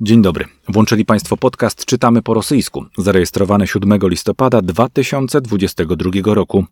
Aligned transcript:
Dzień 0.00 0.22
dobry. 0.22 0.44
Włączyli 0.68 1.04
Państwo 1.04 1.36
podcast 1.36 1.84
Czytamy 1.84 2.22
po 2.22 2.34
rosyjsku, 2.34 2.84
zarejestrowany 2.98 3.66
7 3.66 3.98
listopada 4.02 4.62
2022 4.62 6.34
roku. 6.34 6.64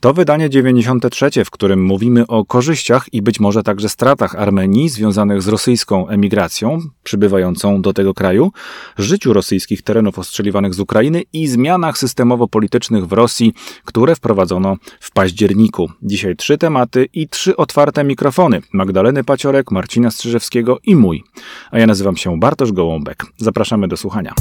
To 0.00 0.14
wydanie 0.14 0.50
93, 0.50 1.44
w 1.44 1.50
którym 1.50 1.84
mówimy 1.84 2.26
o 2.26 2.44
korzyściach 2.44 3.14
i 3.14 3.22
być 3.22 3.40
może 3.40 3.62
także 3.62 3.88
stratach 3.88 4.34
Armenii 4.34 4.88
związanych 4.88 5.42
z 5.42 5.48
rosyjską 5.48 6.08
emigracją 6.08 6.78
przybywającą 7.02 7.82
do 7.82 7.92
tego 7.92 8.14
kraju, 8.14 8.52
życiu 8.98 9.32
rosyjskich 9.32 9.82
terenów 9.82 10.18
ostrzeliwanych 10.18 10.74
z 10.74 10.80
Ukrainy 10.80 11.22
i 11.32 11.48
zmianach 11.48 11.98
systemowo-politycznych 11.98 13.06
w 13.06 13.12
Rosji, 13.12 13.52
które 13.84 14.16
wprowadzono 14.16 14.76
w 15.00 15.10
październiku. 15.10 15.90
Dzisiaj 16.02 16.36
trzy 16.36 16.58
tematy 16.58 17.08
i 17.14 17.28
trzy 17.28 17.56
otwarte 17.56 18.04
mikrofony. 18.04 18.62
Magdaleny 18.72 19.24
Paciorek, 19.24 19.70
Marcina 19.70 20.10
Strzyżewskiego 20.10 20.78
i 20.84 20.96
mój. 20.96 21.24
A 21.70 21.78
ja 21.78 21.86
nazywam 21.86 22.16
się 22.16 22.40
Bartosz 22.40 22.61
Gołąbek. 22.70 23.24
Zapraszamy 23.36 23.88
do 23.88 23.96
słuchania. 23.96 24.34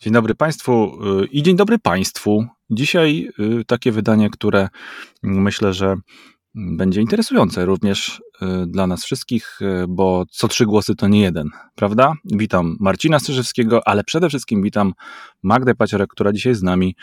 Dzień 0.00 0.12
dobry 0.12 0.34
Państwu 0.34 0.98
y, 1.22 1.26
i 1.26 1.42
dzień 1.42 1.56
dobry 1.56 1.78
Państwu. 1.78 2.46
Dzisiaj 2.70 3.28
y, 3.60 3.64
takie 3.64 3.92
wydanie, 3.92 4.30
które 4.30 4.68
myślę, 5.22 5.72
że 5.72 5.96
będzie 6.54 7.00
interesujące 7.00 7.64
również 7.64 8.22
y, 8.42 8.66
dla 8.66 8.86
nas 8.86 9.04
wszystkich, 9.04 9.58
bo 9.88 10.24
co 10.30 10.48
trzy 10.48 10.66
głosy 10.66 10.94
to 10.94 11.08
nie 11.08 11.20
jeden, 11.20 11.48
prawda? 11.74 12.12
Witam 12.24 12.76
Marcina 12.80 13.18
Strzyżewskiego, 13.18 13.88
ale 13.88 14.04
przede 14.04 14.28
wszystkim 14.28 14.62
witam 14.62 14.94
Magdę 15.42 15.74
Paciorek, 15.74 16.10
która 16.10 16.32
dzisiaj 16.32 16.54
z 16.54 16.62
nami 16.62 16.96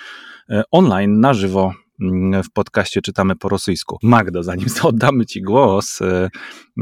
online, 0.72 1.20
na 1.20 1.34
żywo 1.34 1.74
w 2.44 2.52
podcaście 2.54 3.02
czytamy 3.02 3.36
po 3.36 3.50
rosyjsku. 3.50 3.98
Magdo, 4.04 4.44
zanim 4.44 4.68
oddamy 4.84 5.26
Ci 5.26 5.42
głos 5.42 6.02
e, 6.02 6.30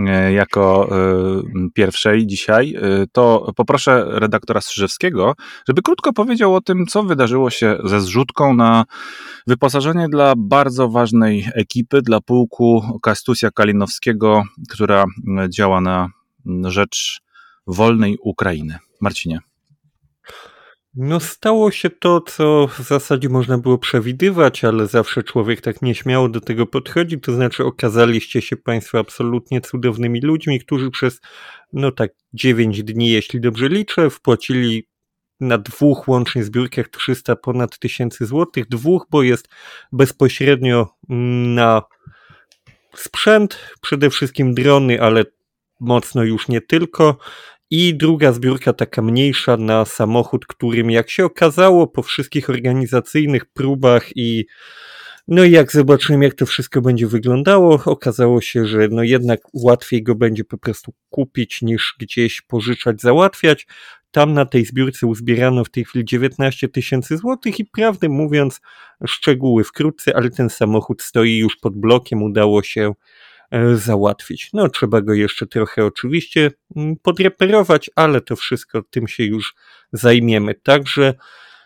e, 0.08 0.34
jako 0.34 0.90
e, 0.92 1.70
pierwszej 1.74 2.28
dzisiaj, 2.28 2.76
to 3.12 3.52
poproszę 3.56 4.06
redaktora 4.08 4.62
Strzyżewskiego, 4.62 5.34
żeby 5.68 5.82
krótko 5.82 6.14
powiedział 6.14 6.56
o 6.56 6.62
tym, 6.62 6.86
co 6.86 7.04
wydarzyło 7.04 7.50
się 7.50 7.78
ze 7.84 8.02
zrzutką 8.02 8.54
na 8.54 8.86
wyposażenie 9.48 10.10
dla 10.10 10.34
bardzo 10.38 10.90
ważnej 10.90 11.48
ekipy, 11.56 12.02
dla 12.02 12.22
pułku 12.22 13.00
Kastusia 13.02 13.52
Kalinowskiego, 13.52 14.44
która 14.70 15.06
działa 15.50 15.82
na 15.82 16.10
rzecz 16.64 17.22
wolnej 17.68 18.18
Ukrainy. 18.22 18.78
Marcinie. 19.02 19.49
No 21.02 21.20
stało 21.20 21.72
się 21.72 21.90
to, 21.90 22.22
co 22.22 22.68
w 22.68 22.80
zasadzie 22.80 23.30
można 23.30 23.58
było 23.58 23.78
przewidywać, 23.78 24.64
ale 24.64 24.88
zawsze 24.88 25.24
człowiek 25.24 25.62
tak 25.62 25.82
nieśmiało 25.82 26.30
do 26.30 26.42
tego 26.42 26.66
podchodzi, 26.66 27.20
to 27.20 27.34
znaczy 27.34 27.66
okazaliście 27.66 28.42
się 28.42 28.58
Państwo 28.58 29.00
absolutnie 29.00 29.62
cudownymi 29.62 30.22
ludźmi, 30.22 30.60
którzy 30.60 30.92
przez, 30.92 31.22
no 31.74 31.92
tak, 31.92 32.12
9 32.34 32.84
dni, 32.84 33.10
jeśli 33.10 33.42
dobrze 33.42 33.70
liczę, 33.70 34.10
wpłacili 34.10 34.88
na 35.40 35.58
dwóch 35.58 36.08
łącznie 36.08 36.44
zbiórkach 36.44 36.88
300 36.88 37.36
ponad 37.36 37.80
tysięcy 37.80 38.26
złotych, 38.26 38.68
dwóch, 38.68 39.08
bo 39.10 39.24
jest 39.24 39.48
bezpośrednio 39.92 40.88
mm, 41.10 41.56
na 41.56 41.82
sprzęt, 42.96 43.60
przede 43.82 44.10
wszystkim 44.10 44.54
drony, 44.54 45.02
ale 45.02 45.26
mocno 45.80 46.24
już 46.24 46.48
nie 46.48 46.62
tylko, 46.62 47.18
i 47.72 47.98
druga 47.98 48.34
zbiórka, 48.34 48.74
taka 48.74 49.02
mniejsza, 49.02 49.58
na 49.58 49.86
samochód, 49.86 50.46
którym, 50.46 50.92
jak 50.92 51.10
się 51.10 51.26
okazało, 51.26 51.88
po 51.88 52.04
wszystkich 52.04 52.50
organizacyjnych 52.50 53.46
próbach 53.46 54.18
i 54.18 54.46
no 55.28 55.44
i 55.44 55.52
jak 55.52 55.72
zobaczyłem, 55.72 56.24
jak 56.24 56.34
to 56.34 56.46
wszystko 56.46 56.82
będzie 56.82 57.08
wyglądało, 57.08 57.82
okazało 57.86 58.42
się, 58.42 58.66
że 58.66 58.88
no 58.92 59.04
jednak 59.04 59.40
łatwiej 59.54 60.04
go 60.04 60.16
będzie 60.16 60.44
po 60.44 60.58
prostu 60.58 60.94
kupić 61.10 61.62
niż 61.62 61.96
gdzieś 62.00 62.42
pożyczać, 62.42 63.02
załatwiać. 63.02 63.68
Tam 64.12 64.34
na 64.34 64.46
tej 64.46 64.66
zbiórce 64.66 65.08
uzbierano 65.08 65.64
w 65.66 65.70
tej 65.70 65.86
chwili 65.86 66.06
19 66.06 66.70
tysięcy 66.70 67.18
złotych 67.18 67.60
i 67.60 67.66
prawdę 67.66 68.10
mówiąc, 68.10 68.62
szczegóły 69.08 69.64
wkrótce, 69.64 70.16
ale 70.16 70.30
ten 70.30 70.50
samochód 70.50 71.02
stoi 71.02 71.38
już 71.38 71.58
pod 71.58 71.78
blokiem, 71.78 72.24
udało 72.24 72.64
się 72.64 72.94
załatwić. 73.76 74.50
No, 74.54 74.70
trzeba 74.70 75.02
go 75.02 75.14
jeszcze 75.14 75.48
trochę 75.48 75.86
oczywiście 75.86 76.52
mm, 76.76 76.96
podreperować, 76.96 77.90
ale 77.96 78.22
to 78.22 78.36
wszystko 78.36 78.82
tym 78.90 79.08
się 79.08 79.24
już 79.24 79.56
zajmiemy. 79.94 80.56
Także 80.56 81.14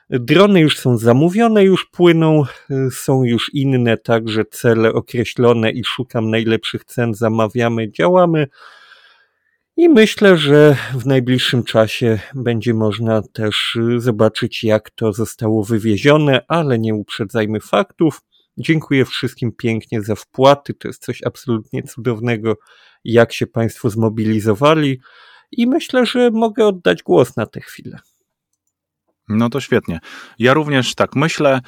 drony 0.09 0.59
już 0.59 0.79
są 0.79 0.97
zamówione, 0.97 1.63
już 1.63 1.85
płyną, 1.85 2.43
e, 2.69 2.91
są 2.91 3.23
już 3.23 3.53
inne, 3.53 3.97
także 3.97 4.45
cele 4.45 4.93
określone 4.93 5.71
i 5.71 5.83
szukam 5.83 6.29
najlepszych 6.29 6.85
cen, 6.85 7.13
zamawiamy, 7.13 7.91
działamy. 7.91 8.47
I 9.77 9.89
myślę, 9.89 10.37
że 10.37 10.77
w 10.93 11.05
najbliższym 11.05 11.63
czasie 11.63 12.19
będzie 12.35 12.73
można 12.73 13.21
też 13.21 13.77
e, 13.95 13.99
zobaczyć, 13.99 14.63
jak 14.63 14.89
to 14.89 15.13
zostało 15.13 15.63
wywiezione, 15.63 16.45
ale 16.47 16.79
nie 16.79 16.95
uprzedzajmy 16.95 17.59
faktów. 17.59 18.21
Dziękuję 18.57 19.05
wszystkim 19.05 19.51
pięknie 19.51 20.01
za 20.01 20.15
wpłaty. 20.15 20.73
To 20.73 20.87
jest 20.87 21.03
coś 21.03 21.23
absolutnie 21.23 21.83
cudownego, 21.83 22.57
jak 23.03 23.33
się 23.33 23.47
Państwo 23.47 23.89
zmobilizowali. 23.89 24.99
I 25.51 25.67
myślę, 25.67 26.05
że 26.05 26.31
mogę 26.31 26.67
oddać 26.67 27.03
głos 27.03 27.35
na 27.37 27.45
tę 27.45 27.61
chwilę. 27.61 27.99
No 29.29 29.49
to 29.49 29.59
świetnie. 29.59 29.99
Ja 30.39 30.53
również 30.53 30.95
tak 30.95 31.15
myślę. 31.15 31.61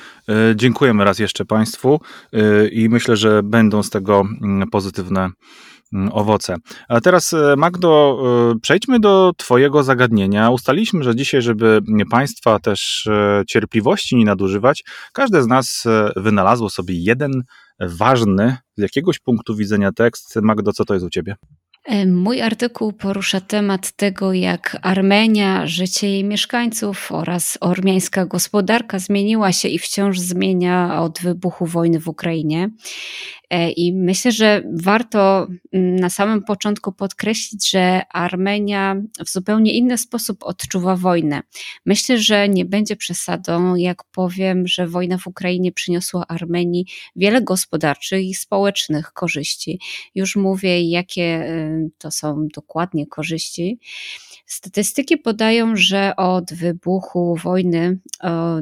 Y, 0.51 0.55
dziękujemy 0.55 1.03
raz 1.03 1.19
jeszcze 1.19 1.45
Państwu 1.45 2.01
y, 2.33 2.69
i 2.69 2.89
myślę, 2.89 3.17
że 3.17 3.43
będą 3.43 3.83
z 3.83 3.89
tego 3.89 4.23
mm, 4.41 4.69
pozytywne 4.69 5.29
owoce. 6.11 6.55
A 6.87 7.01
teraz, 7.01 7.33
e, 7.33 7.55
Magdo, 7.57 8.19
e, 8.55 8.59
przejdźmy 8.59 8.99
do 8.99 9.31
Twojego 9.37 9.83
zagadnienia. 9.83 10.49
Ustaliliśmy, 10.49 11.03
że 11.03 11.15
dzisiaj, 11.15 11.41
żeby 11.41 11.81
Państwa 12.11 12.59
też 12.59 13.07
e, 13.07 13.43
cierpliwości 13.47 14.15
nie 14.15 14.25
nadużywać, 14.25 14.83
każde 15.13 15.43
z 15.43 15.47
nas 15.47 15.83
wynalazło 16.15 16.69
sobie 16.69 16.95
jeden 16.95 17.43
ważny 17.79 18.57
z 18.77 18.81
jakiegoś 18.81 19.19
punktu 19.19 19.55
widzenia 19.55 19.91
tekst. 19.91 20.35
Magdo, 20.41 20.73
co 20.73 20.85
to 20.85 20.93
jest 20.93 21.05
u 21.05 21.09
Ciebie? 21.09 21.35
Mój 22.07 22.41
artykuł 22.41 22.93
porusza 22.93 23.41
temat 23.41 23.91
tego, 23.91 24.33
jak 24.33 24.77
Armenia, 24.81 25.67
życie 25.67 26.09
jej 26.09 26.23
mieszkańców 26.23 27.11
oraz 27.11 27.57
ormiańska 27.61 28.25
gospodarka 28.25 28.99
zmieniła 28.99 29.51
się 29.51 29.67
i 29.67 29.79
wciąż 29.79 30.19
zmienia 30.19 31.01
od 31.01 31.19
wybuchu 31.19 31.65
wojny 31.65 31.99
w 31.99 32.07
Ukrainie. 32.07 32.69
E, 33.49 33.71
I 33.71 33.93
myślę, 33.93 34.31
że 34.31 34.63
warto 34.73 35.47
mm, 35.73 35.95
na 35.95 36.09
samym 36.09 36.43
początku 36.43 36.91
podkreślić, 36.91 37.69
że 37.69 38.01
Armenia 38.09 38.95
w 39.25 39.29
zupełnie 39.29 39.73
inny 39.73 39.97
sposób 39.97 40.43
odczuwa 40.43 40.95
wojnę. 40.95 41.41
Myślę, 41.85 42.17
że 42.17 42.49
nie 42.49 42.65
będzie 42.65 42.95
przesadą, 42.95 43.75
jak 43.75 44.03
powiem, 44.03 44.67
że 44.67 44.87
wojna 44.87 45.17
w 45.17 45.27
Ukrainie 45.27 45.71
przyniosła 45.71 46.27
Armenii 46.27 46.85
wiele 47.15 47.41
gospodarczych 47.41 48.23
i 48.25 48.33
społecznych 48.33 49.13
korzyści. 49.13 49.79
Już 50.15 50.35
mówię, 50.35 50.89
jakie 50.89 51.49
y, 51.49 51.89
to 51.97 52.11
są 52.11 52.47
dokładnie 52.55 53.07
korzyści. 53.07 53.79
Statystyki 54.45 55.17
podają, 55.17 55.75
że 55.75 56.15
od 56.15 56.53
wybuchu 56.53 57.35
wojny 57.43 57.99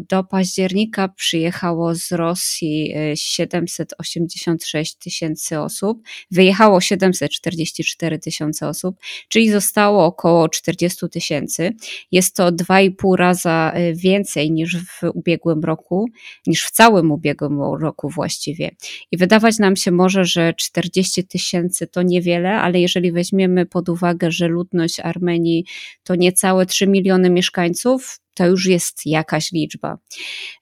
do 0.10 0.24
października 0.24 1.10
przyjechało 1.10 1.96
z 1.96 2.12
Rosji 2.12 2.94
786 3.16 4.73
e, 4.76 4.84
tysięcy 5.00 5.60
osób, 5.60 6.02
wyjechało 6.32 6.82
744 6.82 8.20
tysiące 8.20 8.68
osób, 8.68 8.96
czyli 9.30 9.50
zostało 9.50 10.06
około 10.06 10.50
40 10.50 11.10
tysięcy. 11.10 11.72
Jest 12.12 12.36
to 12.36 12.52
2,5 12.52 13.16
raza 13.16 13.72
e, 13.76 13.94
więcej 13.94 14.52
niż 14.52 14.78
w 14.78 15.02
ubiegłym 15.14 15.64
roku, 15.64 16.10
niż 16.48 16.66
w 16.66 16.72
całym 16.72 17.12
ubiegłym 17.12 17.62
roku 17.62 18.10
właściwie. 18.10 18.72
I 19.12 19.18
wydawać 19.18 19.60
nam 19.60 19.76
się 19.76 19.92
może, 19.92 20.26
że 20.26 20.54
40 20.54 21.24
tysięcy 21.28 21.88
to 21.88 22.02
niewiele, 22.02 22.62
ale 22.62 22.80
jeżeli 22.80 23.12
weźmiemy 23.12 23.66
pod 23.66 23.90
uwagę, 23.90 24.32
że 24.32 24.48
ludność 24.48 25.00
Armenii 25.00 25.66
to 26.04 26.16
niecałe 26.16 26.66
3 26.66 26.88
miliony 26.88 27.30
mieszkańców, 27.30 28.20
to 28.34 28.48
już 28.48 28.66
jest 28.66 29.06
jakaś 29.06 29.52
liczba. 29.52 29.98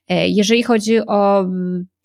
E, 0.08 0.28
jeżeli 0.28 0.62
chodzi 0.62 0.98
o 1.06 1.46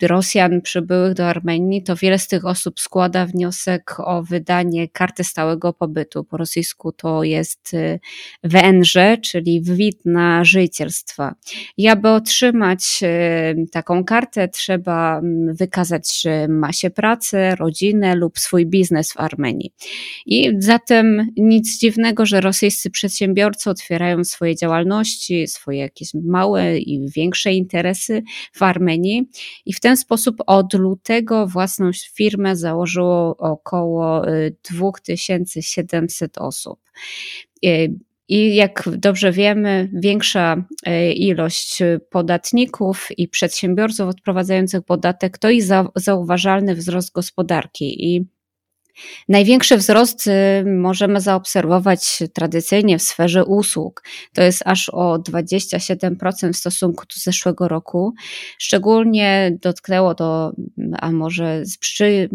Rosjan 0.01 0.61
przybyłych 0.61 1.13
do 1.13 1.27
Armenii, 1.27 1.83
to 1.83 1.95
wiele 1.95 2.19
z 2.19 2.27
tych 2.27 2.45
osób 2.45 2.79
składa 2.79 3.25
wniosek 3.25 3.95
o 3.99 4.23
wydanie 4.23 4.87
karty 4.87 5.23
stałego 5.23 5.73
pobytu. 5.73 6.23
Po 6.23 6.37
rosyjsku 6.37 6.91
to 6.91 7.23
jest 7.23 7.73
y, 7.73 7.99
WNŻ, 8.43 9.21
czyli 9.21 9.61
wid 9.61 10.05
na 10.05 10.43
życielstwo. 10.43 11.31
I 11.77 11.87
aby 11.87 12.09
otrzymać 12.09 12.99
y, 13.03 13.65
taką 13.71 14.03
kartę, 14.03 14.47
trzeba 14.47 15.21
wykazać, 15.47 16.21
że 16.21 16.47
ma 16.47 16.73
się 16.73 16.89
pracę, 16.89 17.55
rodzinę 17.55 18.15
lub 18.15 18.39
swój 18.39 18.65
biznes 18.65 19.13
w 19.13 19.19
Armenii. 19.19 19.73
I 20.25 20.51
zatem 20.59 21.27
nic 21.37 21.79
dziwnego, 21.79 22.25
że 22.25 22.41
rosyjscy 22.41 22.89
przedsiębiorcy 22.89 23.69
otwierają 23.69 24.23
swoje 24.23 24.55
działalności, 24.55 25.47
swoje 25.47 25.79
jakieś 25.79 26.13
małe 26.13 26.77
i 26.77 27.09
większe 27.15 27.53
interesy 27.53 28.23
w 28.53 28.61
Armenii 28.61 29.29
i 29.65 29.73
w 29.73 29.79
ten 29.87 29.97
sposób 29.97 30.35
od 30.47 30.73
lutego 30.73 31.47
własną 31.47 31.91
firmę 32.13 32.55
założyło 32.55 33.37
około 33.37 34.21
2700 34.71 36.37
osób. 36.37 36.79
I 38.29 38.55
jak 38.55 38.89
dobrze 38.97 39.31
wiemy, 39.31 39.89
większa 39.93 40.65
e, 40.85 41.11
ilość 41.13 41.79
podatników 42.09 43.07
i 43.17 43.27
przedsiębiorców 43.27 44.09
odprowadzających 44.09 44.81
podatek 44.81 45.37
to 45.37 45.49
i 45.49 45.61
zauważalny 45.95 46.75
wzrost 46.75 47.11
gospodarki. 47.11 48.15
I 48.15 48.27
Największy 49.29 49.77
wzrost 49.77 50.27
y, 50.27 50.31
możemy 50.65 51.21
zaobserwować 51.21 52.23
tradycyjnie 52.33 52.97
w 52.97 53.01
sferze 53.01 53.45
usług. 53.45 54.03
To 54.33 54.43
jest 54.43 54.63
aż 54.65 54.89
o 54.89 55.15
27% 55.15 56.53
w 56.53 56.57
stosunku 56.57 57.05
do 57.05 57.13
zeszłego 57.15 57.67
roku. 57.67 58.13
Szczególnie 58.59 59.57
dotknęło 59.61 60.15
to, 60.15 60.51
a 60.99 61.11
może 61.11 61.63
przy, 61.79 62.29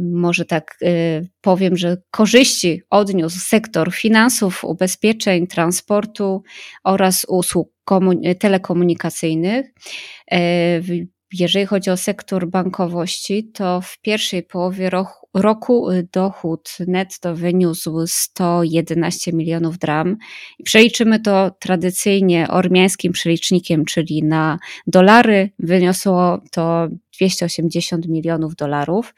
może 0.00 0.44
tak 0.44 0.76
y, 0.82 1.28
powiem, 1.40 1.76
że 1.76 1.96
korzyści 2.10 2.82
odniósł 2.90 3.38
sektor 3.38 3.92
finansów, 3.92 4.64
ubezpieczeń, 4.64 5.46
transportu 5.46 6.42
oraz 6.84 7.26
usług 7.28 7.72
telekomunikacyjnych. 8.38 9.66
E, 11.32 11.36
jeżeli 11.38 11.66
chodzi 11.66 11.90
o 11.90 11.96
sektor 11.96 12.48
bankowości, 12.48 13.44
to 13.44 13.80
w 13.80 13.98
pierwszej 13.98 14.42
połowie 14.42 14.90
roku, 14.90 15.26
roku 15.34 15.88
dochód 16.12 16.70
netto 16.86 17.34
wyniósł 17.34 18.06
111 18.06 19.32
milionów 19.32 19.78
dram. 19.78 20.16
Przeliczymy 20.64 21.20
to 21.20 21.50
tradycyjnie 21.60 22.48
ormiańskim 22.48 23.12
przelicznikiem, 23.12 23.84
czyli 23.84 24.22
na 24.22 24.58
dolary, 24.86 25.50
wyniosło 25.58 26.40
to 26.50 26.88
280 27.18 28.08
milionów 28.08 28.56
dolarów. 28.56 29.14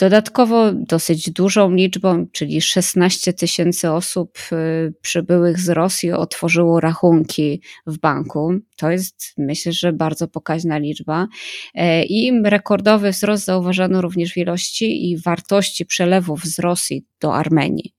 Dodatkowo 0.00 0.72
dosyć 0.72 1.30
dużą 1.30 1.70
liczbą, 1.70 2.26
czyli 2.32 2.60
16 2.60 3.32
tysięcy 3.32 3.90
osób 3.90 4.38
e, 4.52 4.56
przybyłych 5.02 5.58
z 5.58 5.68
Rosji 5.68 6.12
otworzyło 6.12 6.80
rachunki 6.80 7.62
w 7.86 7.98
banku. 7.98 8.52
To 8.76 8.90
jest, 8.90 9.34
myślę, 9.38 9.72
że 9.72 9.92
bardzo 9.92 10.28
pokaźna 10.28 10.78
liczba. 10.78 11.26
E, 11.74 12.04
I 12.04 12.42
rekordowy 12.44 13.10
wzrost 13.10 13.44
zauważano 13.44 14.00
również 14.00 14.32
w 14.32 14.36
ilości 14.36 15.10
i 15.10 15.18
wartości 15.18 15.86
przelewów 15.86 16.44
z 16.44 16.58
Rosji 16.58 17.04
do 17.20 17.34
Armenii. 17.34 17.94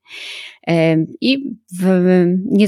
I 1.20 1.38
w, 1.80 2.02
nie, 2.44 2.66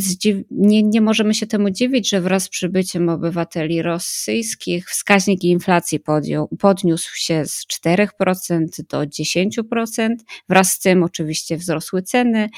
nie, 0.50 0.82
nie, 0.82 1.00
możemy 1.00 1.35
się 1.35 1.46
temu 1.46 1.70
dziwić, 1.70 2.11
że 2.11 2.20
wraz 2.20 2.44
z 2.44 2.49
przybyciem 2.49 3.08
obywateli 3.08 3.82
rosyjskich 3.82 4.91
wskaźnik 4.91 5.44
inflacji 5.44 6.00
podjął, 6.00 6.49
podniósł 6.58 7.11
się 7.17 7.46
z 7.46 7.67
4% 7.87 8.67
do 8.88 9.00
10%. 9.00 10.08
Wraz 10.49 10.73
z 10.73 10.79
tym 10.79 11.02
oczywiście 11.02 11.56
wzrosły 11.56 12.02
ceny 12.02 12.49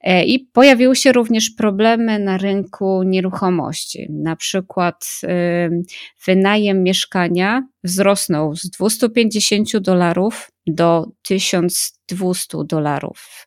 e, 0.00 0.24
i 0.24 0.40
pojawiły 0.40 0.96
się 0.96 1.12
również 1.12 1.50
problemy 1.50 2.18
na 2.18 2.38
rynku 2.38 3.02
nieruchomości. 3.02 4.06
Na 4.10 4.36
przykład 4.36 5.20
wynajem 6.26 6.82
mieszkania 6.82 7.62
wzrosnął 7.84 8.56
z 8.56 8.70
250 8.70 9.78
dolarów 9.78 10.50
do 10.66 11.06
1200 11.22 12.58
dolarów. 12.64 13.46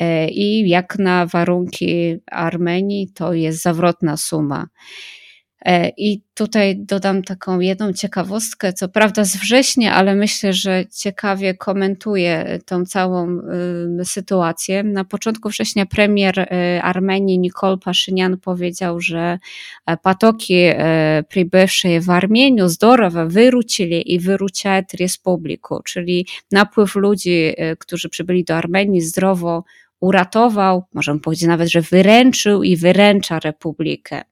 E, 0.00 0.28
I 0.28 0.68
jak 0.68 0.98
na 0.98 1.26
warunki 1.26 2.16
Armenii, 2.26 3.08
to 3.14 3.32
jest 3.32 3.62
zawrotna 3.62 4.16
suma. 4.16 4.68
E, 5.64 5.88
I 5.96 6.22
tutaj 6.34 6.76
dodam 6.78 7.22
taką 7.22 7.60
jedną 7.60 7.92
ciekawostkę, 7.92 8.72
co 8.72 8.88
prawda 8.88 9.24
z 9.24 9.36
września, 9.36 9.94
ale 9.94 10.14
myślę, 10.14 10.52
że 10.52 10.84
ciekawie 10.86 11.54
komentuje 11.54 12.58
tą 12.66 12.84
całą 12.84 13.38
y, 14.00 14.04
sytuację. 14.04 14.82
Na 14.82 15.04
początku 15.04 15.48
września 15.48 15.86
premier 15.86 16.38
y, 16.38 16.46
Armenii 16.82 17.38
Nikol 17.38 17.78
Paszynian 17.78 18.38
powiedział, 18.38 19.00
że 19.00 19.38
e, 19.86 19.96
patoki 19.96 20.54
przybywsze 21.28 22.00
w 22.00 22.10
Armenii 22.10 22.68
zdrowo 22.68 23.26
wrócili 23.26 24.12
i 24.14 24.20
wróciły 24.20 24.82
Respubliku, 25.00 25.80
czyli 25.84 26.26
napływ 26.52 26.94
ludzi, 26.94 27.52
którzy 27.78 28.08
przybyli 28.08 28.44
do 28.44 28.56
Armenii 28.56 29.00
zdrowo 29.00 29.64
uratował, 30.04 30.84
możemy 30.94 31.20
powiedzieć 31.20 31.48
nawet, 31.48 31.68
że 31.68 31.80
wyręczył 31.80 32.62
i 32.62 32.76
wyręcza 32.76 33.38
republikę. 33.38 34.22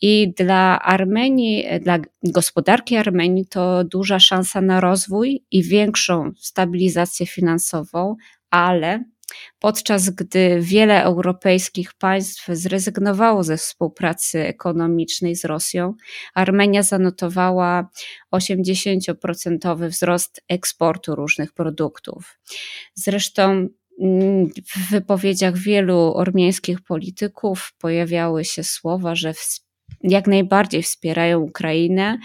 I 0.00 0.32
dla 0.36 0.82
Armenii, 0.82 1.64
dla 1.80 1.98
gospodarki 2.22 2.96
Armenii 2.96 3.46
to 3.46 3.84
duża 3.84 4.18
szansa 4.18 4.60
na 4.60 4.80
rozwój 4.80 5.44
i 5.50 5.62
większą 5.62 6.32
stabilizację 6.38 7.26
finansową, 7.26 8.16
ale 8.50 9.04
podczas 9.58 10.10
gdy 10.10 10.58
wiele 10.60 11.04
europejskich 11.04 11.94
państw 11.94 12.46
zrezygnowało 12.48 13.44
ze 13.44 13.56
współpracy 13.56 14.40
ekonomicznej 14.40 15.36
z 15.36 15.44
Rosją, 15.44 15.94
Armenia 16.34 16.82
zanotowała 16.82 17.88
80% 18.34 19.88
wzrost 19.88 20.42
eksportu 20.48 21.14
różnych 21.14 21.52
produktów. 21.52 22.38
Zresztą 22.94 23.68
w 24.76 24.90
wypowiedziach 24.90 25.56
wielu 25.56 26.14
ormiańskich 26.14 26.80
polityków 26.80 27.72
pojawiały 27.78 28.44
się 28.44 28.64
słowa, 28.64 29.14
że 29.14 29.34
jak 30.02 30.26
najbardziej 30.26 30.82
wspierają 30.82 31.40
Ukrainę, 31.40 32.18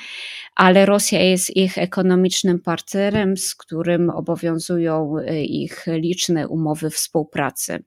ale 0.55 0.85
Rosja 0.85 1.21
jest 1.21 1.57
ich 1.57 1.77
ekonomicznym 1.77 2.59
partnerem, 2.59 3.37
z 3.37 3.55
którym 3.55 4.09
obowiązują 4.09 5.17
y, 5.17 5.41
ich 5.41 5.85
liczne 5.87 6.47
umowy 6.47 6.89
współpracy. 6.89 7.83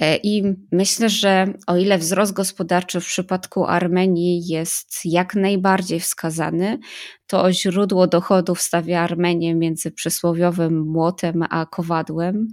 E, 0.00 0.16
I 0.16 0.42
myślę, 0.72 1.08
że 1.08 1.52
o 1.66 1.76
ile 1.76 1.98
wzrost 1.98 2.32
gospodarczy 2.32 3.00
w 3.00 3.06
przypadku 3.06 3.64
Armenii 3.64 4.46
jest 4.46 5.00
jak 5.04 5.34
najbardziej 5.34 6.00
wskazany, 6.00 6.78
to 7.28 7.52
źródło 7.52 8.06
dochodów 8.06 8.60
stawia 8.60 9.00
Armenię 9.00 9.54
między 9.54 9.90
przysłowiowym 9.90 10.80
młotem 10.86 11.44
a 11.50 11.66
kowadłem. 11.66 12.48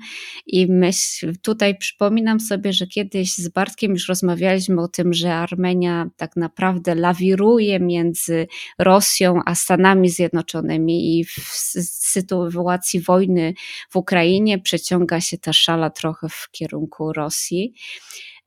I 0.48 0.68
myśl, 0.68 1.33
tutaj 1.42 1.77
przypominam 1.77 2.39
sobie, 2.39 2.74
że 2.74 2.88
kiedyś 2.88 3.33
z 3.33 3.48
Bartkiem 3.48 3.92
już 3.92 4.07
rozmawialiśmy 4.07 4.81
o 4.81 4.88
tym, 4.88 5.13
że 5.13 5.33
Armenia 5.33 6.10
tak 6.18 6.36
naprawdę 6.36 6.95
lawiruje 6.95 7.80
między 7.80 8.48
Rosją 8.80 9.39
a 9.46 9.55
Stanami 9.55 10.10
Zjednoczonymi 10.10 11.20
i 11.20 11.25
w 11.25 11.39
sytuacji 11.84 13.01
wojny 13.01 13.53
w 13.89 13.96
Ukrainie 13.96 14.60
przeciąga 14.60 15.22
się 15.22 15.38
ta 15.38 15.53
szala 15.53 15.89
trochę 15.89 16.29
w 16.29 16.50
kierunku 16.51 17.13
Rosji. 17.13 17.74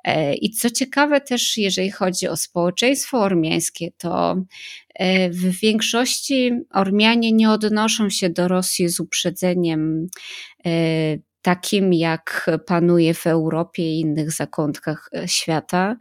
E, 0.04 0.34
I 0.34 0.50
co 0.50 0.70
ciekawe 0.70 1.20
też, 1.20 1.56
jeżeli 1.56 1.90
chodzi 1.90 2.28
o 2.28 2.36
społeczeństwo 2.36 3.20
ormiańskie, 3.20 3.90
to 3.98 4.42
e, 4.94 5.30
w 5.30 5.60
większości 5.60 6.52
Ormianie 6.70 7.32
nie 7.32 7.50
odnoszą 7.50 8.10
się 8.10 8.30
do 8.30 8.48
Rosji 8.48 8.88
z 8.88 9.00
uprzedzeniem 9.00 10.06
e, 10.66 10.70
takim, 11.42 11.92
jak 11.92 12.50
panuje 12.66 13.14
w 13.14 13.26
Europie 13.26 13.82
i 13.82 14.00
innych 14.00 14.32
zakątkach 14.32 15.10
świata. 15.26 15.96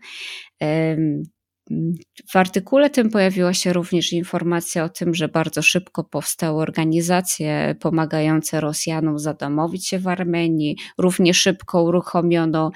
W 2.29 2.35
artykule 2.35 2.89
tym 2.89 3.09
pojawiła 3.09 3.53
się 3.53 3.73
również 3.73 4.13
informacja 4.13 4.83
o 4.83 4.89
tym, 4.89 5.13
że 5.13 5.27
bardzo 5.27 5.61
szybko 5.61 6.03
powstały 6.03 6.61
organizacje 6.61 7.75
pomagające 7.79 8.61
Rosjanom 8.61 9.19
zadomowić 9.19 9.87
się 9.87 9.99
w 9.99 10.07
Armenii. 10.07 10.77
Równie 10.97 11.33
szybko 11.33 11.83
uruchomiono 11.83 12.71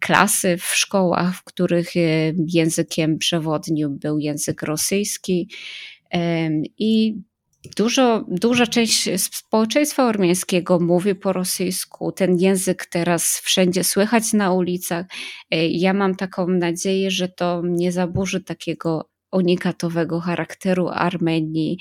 klasy 0.00 0.56
w 0.56 0.64
szkołach, 0.64 1.36
w 1.36 1.44
których 1.44 1.92
językiem 2.48 3.18
przewodnim 3.18 3.98
był 3.98 4.18
język 4.18 4.62
rosyjski. 4.62 5.50
I 6.78 7.14
Dużo, 7.76 8.24
duża 8.28 8.66
część 8.66 9.08
społeczeństwa 9.20 10.04
ormiańskiego 10.04 10.80
mówi 10.80 11.14
po 11.14 11.32
rosyjsku. 11.32 12.12
Ten 12.12 12.36
język 12.38 12.86
teraz 12.86 13.40
wszędzie 13.40 13.84
słychać 13.84 14.32
na 14.32 14.52
ulicach. 14.52 15.06
E, 15.50 15.68
ja 15.68 15.92
mam 15.92 16.14
taką 16.14 16.48
nadzieję, 16.48 17.10
że 17.10 17.28
to 17.28 17.62
nie 17.64 17.92
zaburzy 17.92 18.40
takiego 18.44 19.10
unikatowego 19.32 20.20
charakteru 20.20 20.88
Armenii 20.88 21.78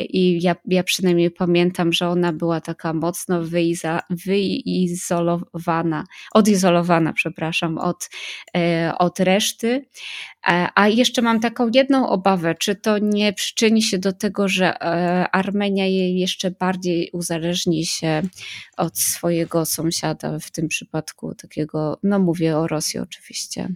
I 0.00 0.42
ja, 0.42 0.56
ja 0.66 0.82
przynajmniej 0.82 1.30
pamiętam, 1.30 1.92
że 1.92 2.08
ona 2.08 2.32
była 2.32 2.60
taka 2.60 2.92
mocno 2.92 3.42
wyiza, 3.42 4.00
wyizolowana, 4.10 6.04
odizolowana, 6.34 7.12
przepraszam, 7.12 7.78
od, 7.78 8.10
e, 8.56 8.92
od 8.98 9.20
reszty. 9.20 9.86
A 10.74 10.88
jeszcze 10.88 11.22
mam 11.22 11.40
taką 11.40 11.70
jedną 11.74 12.08
obawę, 12.08 12.54
czy 12.54 12.76
to 12.76 12.98
nie 12.98 13.32
przyczyni 13.32 13.82
się 13.82 13.98
do 13.98 14.12
tego, 14.12 14.48
że 14.48 14.78
Armenia 15.34 15.86
jeszcze 15.86 16.50
bardziej 16.50 17.10
uzależni 17.12 17.86
się 17.86 18.22
od 18.76 18.98
swojego 18.98 19.64
sąsiada, 19.64 20.38
w 20.38 20.50
tym 20.50 20.68
przypadku 20.68 21.34
takiego, 21.34 21.98
no 22.02 22.18
mówię 22.18 22.58
o 22.58 22.66
Rosji 22.66 23.00
oczywiście. 23.00 23.68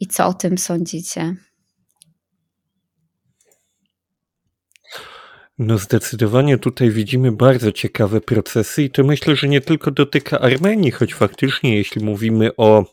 I 0.00 0.06
co 0.06 0.26
o 0.26 0.34
tym 0.34 0.58
sądzicie? 0.58 1.36
No 5.58 5.78
zdecydowanie 5.78 6.58
tutaj 6.58 6.90
widzimy 6.90 7.32
bardzo 7.32 7.72
ciekawe 7.72 8.20
procesy 8.20 8.82
i 8.82 8.90
to 8.90 9.04
myślę, 9.04 9.36
że 9.36 9.48
nie 9.48 9.60
tylko 9.60 9.90
dotyka 9.90 10.40
Armenii, 10.40 10.90
choć 10.90 11.14
faktycznie 11.14 11.76
jeśli 11.76 12.04
mówimy 12.04 12.56
o 12.56 12.84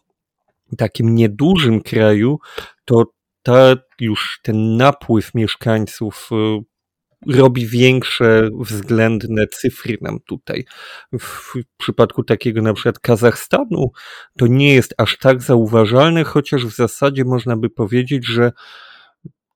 takim 0.77 1.15
niedużym 1.15 1.81
kraju, 1.81 2.39
to 2.85 3.05
ta 3.43 3.75
już 3.99 4.39
ten 4.43 4.77
napływ 4.77 5.33
mieszkańców 5.35 6.29
y, 6.31 7.35
robi 7.37 7.67
większe 7.67 8.49
względne 8.59 9.47
cyfry 9.47 9.97
nam 10.01 10.19
tutaj. 10.19 10.65
W 11.19 11.53
przypadku 11.77 12.23
takiego 12.23 12.61
na 12.61 12.73
przykład 12.73 12.99
Kazachstanu 12.99 13.91
to 14.37 14.47
nie 14.47 14.73
jest 14.73 14.93
aż 14.97 15.17
tak 15.17 15.41
zauważalne, 15.41 16.23
chociaż 16.23 16.65
w 16.65 16.75
zasadzie 16.75 17.25
można 17.25 17.57
by 17.57 17.69
powiedzieć, 17.69 18.25
że 18.25 18.51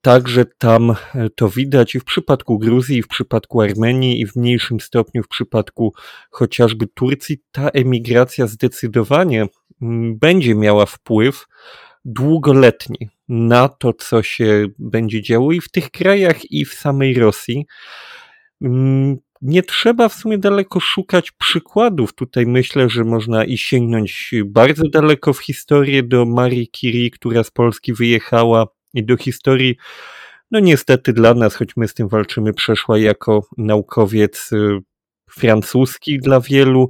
Także 0.05 0.45
tam 0.57 0.91
e, 0.91 0.95
to 1.35 1.49
widać 1.49 1.95
i 1.95 1.99
w 1.99 2.03
przypadku 2.03 2.59
Gruzji, 2.59 2.97
i 2.97 3.03
w 3.03 3.07
przypadku 3.07 3.61
Armenii, 3.61 4.21
i 4.21 4.27
w 4.27 4.35
mniejszym 4.35 4.79
stopniu 4.79 5.23
w 5.23 5.27
przypadku 5.27 5.93
chociażby 6.31 6.87
Turcji. 6.87 7.37
Ta 7.51 7.69
emigracja 7.69 8.47
zdecydowanie 8.47 9.45
mm, 9.81 10.17
będzie 10.17 10.55
miała 10.55 10.85
wpływ 10.85 11.45
długoletni 12.05 13.09
na 13.29 13.69
to, 13.69 13.93
co 13.93 14.23
się 14.23 14.67
będzie 14.79 15.21
działo 15.21 15.51
i 15.51 15.61
w 15.61 15.71
tych 15.71 15.91
krajach, 15.91 16.51
i 16.51 16.65
w 16.65 16.73
samej 16.73 17.13
Rosji. 17.13 17.65
Mm, 18.61 19.17
nie 19.41 19.63
trzeba 19.63 20.09
w 20.09 20.13
sumie 20.13 20.37
daleko 20.37 20.79
szukać 20.79 21.31
przykładów. 21.31 22.13
Tutaj 22.15 22.45
myślę, 22.45 22.89
że 22.89 23.03
można 23.03 23.45
i 23.45 23.57
sięgnąć 23.57 24.31
bardzo 24.45 24.89
daleko 24.89 25.33
w 25.33 25.39
historię 25.39 26.03
do 26.03 26.25
Marii 26.25 26.67
Curie, 26.67 27.11
która 27.11 27.43
z 27.43 27.51
Polski 27.51 27.93
wyjechała 27.93 28.67
i 28.95 29.03
do 29.03 29.17
historii, 29.17 29.77
no 30.51 30.59
niestety 30.59 31.13
dla 31.13 31.33
nas, 31.33 31.55
choć 31.55 31.69
my 31.77 31.87
z 31.87 31.93
tym 31.93 32.07
walczymy, 32.07 32.53
przeszła 32.53 32.97
jako 32.97 33.47
naukowiec 33.57 34.51
y, 34.51 34.79
francuski 35.29 36.19
dla 36.19 36.39
wielu, 36.39 36.89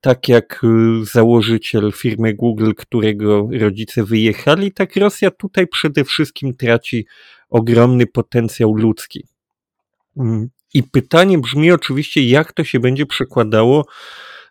tak 0.00 0.28
jak 0.28 0.60
y, 0.64 1.04
założyciel 1.04 1.92
firmy 1.92 2.34
Google, 2.34 2.72
którego 2.76 3.48
rodzice 3.60 4.04
wyjechali, 4.04 4.72
tak 4.72 4.96
Rosja 4.96 5.30
tutaj 5.30 5.66
przede 5.66 6.04
wszystkim 6.04 6.56
traci 6.56 7.06
ogromny 7.50 8.06
potencjał 8.06 8.74
ludzki. 8.74 9.26
Mm, 10.16 10.48
I 10.74 10.82
pytanie 10.82 11.38
brzmi 11.38 11.72
oczywiście, 11.72 12.22
jak 12.28 12.52
to 12.52 12.64
się 12.64 12.80
będzie 12.80 13.06
przekładało 13.06 13.84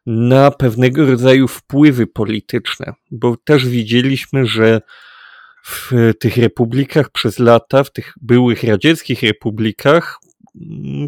na 0.05 0.51
pewnego 0.51 1.05
rodzaju 1.05 1.47
wpływy 1.47 2.07
polityczne, 2.07 2.93
bo 3.11 3.37
też 3.37 3.67
widzieliśmy, 3.67 4.45
że 4.45 4.81
w 5.67 5.91
tych 6.19 6.37
republikach 6.37 7.09
przez 7.09 7.39
lata, 7.39 7.83
w 7.83 7.91
tych 7.91 8.13
byłych 8.21 8.63
radzieckich 8.63 9.23
republikach, 9.23 10.19
mm, 10.55 11.07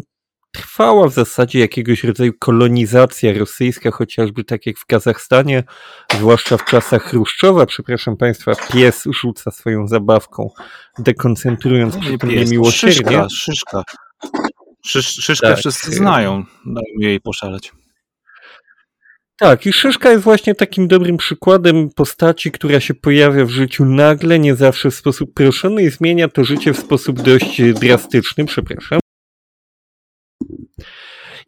trwała 0.52 1.08
w 1.08 1.12
zasadzie 1.12 1.58
jakiegoś 1.58 2.04
rodzaju 2.04 2.32
kolonizacja 2.38 3.38
rosyjska, 3.38 3.90
chociażby 3.90 4.44
tak 4.44 4.66
jak 4.66 4.78
w 4.78 4.86
Kazachstanie, 4.86 5.64
zwłaszcza 6.12 6.56
w 6.56 6.64
czasach 6.64 7.02
Chruszczowa, 7.02 7.66
przepraszam 7.66 8.16
Państwa, 8.16 8.52
pies 8.72 9.04
rzuca 9.20 9.50
swoją 9.50 9.88
zabawką, 9.88 10.50
dekoncentrując 10.98 11.96
przy 11.96 12.18
tym 12.18 12.30
niemiłosiernie. 12.30 12.94
Szyszka, 12.94 13.28
szyszka. 13.30 13.82
Szysz, 14.84 15.06
szyszkę 15.06 15.48
tak. 15.48 15.58
wszyscy 15.58 15.92
znają, 15.92 16.44
dają 16.66 16.98
jej 16.98 17.20
poszaleć. 17.20 17.72
Tak, 19.40 19.66
i 19.66 19.72
Szyszka 19.72 20.10
jest 20.10 20.24
właśnie 20.24 20.54
takim 20.54 20.88
dobrym 20.88 21.16
przykładem 21.16 21.90
postaci, 21.90 22.50
która 22.50 22.80
się 22.80 22.94
pojawia 22.94 23.44
w 23.44 23.50
życiu 23.50 23.84
nagle, 23.84 24.38
nie 24.38 24.54
zawsze 24.54 24.90
w 24.90 24.94
sposób 24.94 25.34
proszony 25.34 25.82
i 25.82 25.90
zmienia 25.90 26.28
to 26.28 26.44
życie 26.44 26.72
w 26.72 26.78
sposób 26.78 27.22
dość 27.22 27.62
drastyczny, 27.62 28.44
przepraszam. 28.44 29.00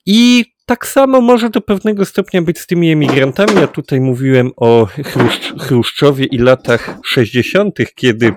I 0.06 0.44
tak 0.66 0.86
samo 0.86 1.20
może 1.20 1.50
do 1.50 1.60
pewnego 1.60 2.04
stopnia 2.04 2.42
być 2.42 2.58
z 2.58 2.66
tymi 2.66 2.92
emigrantami. 2.92 3.54
Ja 3.54 3.66
tutaj 3.66 4.00
mówiłem 4.00 4.50
o 4.56 4.86
Chruszcz 4.86 5.54
Chruszczowie 5.60 6.24
i 6.24 6.38
latach 6.38 6.98
60., 7.04 7.78
kiedy 7.94 8.34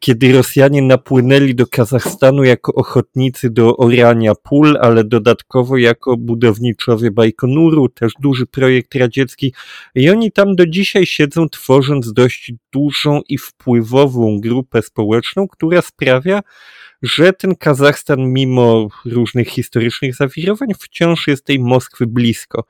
kiedy 0.00 0.32
Rosjanie 0.32 0.82
napłynęli 0.82 1.54
do 1.54 1.66
Kazachstanu 1.66 2.44
jako 2.44 2.74
ochotnicy 2.74 3.50
do 3.50 3.76
orania 3.76 4.34
pól, 4.34 4.76
ale 4.80 5.04
dodatkowo 5.04 5.76
jako 5.76 6.16
budowniczowie 6.16 7.10
Bajkonuru, 7.10 7.88
też 7.88 8.12
duży 8.20 8.46
projekt 8.46 8.94
radziecki. 8.94 9.54
I 9.94 10.10
oni 10.10 10.32
tam 10.32 10.56
do 10.56 10.66
dzisiaj 10.66 11.06
siedzą, 11.06 11.48
tworząc 11.48 12.12
dość 12.12 12.52
dużą 12.72 13.20
i 13.28 13.38
wpływową 13.38 14.40
grupę 14.40 14.82
społeczną, 14.82 15.48
która 15.48 15.82
sprawia, 15.82 16.40
że 17.02 17.32
ten 17.32 17.54
Kazachstan, 17.54 18.32
mimo 18.32 18.88
różnych 19.04 19.48
historycznych 19.48 20.14
zawirowań, 20.14 20.68
wciąż 20.80 21.26
jest 21.26 21.44
tej 21.44 21.58
Moskwy 21.58 22.06
blisko. 22.06 22.64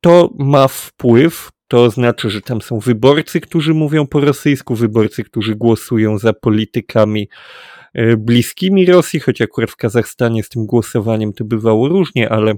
To 0.00 0.30
ma 0.38 0.68
wpływ 0.68 1.50
to 1.68 1.90
znaczy, 1.90 2.30
że 2.30 2.40
tam 2.40 2.62
są 2.62 2.78
wyborcy, 2.78 3.40
którzy 3.40 3.74
mówią 3.74 4.06
po 4.06 4.20
rosyjsku, 4.20 4.74
wyborcy, 4.74 5.24
którzy 5.24 5.54
głosują 5.54 6.18
za 6.18 6.32
politykami 6.32 7.28
e, 7.94 8.16
bliskimi 8.16 8.86
Rosji, 8.86 9.20
choć 9.20 9.42
akurat 9.42 9.70
w 9.70 9.76
Kazachstanie 9.76 10.42
z 10.42 10.48
tym 10.48 10.66
głosowaniem 10.66 11.32
to 11.32 11.44
bywało 11.44 11.88
różnie, 11.88 12.28
ale 12.28 12.54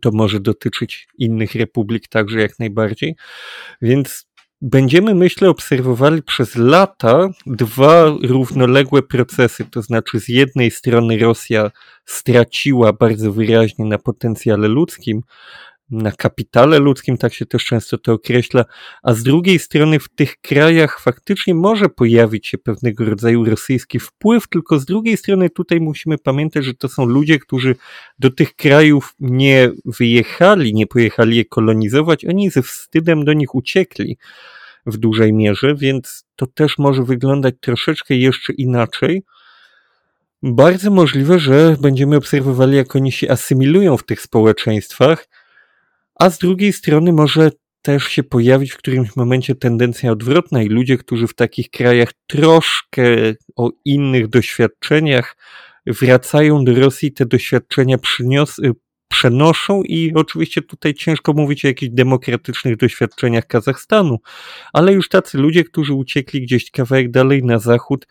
to 0.00 0.10
może 0.12 0.40
dotyczyć 0.40 1.08
innych 1.18 1.54
republik 1.54 2.08
także 2.08 2.40
jak 2.40 2.58
najbardziej. 2.58 3.16
Więc 3.82 4.26
będziemy, 4.62 5.14
myślę, 5.14 5.50
obserwowali 5.50 6.22
przez 6.22 6.56
lata 6.56 7.28
dwa 7.46 8.04
równoległe 8.22 9.02
procesy. 9.02 9.64
To 9.64 9.82
znaczy, 9.82 10.20
z 10.20 10.28
jednej 10.28 10.70
strony 10.70 11.18
Rosja 11.18 11.70
straciła 12.04 12.92
bardzo 12.92 13.32
wyraźnie 13.32 13.84
na 13.84 13.98
potencjale 13.98 14.68
ludzkim, 14.68 15.22
na 15.92 16.12
kapitale 16.12 16.78
ludzkim, 16.78 17.16
tak 17.16 17.34
się 17.34 17.46
też 17.46 17.64
często 17.64 17.98
to 17.98 18.12
określa, 18.12 18.64
a 19.02 19.14
z 19.14 19.22
drugiej 19.22 19.58
strony 19.58 19.98
w 19.98 20.08
tych 20.08 20.40
krajach 20.40 21.00
faktycznie 21.00 21.54
może 21.54 21.88
pojawić 21.88 22.46
się 22.46 22.58
pewnego 22.58 23.04
rodzaju 23.04 23.44
rosyjski 23.44 23.98
wpływ, 23.98 24.48
tylko 24.48 24.78
z 24.78 24.84
drugiej 24.84 25.16
strony 25.16 25.50
tutaj 25.50 25.80
musimy 25.80 26.18
pamiętać, 26.18 26.64
że 26.64 26.74
to 26.74 26.88
są 26.88 27.04
ludzie, 27.04 27.38
którzy 27.38 27.76
do 28.18 28.30
tych 28.30 28.54
krajów 28.54 29.14
nie 29.20 29.70
wyjechali, 29.84 30.74
nie 30.74 30.86
pojechali 30.86 31.36
je 31.36 31.44
kolonizować, 31.44 32.24
oni 32.24 32.50
ze 32.50 32.62
wstydem 32.62 33.24
do 33.24 33.32
nich 33.32 33.54
uciekli 33.54 34.18
w 34.86 34.96
dużej 34.96 35.32
mierze, 35.32 35.74
więc 35.74 36.24
to 36.36 36.46
też 36.46 36.78
może 36.78 37.02
wyglądać 37.02 37.54
troszeczkę 37.60 38.14
jeszcze 38.14 38.52
inaczej. 38.52 39.22
Bardzo 40.42 40.90
możliwe, 40.90 41.38
że 41.38 41.76
będziemy 41.80 42.16
obserwowali, 42.16 42.76
jak 42.76 42.96
oni 42.96 43.12
się 43.12 43.30
asymilują 43.30 43.96
w 43.96 44.04
tych 44.04 44.20
społeczeństwach, 44.20 45.26
a 46.22 46.30
z 46.30 46.38
drugiej 46.38 46.72
strony 46.72 47.12
może 47.12 47.50
też 47.82 48.04
się 48.04 48.22
pojawić 48.22 48.72
w 48.72 48.76
którymś 48.76 49.16
momencie 49.16 49.54
tendencja 49.54 50.12
odwrotna 50.12 50.62
i 50.62 50.68
ludzie, 50.68 50.98
którzy 50.98 51.26
w 51.26 51.34
takich 51.34 51.70
krajach 51.70 52.12
troszkę 52.26 53.02
o 53.56 53.70
innych 53.84 54.28
doświadczeniach 54.28 55.36
wracają 55.86 56.64
do 56.64 56.74
Rosji, 56.74 57.12
te 57.12 57.26
doświadczenia 57.26 57.98
przynios, 57.98 58.58
y, 58.58 58.72
przenoszą 59.08 59.82
i 59.82 60.12
oczywiście 60.14 60.62
tutaj 60.62 60.94
ciężko 60.94 61.32
mówić 61.32 61.64
o 61.64 61.68
jakichś 61.68 61.92
demokratycznych 61.92 62.76
doświadczeniach 62.76 63.46
Kazachstanu, 63.46 64.18
ale 64.72 64.92
już 64.92 65.08
tacy 65.08 65.38
ludzie, 65.38 65.64
którzy 65.64 65.94
uciekli 65.94 66.42
gdzieś 66.42 66.70
kawałek 66.70 67.10
dalej 67.10 67.44
na 67.44 67.58
zachód, 67.58 68.06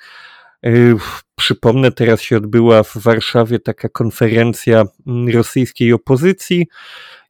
y, 0.66 0.96
Przypomnę, 1.42 1.92
teraz 1.92 2.22
się 2.22 2.38
odbyła 2.38 2.84
w 2.84 2.98
Warszawie 2.98 3.60
taka 3.60 3.90
konferencja 3.90 4.84
mm, 5.08 5.30
rosyjskiej 5.30 5.94
opozycji, 5.94 6.68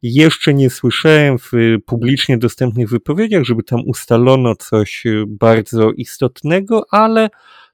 jeszcze 0.01 0.53
nie 0.53 0.70
słyszałem 0.70 1.38
w 1.39 1.51
publicznie 1.86 2.38
dostępnych 2.38 2.89
wypowiedziach, 2.89 3.43
żeby 3.43 3.63
tam 3.63 3.79
ustalono 3.86 4.55
coś 4.55 5.05
y, 5.05 5.24
bardzo 5.27 5.91
istotnego, 5.91 6.84
ale 6.91 7.29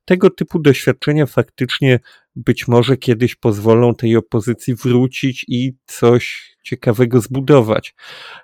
tego 0.06 0.30
typu 0.30 0.60
doświadczenia 0.60 1.26
faktycznie 1.26 2.00
być 2.36 2.68
może 2.68 2.98
kiedyś 2.98 3.36
pozwolą 3.36 3.96
tej 3.96 4.16
opozycji 4.18 4.76
wrócić 4.76 5.46
i 5.48 5.74
coś 5.86 6.56
ciekawego 6.64 7.22
zbudować. 7.22 7.96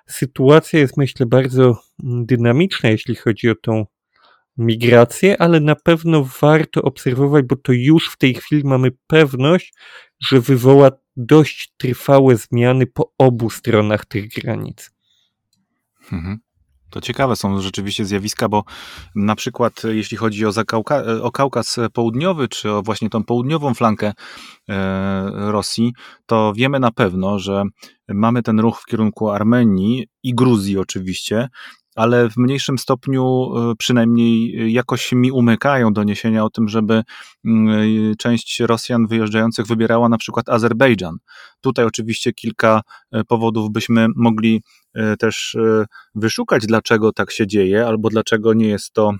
Sytuacja 0.06 0.78
jest, 0.78 0.96
myślę, 0.96 1.26
bardzo 1.26 1.82
mm, 2.04 2.26
dynamiczna, 2.26 2.90
jeśli 2.90 3.14
chodzi 3.14 3.50
o 3.50 3.54
tą 3.54 3.86
migrację, 4.56 5.42
ale 5.42 5.60
na 5.60 5.76
pewno 5.76 6.28
warto 6.40 6.82
obserwować, 6.82 7.44
bo 7.44 7.56
to 7.56 7.72
już 7.72 8.10
w 8.10 8.16
tej 8.16 8.34
chwili 8.34 8.64
mamy 8.64 8.90
pewność, 9.06 9.74
że 10.20 10.40
wywoła 10.40 10.90
dość 11.16 11.72
trwałe 11.76 12.36
zmiany 12.36 12.86
po 12.86 13.12
obu 13.18 13.50
stronach 13.50 14.04
tych 14.06 14.28
granic. 14.28 14.90
Mhm. 16.12 16.38
To 16.90 17.00
ciekawe 17.00 17.36
są 17.36 17.60
rzeczywiście 17.60 18.04
zjawiska, 18.04 18.48
bo 18.48 18.64
na 19.14 19.36
przykład 19.36 19.82
jeśli 19.84 20.16
chodzi 20.16 20.46
o, 20.46 20.52
Zakauka, 20.52 21.02
o 21.22 21.30
Kaukaz 21.30 21.76
Południowy, 21.92 22.48
czy 22.48 22.70
o 22.72 22.82
właśnie 22.82 23.10
tą 23.10 23.24
południową 23.24 23.74
flankę 23.74 24.12
e, 24.68 25.30
Rosji, 25.52 25.92
to 26.26 26.52
wiemy 26.56 26.80
na 26.80 26.90
pewno, 26.90 27.38
że 27.38 27.64
mamy 28.08 28.42
ten 28.42 28.60
ruch 28.60 28.80
w 28.80 28.86
kierunku 28.86 29.30
Armenii 29.30 30.06
i 30.22 30.34
Gruzji 30.34 30.78
oczywiście, 30.78 31.48
ale 31.94 32.30
w 32.30 32.36
mniejszym 32.36 32.78
stopniu 32.78 33.50
e, 33.56 33.74
przynajmniej 33.78 34.54
jakoś 34.72 35.12
mi 35.12 35.32
umykają 35.32 35.92
doniesienia 35.92 36.44
o 36.44 36.50
tym, 36.50 36.68
żeby 36.68 37.02
mm, 37.44 38.14
część 38.18 38.60
Rosjan 38.60 39.06
wyjeżdżających 39.06 39.66
wybierała 39.66 40.08
na 40.08 40.18
przykład 40.18 40.48
Azerbejdżan. 40.48 41.16
Tutaj 41.60 41.84
oczywiście 41.84 42.32
kilka 42.32 42.80
e, 43.12 43.24
powodów 43.24 43.70
byśmy 43.70 44.06
mogli 44.16 44.62
e, 44.94 45.16
też 45.16 45.56
wyszukać, 46.14 46.66
dlaczego 46.66 47.12
tak 47.12 47.30
się 47.30 47.46
dzieje, 47.46 47.86
albo 47.86 48.08
dlaczego 48.08 48.54
nie 48.54 48.68
jest 48.68 48.92
to 48.92 49.12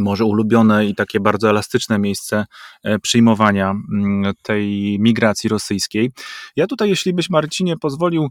może 0.00 0.24
ulubione 0.24 0.86
i 0.86 0.94
takie 0.94 1.20
bardzo 1.20 1.50
elastyczne 1.50 1.98
miejsce 1.98 2.46
e, 2.82 2.98
przyjmowania 2.98 3.70
mm, 3.70 4.34
tej 4.42 4.96
migracji 5.00 5.48
rosyjskiej. 5.48 6.10
Ja 6.56 6.66
tutaj, 6.66 6.88
jeśli 6.88 7.12
byś 7.12 7.30
Marcinie 7.30 7.76
pozwolił, 7.76 8.28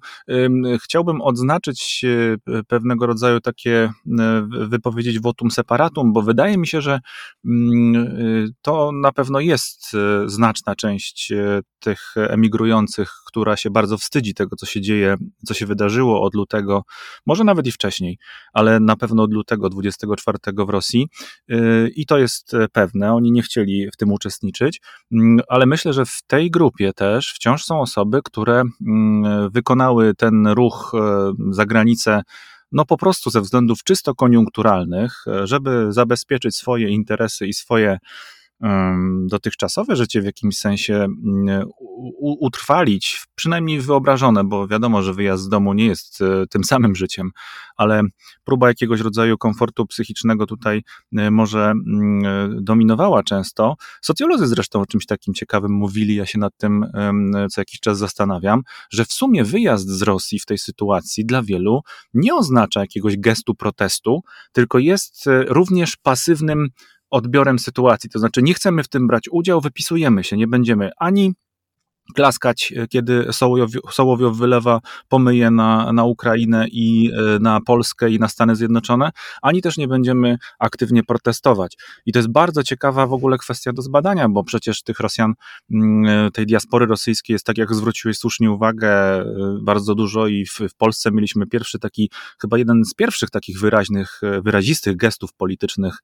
chciałbym 0.83 1.21
odznaczyć 1.21 2.01
e, 2.47 2.63
pewnego 2.63 3.05
rodzaju 3.05 3.41
takie, 3.41 3.91
e, 4.19 4.47
wypowiedzieć 4.49 5.19
votum 5.19 5.51
separatum, 5.51 6.13
bo 6.13 6.21
wydaje 6.21 6.57
mi 6.57 6.67
się, 6.67 6.81
że 6.81 6.99
mm, 7.45 8.53
to 8.61 8.91
na 8.91 9.11
pewno 9.11 9.39
jest 9.39 9.91
znaczna 10.25 10.75
część 10.75 11.33
tych 11.79 12.13
emigrujących, 12.15 13.11
która 13.27 13.57
się 13.57 13.69
bardzo 13.69 13.97
wstydzi 13.97 14.33
tego, 14.33 14.55
co 14.55 14.65
się 14.65 14.81
dzieje, 14.81 15.15
co 15.45 15.53
się 15.53 15.65
wydarzyło 15.65 16.21
od 16.21 16.35
lutego, 16.35 16.83
może 17.25 17.43
nawet 17.43 17.67
i 17.67 17.71
wcześniej, 17.71 18.17
ale 18.53 18.79
na 18.79 18.95
pewno 18.95 19.23
od 19.23 19.33
lutego 19.33 19.69
24 19.69 20.37
w 20.67 20.69
Rosji 20.69 21.07
i 21.95 22.05
to 22.05 22.17
jest 22.17 22.53
e, 22.53 22.67
pewne, 22.67 23.13
oni 23.13 23.31
nie 23.31 23.41
chcieli 23.41 23.91
w 23.91 23.97
tym 23.97 24.11
uczestniczyć, 24.11 24.81
mm, 25.11 25.39
ale 25.47 25.65
myślę, 25.65 25.93
że 25.93 26.05
w 26.05 26.21
tej 26.27 26.51
grupie 26.51 26.93
też 26.93 27.33
wciąż 27.33 27.63
są 27.63 27.81
osoby, 27.81 28.21
które 28.23 28.63
mm, 28.87 29.49
wykonały 29.49 30.13
ten 30.15 30.47
ruch 30.47 30.91
e, 30.95 31.33
za 31.49 31.65
granicę 31.65 32.21
no 32.71 32.85
po 32.85 32.97
prostu 32.97 33.29
ze 33.29 33.41
względów 33.41 33.83
czysto 33.83 34.15
koniunkturalnych, 34.15 35.23
e, 35.27 35.47
żeby 35.47 35.93
zabezpieczyć 35.93 36.55
swoje 36.55 36.89
interesy 36.89 37.47
i 37.47 37.53
swoje 37.53 37.97
dotychczasowe 39.25 39.95
życie 39.95 40.21
w 40.21 40.25
jakimś 40.25 40.57
sensie 40.57 40.95
mm, 40.95 41.65
utrwalić, 42.19 43.25
przynajmniej 43.35 43.81
wyobrażone, 43.81 44.43
bo 44.43 44.67
wiadomo, 44.67 45.01
że 45.01 45.13
wyjazd 45.13 45.43
z 45.43 45.49
domu 45.49 45.73
nie 45.73 45.85
jest 45.85 46.21
e, 46.21 46.47
tym 46.47 46.63
samym 46.63 46.95
życiem, 46.95 47.31
ale 47.77 48.03
próba 48.43 48.67
jakiegoś 48.67 49.01
rodzaju 49.01 49.37
komfortu 49.37 49.85
psychicznego 49.85 50.45
tutaj 50.45 50.83
e, 51.17 51.31
może 51.31 51.63
mm, 51.63 52.25
e, 52.25 52.61
dominowała 52.61 53.23
często. 53.23 53.75
Socjolodzy 54.01 54.47
zresztą 54.47 54.81
o 54.81 54.85
czymś 54.85 55.05
takim 55.05 55.33
ciekawym 55.33 55.71
mówili, 55.71 56.15
ja 56.15 56.25
się 56.25 56.39
nad 56.39 56.57
tym 56.57 56.85
co 57.51 57.61
jakiś 57.61 57.79
czas 57.79 57.97
zastanawiam, 57.97 58.61
że 58.91 59.05
w 59.05 59.13
sumie 59.13 59.43
wyjazd 59.43 59.89
z 59.89 60.01
Rosji 60.01 60.39
w 60.39 60.45
tej 60.45 60.57
sytuacji 60.57 61.25
dla 61.25 61.43
wielu 61.43 61.81
nie 62.13 62.35
oznacza 62.35 62.79
jakiegoś 62.79 63.17
gestu 63.17 63.55
protestu, 63.55 64.21
tylko 64.51 64.79
jest 64.79 65.25
również 65.47 65.97
pasywnym 65.97 66.69
odbiorem 67.09 67.59
sytuacji. 67.59 68.09
To 68.09 68.19
znaczy, 68.19 68.41
nie 68.41 68.53
chcemy 68.53 68.83
w 68.83 68.87
tym 68.87 69.07
brać 69.07 69.29
udział, 69.31 69.61
wypisujemy 69.61 70.23
się, 70.23 70.37
nie 70.37 70.47
będziemy 70.47 70.91
ani 70.97 71.33
klaskać, 72.13 72.73
e, 72.75 72.87
kiedy 72.87 73.27
Sołowiow, 73.91 74.37
wylewa 74.37 74.79
pomyje 75.09 75.51
na, 75.51 75.93
na 75.93 76.03
Ukrainę 76.03 76.67
i 76.67 77.11
e, 77.13 77.39
na 77.39 77.61
Polskę 77.61 78.09
i 78.09 78.19
na 78.19 78.27
Stany 78.27 78.55
Zjednoczone, 78.55 79.11
ani 79.41 79.61
też 79.61 79.77
nie 79.77 79.87
będziemy 79.87 80.37
aktywnie 80.59 81.03
protestować. 81.03 81.77
I 82.05 82.11
to 82.11 82.19
jest 82.19 82.31
bardzo 82.31 82.63
ciekawa 82.63 83.07
w 83.07 83.13
ogóle 83.13 83.37
kwestia 83.37 83.73
do 83.73 83.81
zbadania, 83.81 84.29
bo 84.29 84.43
przecież 84.43 84.83
tych 84.83 84.99
Rosjan, 84.99 85.33
mm, 85.71 86.05
e, 86.27 86.31
tej 86.31 86.45
diaspory 86.45 86.85
rosyjskiej 86.85 87.33
jest, 87.33 87.45
tak 87.45 87.57
jak 87.57 87.73
zwróciłeś 87.73 88.17
słusznie 88.17 88.51
uwagę, 88.51 88.95
bardzo 89.61 89.95
dużo 89.95 90.27
i 90.27 90.45
w, 90.45 90.59
w 90.69 90.75
Polsce 90.75 91.11
mieliśmy 91.11 91.47
pierwszy 91.47 91.79
taki, 91.79 92.09
chyba 92.41 92.57
jeden 92.57 92.85
z 92.85 92.93
pierwszych 92.93 93.29
takich 93.29 93.59
wyraźnych, 93.59 94.21
wyrazistych 94.43 94.95
gestów 94.95 95.33
politycznych 95.33 95.97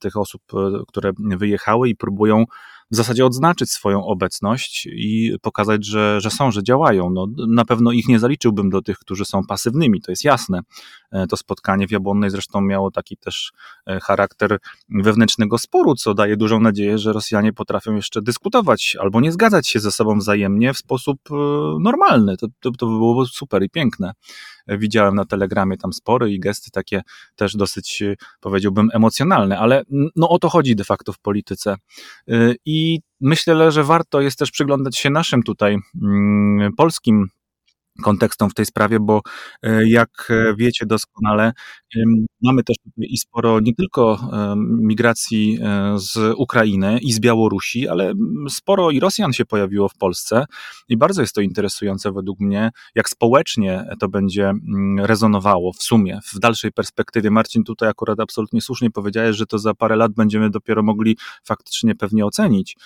tych 0.00 0.16
osób, 0.16 0.42
które 0.88 1.12
wyjechały 1.16 1.88
i 1.88 1.96
próbują 1.96 2.44
w 2.94 2.96
zasadzie 2.96 3.26
odznaczyć 3.26 3.70
swoją 3.70 4.04
obecność 4.04 4.88
i 4.92 5.36
pokazać, 5.42 5.86
że, 5.86 6.20
że 6.20 6.30
są, 6.30 6.50
że 6.50 6.62
działają. 6.62 7.10
No, 7.10 7.26
na 7.48 7.64
pewno 7.64 7.92
ich 7.92 8.08
nie 8.08 8.18
zaliczyłbym 8.18 8.70
do 8.70 8.82
tych, 8.82 8.98
którzy 8.98 9.24
są 9.24 9.46
pasywnymi, 9.48 10.00
to 10.00 10.12
jest 10.12 10.24
jasne. 10.24 10.60
E, 11.12 11.26
to 11.26 11.36
spotkanie 11.36 11.88
w 11.88 11.90
Jabłonnej 11.90 12.30
zresztą 12.30 12.60
miało 12.60 12.90
taki 12.90 13.16
też 13.16 13.52
e, 13.86 14.00
charakter 14.00 14.58
wewnętrznego 14.88 15.58
sporu, 15.58 15.94
co 15.94 16.14
daje 16.14 16.36
dużą 16.36 16.60
nadzieję, 16.60 16.98
że 16.98 17.12
Rosjanie 17.12 17.52
potrafią 17.52 17.94
jeszcze 17.94 18.22
dyskutować 18.22 18.96
albo 19.00 19.20
nie 19.20 19.32
zgadzać 19.32 19.68
się 19.68 19.80
ze 19.80 19.92
sobą 19.92 20.18
wzajemnie 20.18 20.74
w 20.74 20.78
sposób 20.78 21.18
e, 21.30 21.34
normalny. 21.80 22.36
To, 22.36 22.46
to, 22.60 22.70
to 22.70 22.86
byłoby 22.86 23.26
super 23.26 23.62
i 23.62 23.70
piękne. 23.70 24.12
Widziałem 24.68 25.14
na 25.14 25.24
telegramie 25.24 25.76
tam 25.76 25.92
spory 25.92 26.32
i 26.32 26.40
gesty 26.40 26.70
takie 26.70 27.02
też 27.36 27.56
dosyć, 27.56 28.02
powiedziałbym, 28.40 28.88
emocjonalne, 28.92 29.58
ale 29.58 29.82
no 30.16 30.28
o 30.28 30.38
to 30.38 30.48
chodzi 30.48 30.76
de 30.76 30.84
facto 30.84 31.12
w 31.12 31.18
polityce. 31.18 31.76
I 32.64 33.00
myślę, 33.20 33.72
że 33.72 33.84
warto 33.84 34.20
jest 34.20 34.38
też 34.38 34.50
przyglądać 34.50 34.96
się 34.96 35.10
naszym 35.10 35.42
tutaj 35.42 35.78
mm, 36.02 36.72
polskim 36.76 37.28
kontekstom 38.02 38.50
w 38.50 38.54
tej 38.54 38.66
sprawie, 38.66 39.00
bo 39.00 39.20
e, 39.62 39.88
jak 39.88 40.10
e, 40.30 40.54
wiecie 40.56 40.86
doskonale, 40.86 41.52
mamy 42.42 42.64
też 42.64 42.76
i 42.98 43.18
sporo 43.18 43.60
nie 43.60 43.74
tylko 43.74 44.30
migracji 44.62 45.58
e, 45.62 45.94
z 45.98 46.34
Ukrainy 46.36 46.98
i 47.02 47.12
z 47.12 47.20
Białorusi, 47.20 47.88
ale 47.88 48.12
sporo 48.48 48.90
i 48.90 49.00
Rosjan 49.00 49.32
się 49.32 49.44
pojawiło 49.44 49.88
w 49.88 49.94
Polsce 49.94 50.44
i 50.88 50.96
bardzo 50.96 51.20
jest 51.20 51.34
to 51.34 51.40
interesujące 51.40 52.12
według 52.12 52.40
mnie, 52.40 52.70
jak 52.94 53.08
społecznie 53.08 53.84
to 54.00 54.08
będzie 54.08 54.52
rezonowało 54.98 55.72
w 55.72 55.82
sumie, 55.82 56.18
w 56.34 56.38
dalszej 56.38 56.72
perspektywie. 56.72 57.30
Marcin 57.30 57.64
tutaj 57.64 57.88
akurat 57.88 58.20
absolutnie 58.20 58.60
słusznie 58.60 58.90
powiedziałeś, 58.90 59.36
że 59.36 59.46
to 59.46 59.58
za 59.58 59.74
parę 59.74 59.96
lat 59.96 60.12
będziemy 60.12 60.50
dopiero 60.50 60.82
mogli 60.82 61.16
faktycznie 61.44 61.94
pewnie 61.94 62.26
ocenić. 62.26 62.76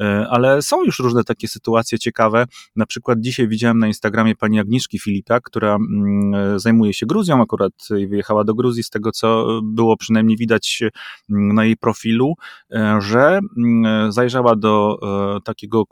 E, 0.00 0.26
ale 0.30 0.62
są 0.62 0.84
już 0.84 0.98
różne 0.98 1.24
takie 1.24 1.48
sytuacje 1.48 1.98
ciekawe. 1.98 2.46
Na 2.76 2.86
przykład 2.86 3.20
dzisiaj 3.20 3.48
widziałem 3.48 3.78
na 3.78 3.86
Instagramie 3.86 4.34
pani 4.34 4.60
Agnieszki 4.60 4.98
Filipia, 4.98 5.40
która 5.40 5.74
mm, 5.74 6.34
e, 6.34 6.58
zajmuje 6.58 6.94
się 6.94 7.06
Gruzją 7.06 7.42
akurat 7.42 7.72
i 7.98 8.06
wyjechała 8.06 8.44
do 8.44 8.54
Gruzji, 8.54 8.82
z 8.82 8.90
tego 8.90 9.12
co 9.12 9.60
było 9.62 9.96
przynajmniej 9.96 10.36
widać 10.36 10.82
mm, 11.30 11.54
na 11.54 11.64
jej 11.64 11.76
profilu, 11.76 12.34
e, 12.72 12.98
że 13.00 13.40
mm, 13.58 14.12
zajrzała 14.12 14.56
do 14.56 14.96
takiego 15.44 15.84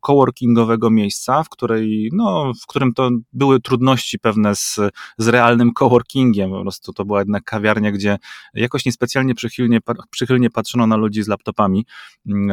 coworkingowego 0.00 0.90
miejsca, 0.90 1.42
w, 1.42 1.48
której, 1.48 2.10
no, 2.12 2.52
w 2.62 2.66
którym 2.66 2.94
to 2.94 3.10
były 3.32 3.60
trudności 3.60 4.18
pewne 4.18 4.56
z, 4.56 4.80
z 5.18 5.28
realnym 5.28 5.72
coworkingiem. 5.72 6.50
Po 6.50 6.60
prostu 6.60 6.92
to 6.92 7.04
była 7.04 7.18
jednak 7.18 7.44
kawiarnia, 7.44 7.92
gdzie 7.92 8.18
jakoś 8.54 8.84
niespecjalnie 8.84 9.34
przychylnie, 9.34 9.78
przychylnie 10.10 10.50
patrzono 10.50 10.86
na 10.86 10.96
ludzi 10.96 11.22
z 11.22 11.28
laptopami 11.28 11.86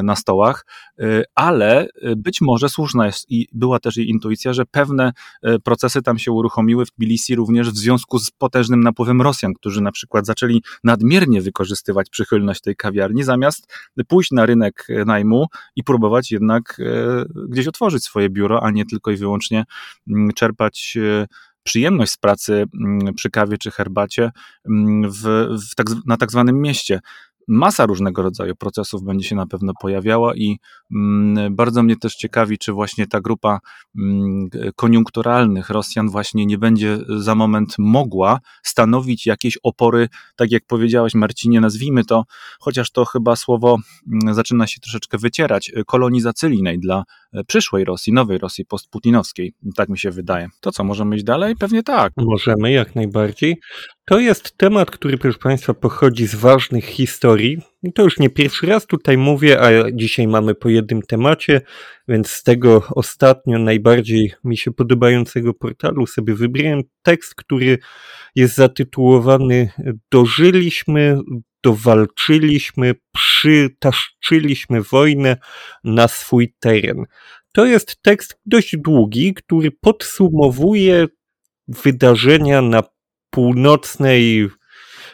na 0.04 0.16
stołach. 0.16 0.66
E, 1.00 1.24
ale 1.36 1.82
e, 1.82 2.16
być 2.16 2.42
może 2.42 2.70
słuszna 2.70 3.06
jest 3.06 3.32
i 3.32 3.48
była 3.54 3.80
też 3.80 3.98
jej 3.98 4.10
intuicja, 4.10 4.54
że 4.54 4.66
pewne 4.66 5.12
e, 5.42 5.60
procesy 5.60 6.02
tam 6.02 6.20
się 6.20 6.32
uruchomiły 6.32 6.86
w 6.86 6.92
Tbilisi 6.92 7.36
również 7.36 7.72
w 7.72 7.78
związku 7.78 8.20
z 8.20 8.32
potężnym 8.32 8.84
napływem 8.84 9.22
Rosjan, 9.22 9.54
którzy 9.54 9.82
na 9.82 9.92
przykład 9.92 10.26
zaczęli 10.26 10.64
nadmiernie 10.84 11.42
wykorzystywać 11.42 12.10
przychylność 12.10 12.62
tej 12.62 12.76
kawiarni, 12.76 13.24
zamiast 13.24 13.74
pójść 14.08 14.32
na 14.32 14.46
rynek 14.46 14.88
najmu 15.06 15.46
i 15.76 15.84
próbować 15.84 16.32
jednak 16.32 16.82
gdzieś 17.50 17.68
otworzyć 17.68 18.04
swoje 18.04 18.30
biuro, 18.30 18.64
a 18.64 18.72
nie 18.72 18.86
tylko 18.86 19.12
i 19.12 19.16
wyłącznie 19.16 19.64
mm, 20.08 20.32
czerpać 20.34 20.98
przyjemność 21.64 22.12
z 22.12 22.18
pracy 22.18 22.66
mm, 22.74 23.14
przy 23.14 23.30
kawie 23.30 23.58
czy 23.58 23.72
herbacie 23.72 24.32
mm, 24.66 25.12
w, 25.12 25.22
w 25.72 25.76
tak, 25.76 25.88
na 26.06 26.18
tak 26.18 26.32
zwanym 26.32 26.62
mieście 26.62 27.00
masa 27.52 27.86
różnego 27.86 28.22
rodzaju 28.22 28.56
procesów 28.56 29.04
będzie 29.04 29.28
się 29.28 29.36
na 29.36 29.48
pewno 29.48 29.74
pojawiała 29.82 30.36
i 30.36 30.58
mm, 30.96 31.56
bardzo 31.56 31.84
mnie 31.84 31.98
też 31.98 32.16
ciekawi, 32.16 32.58
czy 32.58 32.74
właśnie 32.74 33.08
ta 33.08 33.22
grupa 33.22 33.60
mm, 33.98 34.50
koniunkturalnych 34.76 35.70
Rosjan 35.70 36.10
właśnie 36.10 36.46
nie 36.46 36.58
będzie 36.58 36.98
za 37.18 37.36
moment 37.36 37.76
mogła 37.78 38.40
stanowić 38.64 39.26
jakieś 39.26 39.58
opory, 39.64 40.10
tak 40.36 40.52
jak 40.52 40.64
powiedziałeś 40.68 41.14
Marcinie, 41.14 41.62
nazwijmy 41.62 42.06
to, 42.06 42.24
chociaż 42.60 42.92
to 42.92 43.06
chyba 43.06 43.36
słowo 43.36 43.78
mm, 44.12 44.34
zaczyna 44.36 44.68
się 44.68 44.80
troszeczkę 44.80 45.18
wycierać, 45.18 45.72
kolonizacyjnej 45.88 46.80
dla 46.80 47.04
e, 47.34 47.44
przyszłej 47.44 47.86
Rosji, 47.86 48.14
nowej 48.14 48.38
Rosji 48.38 48.66
postputinowskiej. 48.66 49.54
Tak 49.76 49.90
mi 49.90 49.98
się 49.98 50.12
wydaje. 50.12 50.48
To 50.62 50.72
co, 50.72 50.84
możemy 50.84 51.16
iść 51.16 51.26
dalej? 51.26 51.56
Pewnie 51.56 51.84
tak. 51.84 52.14
Możemy, 52.18 52.72
jak 52.72 52.96
najbardziej. 52.96 53.58
To 54.06 54.20
jest 54.20 54.58
temat, 54.58 54.92
który, 54.92 55.18
proszę 55.18 55.40
Państwa, 55.40 55.74
pochodzi 55.74 56.28
z 56.28 56.36
ważnych 56.36 56.86
historii. 56.86 57.58
I 57.84 57.94
to 57.94 58.04
już 58.04 58.20
nie 58.20 58.30
pierwszy 58.30 58.66
raz 58.66 58.86
tutaj 58.86 59.18
mówię, 59.18 59.62
a 59.62 59.92
dzisiaj 59.94 60.28
mamy 60.28 60.56
po 60.56 60.70
jednym 60.70 61.02
temacie, 61.02 61.62
więc 62.08 62.30
z 62.30 62.44
tego 62.44 62.84
ostatnio 62.90 63.60
najbardziej 63.60 64.34
mi 64.44 64.58
się 64.58 64.72
podobającego 64.72 65.54
portalu 65.54 66.08
sobie 66.08 66.36
wybrałem 66.36 66.82
tekst, 67.02 67.36
który 67.36 67.78
jest 68.36 68.56
zatytułowany 68.56 69.72
Dożyliśmy, 70.12 71.20
dowalczyliśmy, 71.64 72.96
przytaszczyliśmy 73.14 74.82
wojnę 74.82 75.38
na 75.84 76.08
swój 76.08 76.54
teren. 76.60 77.06
To 77.54 77.66
jest 77.66 78.02
tekst 78.02 78.40
dość 78.46 78.78
długi, 78.78 79.34
który 79.34 79.72
podsumowuje 79.72 81.08
wydarzenia 81.68 82.62
na 82.62 82.84
północnej, 83.32 84.50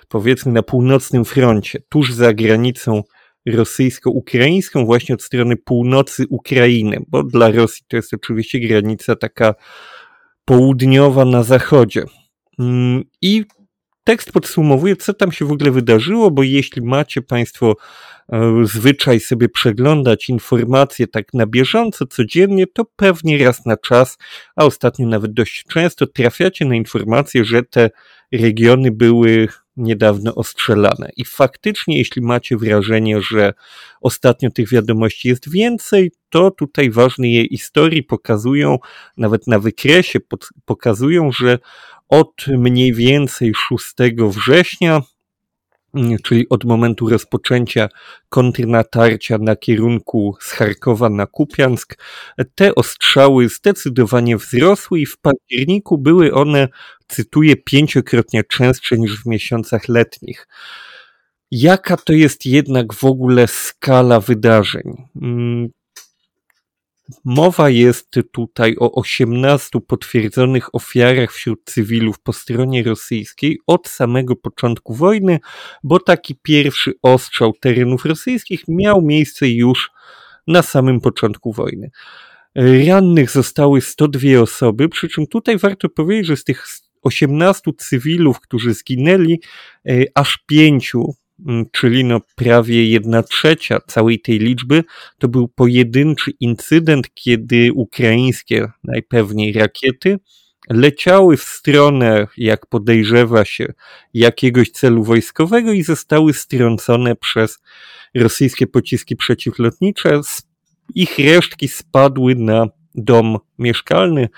powiedzmy 0.08 0.52
na 0.52 0.64
północnym 0.64 1.26
froncie, 1.26 1.80
tuż 1.90 2.14
za 2.14 2.34
granicą 2.34 3.04
rosyjsko-ukraińską, 3.46 4.86
właśnie 4.86 5.16
od 5.16 5.24
strony 5.24 5.58
północy 5.58 6.26
Ukrainy, 6.30 6.98
bo 7.08 7.24
dla 7.24 7.52
Rosji 7.52 7.86
to 7.88 7.96
jest 7.96 8.14
oczywiście 8.14 8.60
granica 8.60 9.16
taka 9.16 9.56
południowa 10.46 11.26
na 11.26 11.44
zachodzie. 11.44 12.04
Mm, 12.60 13.04
I 13.22 13.46
tekst 14.08 14.32
podsumowuje, 14.32 14.96
co 14.96 15.14
tam 15.14 15.32
się 15.32 15.46
w 15.46 15.52
ogóle 15.52 15.72
wydarzyło, 15.72 16.32
bo 16.32 16.44
jeśli 16.44 16.82
macie 16.82 17.22
Państwo 17.22 17.76
e, 18.30 18.54
zwyczaj 18.64 19.20
sobie 19.20 19.50
przeglądać 19.50 20.30
informacje 20.30 21.08
tak 21.08 21.34
na 21.34 21.48
bieżąco, 21.48 22.06
codziennie, 22.06 22.68
to 22.68 22.86
pewnie 22.96 23.46
raz 23.46 23.66
na 23.66 23.78
czas, 23.78 24.18
a 24.56 24.66
ostatnio 24.66 25.08
nawet 25.08 25.34
dość 25.34 25.64
często 25.64 26.08
trafiacie 26.08 26.66
na 26.66 26.76
informacje, 26.76 27.46
że 27.46 27.64
te 27.64 27.90
regiony 28.32 28.92
były 28.92 29.48
niedawno 29.78 30.36
ostrzelane. 30.36 31.10
I 31.18 31.26
faktycznie, 31.26 31.98
jeśli 31.98 32.22
macie 32.22 32.58
wrażenie, 32.58 33.22
że 33.22 33.54
ostatnio 34.02 34.52
tych 34.52 34.70
wiadomości 34.70 35.28
jest 35.28 35.52
więcej, 35.52 36.12
to 36.30 36.52
tutaj 36.52 36.92
ważne 36.92 37.30
je 37.30 37.48
historii 37.48 38.04
pokazują, 38.04 38.78
nawet 39.18 39.48
na 39.48 39.60
wykresie 39.60 40.20
pokazują, 40.66 41.32
że 41.32 41.60
od 42.10 42.48
mniej 42.48 42.94
więcej 42.94 43.52
6 43.70 43.94
września, 44.20 45.02
czyli 46.24 46.50
od 46.50 46.64
momentu 46.64 47.10
rozpoczęcia 47.10 47.90
kontrnatarcia 48.30 49.38
na 49.38 49.56
kierunku 49.56 50.36
z 50.42 50.52
Charkowa 50.52 51.10
na 51.10 51.26
Kupiansk, 51.26 51.98
te 52.56 52.76
ostrzały 52.76 53.50
zdecydowanie 53.50 54.38
wzrosły 54.38 55.00
i 55.00 55.06
w 55.06 55.18
październiku 55.18 55.98
były 55.98 56.34
one, 56.34 56.68
cytuję, 57.08 57.56
pięciokrotnie 57.56 58.44
częstsze 58.44 58.98
niż 58.98 59.24
w 59.24 59.26
miesiącach 59.26 59.88
letnich. 59.88 60.48
Jaka 61.52 61.98
to 61.98 62.14
jest 62.14 62.46
jednak 62.46 62.94
w 62.94 63.04
ogóle 63.04 63.48
skala 63.48 64.20
wydarzeń? 64.20 65.08
Mowa 67.26 67.70
jest 67.70 68.20
tutaj 68.32 68.76
o 68.80 68.92
18 68.92 69.80
potwierdzonych 69.88 70.76
ofiarach 70.76 71.32
wśród 71.32 71.60
cywilów 71.66 72.20
po 72.20 72.34
stronie 72.34 72.84
rosyjskiej 72.84 73.60
od 73.68 73.88
samego 73.88 74.36
początku 74.36 74.94
wojny, 74.94 75.40
bo 75.84 76.00
taki 76.00 76.36
pierwszy 76.42 76.94
ostrzał 77.02 77.54
terenów 77.54 78.06
rosyjskich 78.06 78.64
miał 78.68 79.02
miejsce 79.02 79.50
już 79.50 79.92
na 80.48 80.62
samym 80.62 81.02
początku 81.02 81.54
wojny. 81.54 81.90
Rannych 82.88 83.32
zostały 83.32 83.82
102 83.82 84.42
osoby, 84.42 84.90
przy 84.90 85.10
czym 85.10 85.28
tutaj 85.28 85.58
warto 85.58 85.90
powiedzieć, 85.90 86.28
że 86.28 86.38
z 86.38 86.44
tych 86.44 86.68
18 87.02 87.72
cywilów, 87.78 88.40
którzy 88.40 88.74
zginęli, 88.74 89.42
e, 89.90 90.04
aż 90.16 90.38
pięciu 90.48 91.16
czyli 91.72 92.04
no 92.04 92.22
prawie 92.36 92.90
jedna 92.90 93.24
trzecia 93.24 93.80
całej 93.88 94.20
tej 94.20 94.40
liczby, 94.40 94.84
to 95.18 95.28
był 95.28 95.48
pojedynczy 95.48 96.32
incydent, 96.40 97.14
kiedy 97.14 97.74
ukraińskie 97.74 98.72
najpewniej 98.84 99.54
rakiety 99.54 100.20
leciały 100.70 101.38
w 101.38 101.44
stronę, 101.44 102.28
jak 102.38 102.66
podejrzewa 102.66 103.46
się, 103.46 103.74
jakiegoś 104.14 104.70
celu 104.70 105.04
wojskowego 105.04 105.72
i 105.72 105.84
zostały 105.84 106.34
strącone 106.34 107.16
przez 107.16 107.60
rosyjskie 108.16 108.68
pociski 108.68 109.16
przeciwlotnicze. 109.16 110.22
Ich 110.96 111.20
resztki 111.20 111.68
spadły 111.68 112.36
na 112.36 112.68
dom 112.96 113.38
mieszkalny 113.60 114.30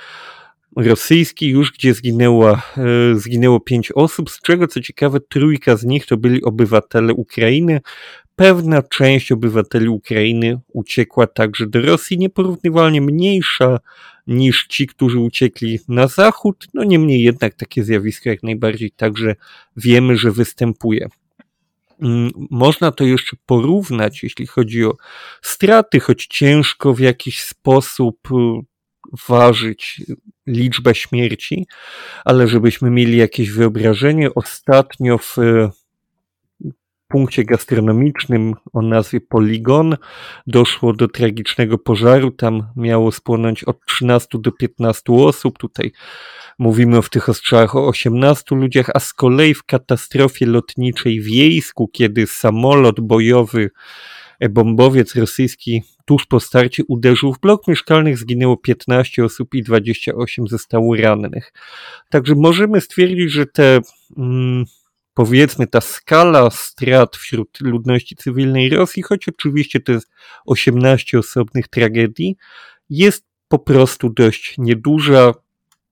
rosyjski 0.75 1.49
już, 1.49 1.71
gdzie 1.71 1.93
zginęła, 1.93 2.61
e, 2.77 3.15
zginęło 3.15 3.59
pięć 3.59 3.91
osób, 3.91 4.29
z 4.29 4.41
czego 4.41 4.67
co 4.67 4.81
ciekawe 4.81 5.19
trójka 5.19 5.77
z 5.77 5.85
nich 5.85 6.05
to 6.05 6.17
byli 6.17 6.43
obywatele 6.43 7.13
Ukrainy. 7.13 7.81
Pewna 8.35 8.81
część 8.81 9.31
obywateli 9.31 9.89
Ukrainy 9.89 10.59
uciekła 10.73 11.27
także 11.27 11.67
do 11.67 11.81
Rosji, 11.81 12.17
nieporównywalnie 12.17 13.01
mniejsza 13.01 13.79
niż 14.27 14.67
ci, 14.67 14.87
którzy 14.87 15.19
uciekli 15.19 15.79
na 15.87 16.07
zachód. 16.07 16.67
No 16.73 16.83
niemniej 16.83 17.21
jednak 17.21 17.53
takie 17.53 17.83
zjawisko 17.83 18.29
jak 18.29 18.43
najbardziej 18.43 18.91
także 18.91 19.35
wiemy, 19.77 20.17
że 20.17 20.31
występuje. 20.31 21.09
Mm, 22.01 22.31
można 22.49 22.91
to 22.91 23.03
jeszcze 23.03 23.37
porównać, 23.45 24.23
jeśli 24.23 24.47
chodzi 24.47 24.85
o 24.85 24.97
straty, 25.41 25.99
choć 25.99 26.27
ciężko 26.27 26.93
w 26.93 26.99
jakiś 26.99 27.43
sposób 27.43 28.17
ważyć 29.27 30.01
liczbę 30.47 30.95
śmierci, 30.95 31.67
ale 32.25 32.47
żebyśmy 32.47 32.89
mieli 32.89 33.17
jakieś 33.17 33.51
wyobrażenie, 33.51 34.33
ostatnio 34.35 35.17
w 35.17 35.37
punkcie 37.09 37.43
gastronomicznym 37.43 38.55
o 38.73 38.81
nazwie 38.81 39.21
Poligon 39.21 39.97
doszło 40.47 40.93
do 40.93 41.07
tragicznego 41.07 41.77
pożaru. 41.77 42.31
Tam 42.31 42.63
miało 42.75 43.11
spłonąć 43.11 43.63
od 43.63 43.85
13 43.85 44.27
do 44.33 44.51
15 44.51 45.13
osób. 45.13 45.57
Tutaj 45.57 45.91
mówimy 46.59 47.01
w 47.01 47.09
tych 47.09 47.29
ostrzałach 47.29 47.75
o 47.75 47.87
18 47.87 48.55
ludziach, 48.55 48.89
a 48.93 48.99
z 48.99 49.13
kolei 49.13 49.53
w 49.53 49.63
katastrofie 49.63 50.45
lotniczej 50.45 51.21
w 51.21 51.27
Jejsku, 51.27 51.87
kiedy 51.87 52.27
samolot 52.27 52.99
bojowy 52.99 53.69
bombowiec 54.49 55.15
rosyjski 55.15 55.83
tuż 56.05 56.25
po 56.25 56.39
starcie 56.39 56.83
uderzył 56.87 57.33
w 57.33 57.39
blok 57.39 57.67
mieszkalnych, 57.67 58.17
zginęło 58.17 58.57
15 58.57 59.25
osób 59.25 59.55
i 59.55 59.63
28 59.63 60.47
zostało 60.47 60.95
rannych. 60.95 61.53
Także 62.09 62.35
możemy 62.35 62.81
stwierdzić, 62.81 63.31
że 63.31 63.45
te 63.45 63.79
mm, 64.17 64.65
powiedzmy 65.13 65.67
ta 65.67 65.81
skala 65.81 66.49
strat 66.49 67.17
wśród 67.17 67.61
ludności 67.61 68.15
cywilnej 68.15 68.69
Rosji, 68.69 69.03
choć 69.03 69.27
oczywiście 69.27 69.79
to 69.79 69.91
jest 69.91 70.09
18 70.45 71.19
osobnych 71.19 71.67
tragedii, 71.67 72.35
jest 72.89 73.25
po 73.47 73.59
prostu 73.59 74.09
dość 74.09 74.55
nieduża. 74.57 75.33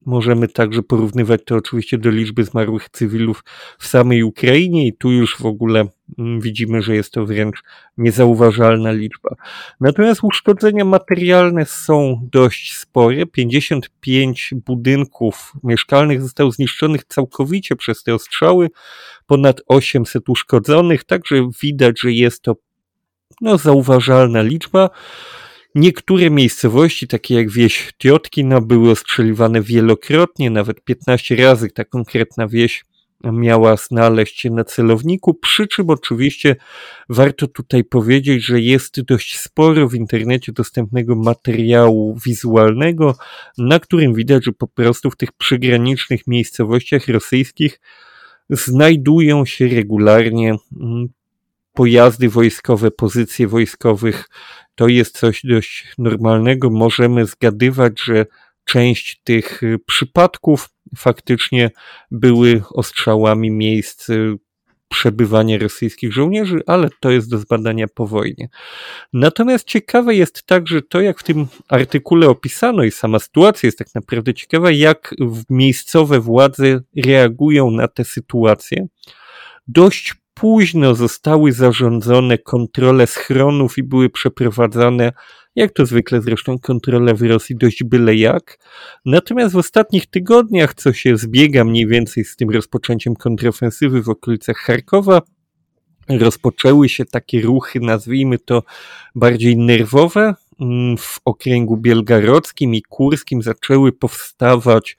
Możemy 0.07 0.47
także 0.47 0.83
porównywać 0.83 1.41
to 1.45 1.55
oczywiście 1.55 1.97
do 1.97 2.09
liczby 2.09 2.43
zmarłych 2.43 2.89
cywilów 2.89 3.43
w 3.79 3.87
samej 3.87 4.23
Ukrainie 4.23 4.87
i 4.87 4.93
tu 4.93 5.11
już 5.11 5.37
w 5.37 5.45
ogóle 5.45 5.87
mm, 6.19 6.41
widzimy, 6.41 6.81
że 6.81 6.95
jest 6.95 7.11
to 7.11 7.25
wręcz 7.25 7.63
niezauważalna 7.97 8.91
liczba. 8.91 9.35
Natomiast 9.79 10.23
uszkodzenia 10.23 10.85
materialne 10.85 11.65
są 11.65 12.21
dość 12.31 12.77
spore. 12.77 13.25
55 13.25 14.53
budynków 14.65 15.53
mieszkalnych 15.63 16.21
zostało 16.21 16.51
zniszczonych 16.51 17.03
całkowicie 17.03 17.75
przez 17.75 18.03
te 18.03 18.15
ostrzały, 18.15 18.69
ponad 19.25 19.61
800 19.67 20.29
uszkodzonych, 20.29 21.03
także 21.03 21.49
widać, 21.61 21.99
że 21.99 22.11
jest 22.11 22.41
to 22.41 22.55
no, 23.41 23.57
zauważalna 23.57 24.41
liczba. 24.41 24.89
Niektóre 25.75 26.29
miejscowości, 26.29 27.07
takie 27.07 27.35
jak 27.35 27.51
wieś 27.51 27.93
Tiotkina, 27.97 28.61
były 28.61 28.91
ostrzeliwane 28.91 29.61
wielokrotnie, 29.61 30.49
nawet 30.49 30.83
15 30.83 31.35
razy. 31.35 31.69
Ta 31.69 31.85
konkretna 31.85 32.47
wieś 32.47 32.85
miała 33.23 33.77
znaleźć 33.77 34.39
się 34.39 34.49
na 34.49 34.63
celowniku, 34.63 35.33
przy 35.33 35.67
czym 35.67 35.89
oczywiście 35.89 36.55
warto 37.09 37.47
tutaj 37.47 37.83
powiedzieć, 37.83 38.45
że 38.45 38.61
jest 38.61 39.01
dość 39.01 39.39
sporo 39.39 39.89
w 39.89 39.95
internecie 39.95 40.51
dostępnego 40.51 41.15
materiału 41.15 42.17
wizualnego, 42.25 43.15
na 43.57 43.79
którym 43.79 44.13
widać, 44.13 44.45
że 44.45 44.51
po 44.51 44.67
prostu 44.67 45.11
w 45.11 45.17
tych 45.17 45.31
przygranicznych 45.31 46.27
miejscowościach 46.27 47.07
rosyjskich 47.07 47.79
znajdują 48.49 49.45
się 49.45 49.67
regularnie 49.67 50.55
mm, 50.81 51.07
pojazdy 51.77 52.29
wojskowe, 52.29 52.91
pozycje 52.91 53.47
wojskowych 53.47 54.29
to 54.75 54.87
jest 54.87 55.17
coś 55.17 55.41
dość 55.43 55.93
normalnego. 55.97 56.69
Możemy 56.69 57.25
zgadywać, 57.25 58.01
że 58.03 58.25
część 58.65 59.21
tych 59.23 59.63
y, 59.63 59.79
przypadków 59.85 60.69
faktycznie 60.97 61.71
były 62.11 62.63
ostrzałami 62.69 63.51
miejsc 63.51 64.09
y, 64.09 64.35
przebywania 64.87 65.57
rosyjskich 65.57 66.13
żołnierzy, 66.13 66.59
ale 66.67 66.89
to 66.99 67.11
jest 67.11 67.29
do 67.29 67.37
zbadania 67.37 67.87
po 67.87 68.07
wojnie. 68.07 68.49
Natomiast 69.13 69.67
ciekawe 69.67 70.15
jest 70.15 70.43
także 70.43 70.81
to, 70.81 71.01
jak 71.01 71.19
w 71.19 71.23
tym 71.23 71.47
artykule 71.67 72.29
opisano 72.29 72.83
i 72.83 72.91
sama 72.91 73.19
sytuacja 73.19 73.67
jest 73.67 73.77
tak 73.77 73.95
naprawdę 73.95 74.33
ciekawa, 74.33 74.71
jak 74.71 75.15
miejscowe 75.49 76.19
władze 76.19 76.81
reagują 77.05 77.71
na 77.71 77.87
tę 77.87 78.05
sytuację. 78.05 78.87
Dość 79.67 80.15
późno 80.39 80.95
zostały 80.95 81.51
zarządzone 81.51 82.37
kontrole 82.37 83.07
schronów 83.07 83.77
i 83.77 83.83
były 83.83 84.09
przeprowadzane, 84.09 85.13
jak 85.55 85.71
to 85.71 85.85
zwykle 85.85 86.21
zresztą, 86.21 86.59
kontrole 86.59 87.13
w 87.13 87.21
Rosji 87.21 87.55
dość 87.55 87.83
byle 87.83 88.15
jak. 88.15 88.59
Natomiast 89.05 89.53
w 89.53 89.57
ostatnich 89.57 90.05
tygodniach, 90.05 90.73
co 90.73 90.93
się 90.93 91.17
zbiega 91.17 91.63
mniej 91.63 91.87
więcej 91.87 92.25
z 92.25 92.35
tym 92.35 92.49
rozpoczęciem 92.49 93.15
kontrofensywy 93.15 94.01
w 94.01 94.09
okolicach 94.09 94.57
Charkowa, 94.57 95.21
rozpoczęły 96.09 96.89
się 96.89 97.05
takie 97.05 97.41
ruchy, 97.41 97.79
nazwijmy 97.79 98.39
to 98.39 98.63
bardziej 99.15 99.57
nerwowe. 99.57 100.35
Mm, 100.59 100.97
w 100.97 101.19
okręgu 101.25 101.77
bielgarodzkim 101.77 102.75
i 102.75 102.81
kurskim 102.81 103.41
zaczęły 103.41 103.91
powstawać 103.91 104.97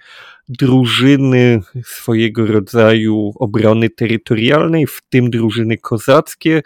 drużyny 0.49 1.61
swojego 1.85 2.47
rodzaju 2.47 3.33
obrony 3.35 3.91
terytorialnej, 3.91 4.87
w 4.87 5.01
tym 5.09 5.31
drużyny 5.31 5.77
kozackie. 5.77 6.63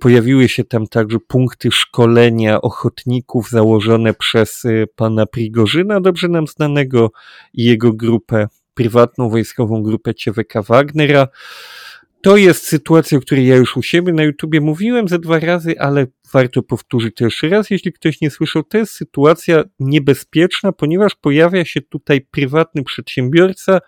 Pojawiły 0.00 0.48
się 0.48 0.64
tam 0.64 0.86
także 0.86 1.18
punkty 1.28 1.72
szkolenia 1.72 2.60
ochotników 2.60 3.50
założone 3.50 4.14
przez 4.14 4.64
y, 4.64 4.86
pana 4.96 5.26
Prigorzyna, 5.26 6.00
dobrze 6.00 6.28
nam 6.28 6.46
znanego, 6.46 7.10
i 7.52 7.64
jego 7.64 7.92
grupę, 7.92 8.48
prywatną 8.74 9.30
wojskową 9.30 9.82
grupę 9.82 10.14
CWK 10.14 10.62
Wagnera. 10.62 11.28
To 12.26 12.36
jest 12.36 12.66
sytuacja, 12.66 13.18
o 13.18 13.20
której 13.20 13.46
ja 13.46 13.56
już 13.56 13.76
u 13.76 13.82
siebie 13.82 14.12
na 14.12 14.22
YouTubie 14.22 14.60
mówiłem 14.60 15.08
ze 15.08 15.18
dwa 15.18 15.38
razy, 15.38 15.80
ale 15.80 16.06
warto 16.32 16.62
powtórzyć 16.62 17.20
jeszcze 17.20 17.48
raz, 17.48 17.70
jeśli 17.70 17.92
ktoś 17.92 18.20
nie 18.20 18.30
słyszał. 18.30 18.62
To 18.62 18.78
jest 18.78 18.92
sytuacja 18.92 19.64
niebezpieczna, 19.80 20.72
ponieważ 20.72 21.14
pojawia 21.14 21.64
się 21.64 21.80
tutaj 21.80 22.20
prywatny 22.20 22.84
przedsiębiorca, 22.84 23.78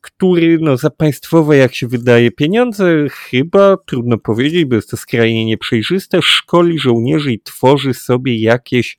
który 0.00 0.58
no, 0.60 0.76
za 0.76 0.90
państwowe, 0.90 1.56
jak 1.56 1.74
się 1.74 1.88
wydaje, 1.88 2.30
pieniądze, 2.30 3.08
chyba 3.10 3.76
trudno 3.86 4.18
powiedzieć, 4.18 4.64
bo 4.64 4.76
jest 4.76 4.90
to 4.90 4.96
skrajnie 4.96 5.44
nieprzejrzyste, 5.44 6.22
szkoli 6.22 6.78
żołnierzy 6.78 7.32
i 7.32 7.40
tworzy 7.40 7.94
sobie 7.94 8.40
jakieś 8.40 8.98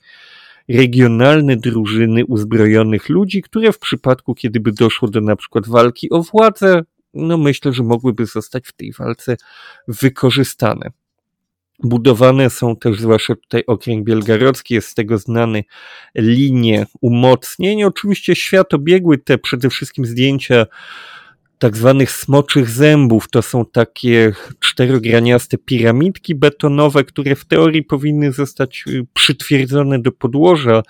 regionalne 0.70 1.58
drużyny 1.58 2.26
uzbrojonych 2.26 3.10
ludzi, 3.10 3.42
które 3.42 3.72
w 3.72 3.80
przypadku, 3.80 4.36
kiedy 4.36 4.60
by 4.60 4.72
doszło 4.72 5.08
do 5.08 5.22
na 5.22 5.36
przykład 5.36 5.68
walki 5.68 6.10
o 6.10 6.22
władzę, 6.22 6.84
no 7.14 7.38
myślę, 7.38 7.74
że 7.74 7.84
mogłyby 7.84 8.26
zostać 8.26 8.68
w 8.68 8.74
tej 8.74 8.94
walce 8.94 9.38
wykorzystane. 9.88 10.92
Budowane 11.84 12.50
są 12.50 12.76
też, 12.76 13.00
zwłaszcza 13.00 13.36
tutaj 13.36 13.64
okręg 13.68 14.06
bielgarodzki, 14.06 14.74
jest 14.74 14.88
z 14.88 14.94
tego 14.94 15.18
znany 15.18 15.64
linie 16.16 16.86
umocnień. 17.02 17.84
Oczywiście 17.84 18.36
świat 18.36 18.74
obiegły 18.74 19.18
te 19.18 19.38
przede 19.38 19.70
wszystkim 19.70 20.06
zdjęcia 20.06 20.66
tak 21.60 21.78
zwanych 21.78 22.12
smoczych 22.12 22.70
zębów. 22.70 23.30
To 23.30 23.42
są 23.42 23.66
takie 23.66 24.34
czterograniaste 24.60 25.58
piramidki 25.58 26.36
betonowe, 26.36 27.04
które 27.04 27.36
w 27.36 27.46
teorii 27.46 27.84
powinny 27.84 28.32
zostać 28.32 28.86
przytwierdzone 29.14 30.00
do 30.00 30.12
podłoża 30.12 30.82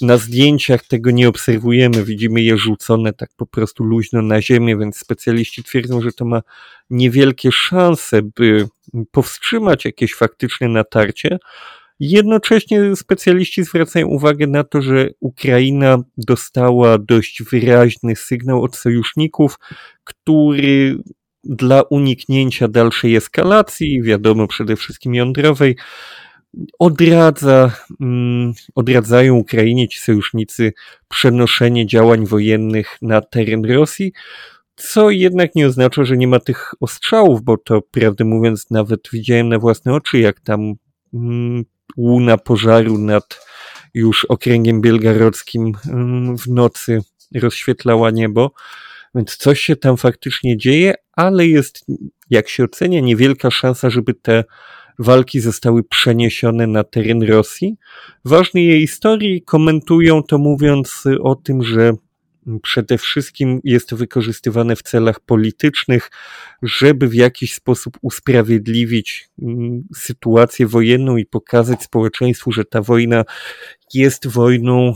na 0.00 0.16
zdjęciach 0.16 0.84
tego 0.84 1.10
nie 1.10 1.28
obserwujemy, 1.28 2.04
widzimy 2.04 2.42
je 2.42 2.58
rzucone 2.58 3.12
tak 3.12 3.30
po 3.36 3.46
prostu 3.46 3.84
luźno 3.84 4.22
na 4.22 4.42
ziemię, 4.42 4.76
więc 4.76 4.96
specjaliści 4.96 5.64
twierdzą, 5.64 6.00
że 6.00 6.12
to 6.12 6.24
ma 6.24 6.42
niewielkie 6.90 7.52
szanse, 7.52 8.22
by 8.22 8.68
powstrzymać 9.10 9.84
jakieś 9.84 10.14
faktyczne 10.14 10.68
natarcie. 10.68 11.38
Jednocześnie 12.00 12.96
specjaliści 12.96 13.64
zwracają 13.64 14.06
uwagę 14.06 14.46
na 14.46 14.64
to, 14.64 14.82
że 14.82 15.08
Ukraina 15.20 15.98
dostała 16.16 16.98
dość 16.98 17.42
wyraźny 17.42 18.16
sygnał 18.16 18.62
od 18.62 18.76
sojuszników, 18.76 19.58
który 20.04 20.98
dla 21.44 21.82
uniknięcia 21.82 22.68
dalszej 22.68 23.16
eskalacji, 23.16 24.02
wiadomo 24.02 24.46
przede 24.46 24.76
wszystkim 24.76 25.14
jądrowej, 25.14 25.76
odradza, 26.78 27.72
mm, 28.00 28.52
odradzają 28.74 29.34
Ukrainie 29.34 29.88
ci 29.88 30.00
sojusznicy 30.00 30.72
przenoszenie 31.08 31.86
działań 31.86 32.26
wojennych 32.26 32.96
na 33.02 33.20
teren 33.20 33.64
Rosji, 33.64 34.12
co 34.76 35.10
jednak 35.10 35.54
nie 35.54 35.66
oznacza, 35.66 36.04
że 36.04 36.16
nie 36.16 36.28
ma 36.28 36.40
tych 36.40 36.74
ostrzałów, 36.80 37.42
bo 37.42 37.56
to 37.56 37.82
prawdę 37.82 38.24
mówiąc 38.24 38.70
nawet 38.70 39.00
widziałem 39.12 39.48
na 39.48 39.58
własne 39.58 39.94
oczy, 39.94 40.18
jak 40.18 40.40
tam 40.40 40.74
mm, 41.14 41.64
łuna 41.96 42.38
pożaru 42.38 42.98
nad 42.98 43.46
już 43.94 44.24
okręgiem 44.24 44.80
bielgarodzkim 44.80 45.72
mm, 45.88 46.38
w 46.38 46.48
nocy 46.48 47.00
rozświetlała 47.34 48.10
niebo. 48.10 48.52
Więc 49.14 49.36
coś 49.36 49.60
się 49.60 49.76
tam 49.76 49.96
faktycznie 49.96 50.56
dzieje, 50.56 50.94
ale 51.12 51.46
jest, 51.46 51.86
jak 52.30 52.48
się 52.48 52.64
ocenia, 52.64 53.00
niewielka 53.00 53.50
szansa, 53.50 53.90
żeby 53.90 54.14
te 54.14 54.44
walki 55.00 55.40
zostały 55.40 55.84
przeniesione 55.84 56.66
na 56.66 56.84
teren 56.84 57.22
Rosji. 57.22 57.76
Ważne 58.24 58.62
jej 58.62 58.80
historii 58.80 59.42
komentują 59.42 60.22
to 60.22 60.38
mówiąc 60.38 61.04
o 61.20 61.34
tym, 61.34 61.62
że 61.62 61.92
przede 62.62 62.98
wszystkim 62.98 63.60
jest 63.64 63.88
to 63.88 63.96
wykorzystywane 63.96 64.76
w 64.76 64.82
celach 64.82 65.20
politycznych, 65.20 66.10
żeby 66.62 67.08
w 67.08 67.14
jakiś 67.14 67.54
sposób 67.54 67.98
usprawiedliwić 68.02 69.28
mm, 69.42 69.82
sytuację 69.96 70.66
wojenną 70.66 71.16
i 71.16 71.26
pokazać 71.26 71.82
społeczeństwu, 71.82 72.52
że 72.52 72.64
ta 72.64 72.82
wojna 72.82 73.24
jest 73.94 74.26
wojną 74.26 74.94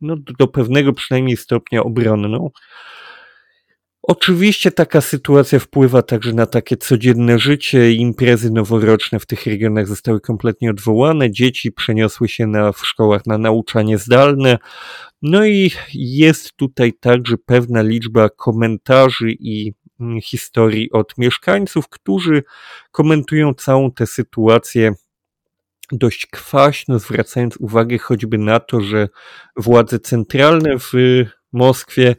no, 0.00 0.16
do 0.38 0.46
pewnego 0.46 0.92
przynajmniej 0.92 1.36
stopnia 1.36 1.82
obronną. 1.82 2.50
Oczywiście 4.02 4.70
taka 4.70 5.00
sytuacja 5.00 5.58
wpływa 5.58 6.02
także 6.02 6.32
na 6.32 6.46
takie 6.46 6.76
codzienne 6.76 7.38
życie. 7.38 7.92
Imprezy 7.92 8.50
noworoczne 8.50 9.20
w 9.20 9.26
tych 9.26 9.46
regionach 9.46 9.88
zostały 9.88 10.20
kompletnie 10.20 10.70
odwołane. 10.70 11.30
Dzieci 11.30 11.72
przeniosły 11.72 12.28
się 12.28 12.46
na, 12.46 12.72
w 12.72 12.86
szkołach 12.86 13.26
na 13.26 13.38
nauczanie 13.38 13.98
zdalne. 13.98 14.58
No 15.22 15.46
i 15.46 15.70
jest 15.94 16.52
tutaj 16.52 16.92
także 16.92 17.36
pewna 17.38 17.82
liczba 17.82 18.28
komentarzy 18.28 19.30
i 19.30 19.72
mm, 20.00 20.20
historii 20.20 20.92
od 20.92 21.18
mieszkańców, 21.18 21.88
którzy 21.88 22.42
komentują 22.90 23.54
całą 23.54 23.92
tę 23.92 24.06
sytuację 24.06 24.92
dość 25.92 26.26
kwaśno, 26.26 26.98
zwracając 26.98 27.56
uwagę 27.56 27.98
choćby 27.98 28.38
na 28.38 28.60
to, 28.60 28.80
że 28.80 29.08
władze 29.56 29.98
centralne 29.98 30.78
w 30.78 30.92
Moskwie 31.52 32.16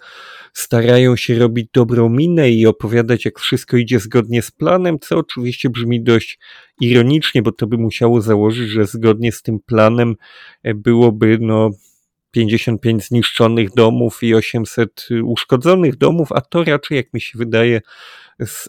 starają 0.53 1.15
się 1.15 1.39
robić 1.39 1.67
dobrą 1.73 2.09
minę 2.09 2.49
i 2.49 2.67
opowiadać, 2.67 3.25
jak 3.25 3.39
wszystko 3.39 3.77
idzie 3.77 3.99
zgodnie 3.99 4.41
z 4.41 4.51
planem, 4.51 4.99
co 4.99 5.17
oczywiście 5.17 5.69
brzmi 5.69 6.03
dość 6.03 6.39
ironicznie, 6.81 7.41
bo 7.41 7.51
to 7.51 7.67
by 7.67 7.77
musiało 7.77 8.21
założyć, 8.21 8.69
że 8.69 8.85
zgodnie 8.85 9.31
z 9.31 9.41
tym 9.41 9.59
planem 9.59 10.15
e, 10.63 10.73
byłoby 10.73 11.37
no 11.41 11.69
55 12.31 13.07
zniszczonych 13.07 13.73
domów 13.73 14.23
i 14.23 14.35
800 14.35 15.07
uszkodzonych 15.23 15.97
domów, 15.97 16.31
a 16.31 16.41
to 16.41 16.63
raczej, 16.63 16.95
jak 16.95 17.13
mi 17.13 17.21
się 17.21 17.37
wydaje, 17.37 17.81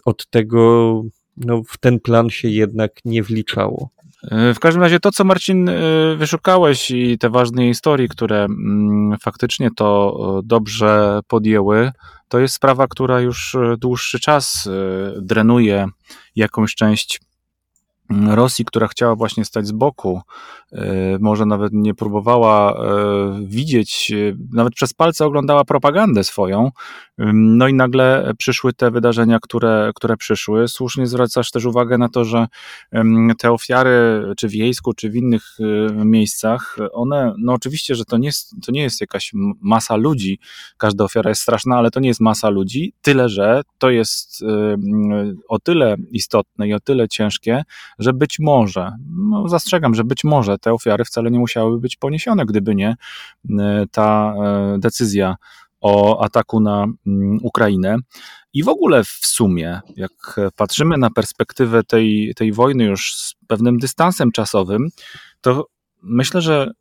od 0.05 0.29
tego 0.29 1.03
no, 1.37 1.61
w 1.69 1.77
ten 1.77 1.99
plan 1.99 2.29
się 2.29 2.47
jednak 2.47 2.91
nie 3.05 3.23
wliczało. 3.23 3.89
W 4.31 4.59
każdym 4.59 4.83
razie 4.83 4.99
to, 4.99 5.11
co 5.11 5.23
Marcin 5.23 5.69
e, 5.69 5.73
wyszukałeś 6.15 6.91
i 6.91 7.17
te 7.17 7.29
ważne 7.29 7.63
historie, 7.63 8.07
które 8.07 8.43
mm, 8.43 9.17
faktycznie 9.21 9.69
to 9.75 10.17
e, 10.39 10.41
dobrze 10.45 11.19
podjęły, 11.27 11.91
to 12.27 12.39
jest 12.39 12.55
sprawa, 12.55 12.87
która 12.87 13.21
już 13.21 13.55
e, 13.55 13.77
dłuższy 13.77 14.19
czas 14.19 14.69
drenuje 15.21 15.87
jakąś 16.35 16.75
część 16.75 17.19
Rosji, 18.09 18.65
która 18.65 18.87
chciała 18.87 19.15
właśnie 19.15 19.45
stać 19.45 19.67
z 19.67 19.71
boku, 19.71 20.21
e, 20.71 20.85
może 21.19 21.45
nawet 21.45 21.73
nie 21.73 21.93
próbowała 21.93 22.73
e, 22.73 23.45
widzieć, 23.45 24.11
e, 24.11 24.35
nawet 24.53 24.73
przez 24.73 24.93
palce 24.93 25.25
oglądała 25.25 25.63
propagandę 25.63 26.23
swoją, 26.23 26.71
no 27.33 27.67
i 27.67 27.73
nagle 27.73 28.33
przyszły 28.37 28.73
te 28.73 28.91
wydarzenia, 28.91 29.39
które, 29.41 29.91
które 29.95 30.17
przyszły. 30.17 30.67
Słusznie 30.67 31.07
zwracasz 31.07 31.51
też 31.51 31.65
uwagę 31.65 31.97
na 31.97 32.09
to, 32.09 32.25
że 32.25 32.47
te 33.37 33.51
ofiary, 33.51 34.23
czy 34.37 34.47
w 34.47 34.53
Jejsku, 34.53 34.93
czy 34.93 35.09
w 35.09 35.15
innych 35.15 35.57
miejscach, 36.05 36.77
one, 36.91 37.33
no 37.37 37.53
oczywiście, 37.53 37.95
że 37.95 38.05
to 38.05 38.17
nie, 38.17 38.27
jest, 38.27 38.55
to 38.65 38.71
nie 38.71 38.81
jest 38.81 39.01
jakaś 39.01 39.31
masa 39.61 39.95
ludzi, 39.95 40.39
każda 40.77 41.03
ofiara 41.03 41.29
jest 41.29 41.41
straszna, 41.41 41.77
ale 41.77 41.91
to 41.91 41.99
nie 41.99 42.07
jest 42.07 42.19
masa 42.19 42.49
ludzi, 42.49 42.93
tyle, 43.01 43.29
że 43.29 43.61
to 43.77 43.89
jest 43.89 44.43
o 45.49 45.59
tyle 45.59 45.95
istotne 46.11 46.67
i 46.67 46.73
o 46.73 46.79
tyle 46.79 47.07
ciężkie, 47.07 47.63
że 47.99 48.13
być 48.13 48.39
może, 48.39 48.91
no 49.09 49.49
zastrzegam, 49.49 49.95
że 49.95 50.03
być 50.03 50.23
może 50.23 50.57
te 50.57 50.73
ofiary 50.73 51.05
wcale 51.05 51.31
nie 51.31 51.39
musiałyby 51.39 51.79
być 51.79 51.95
poniesione, 51.95 52.45
gdyby 52.45 52.75
nie 52.75 52.95
e, 53.59 53.85
ta 53.91 54.35
e, 54.37 54.79
decyzja 54.79 55.35
o 55.81 56.23
ataku 56.23 56.59
na 56.59 56.85
mm, 57.07 57.39
Ukrainę. 57.41 57.97
I 58.53 58.63
w 58.63 58.69
ogóle 58.69 59.03
w 59.03 59.07
sumie, 59.07 59.81
jak 59.95 60.39
patrzymy 60.55 60.97
na 60.97 61.09
perspektywę 61.09 61.83
tej, 61.83 62.33
tej 62.35 62.51
wojny 62.51 62.83
już 62.83 63.15
z 63.15 63.35
pewnym 63.47 63.79
dystansem 63.79 64.31
czasowym, 64.31 64.89
to 65.41 65.67
myślę, 66.01 66.41
że 66.41 66.71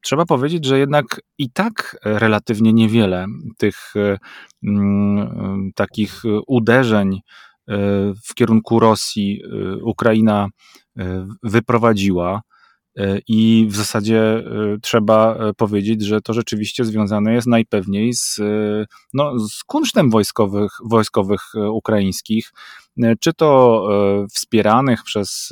trzeba 0.00 0.26
powiedzieć, 0.26 0.64
że 0.64 0.78
jednak 0.78 1.20
i 1.38 1.50
tak 1.50 1.98
relatywnie 2.04 2.72
niewiele 2.72 3.26
tych 3.56 3.94
mm, 4.64 5.70
takich 5.74 6.22
uderzeń 6.46 7.20
w 8.24 8.34
kierunku 8.34 8.80
Rosji 8.80 9.42
Ukraina 9.82 10.48
wyprowadziła. 11.42 12.42
I 13.28 13.66
w 13.70 13.76
zasadzie 13.76 14.44
trzeba 14.82 15.38
powiedzieć, 15.56 16.02
że 16.02 16.20
to 16.20 16.32
rzeczywiście 16.32 16.84
związane 16.84 17.34
jest 17.34 17.46
najpewniej 17.46 18.12
z, 18.14 18.40
no, 19.14 19.38
z 19.38 19.64
kunsztem 19.64 20.10
wojskowych, 20.10 20.72
wojskowych 20.84 21.40
ukraińskich, 21.72 22.52
czy 23.20 23.32
to 23.32 23.82
wspieranych 24.34 25.02
przez 25.02 25.50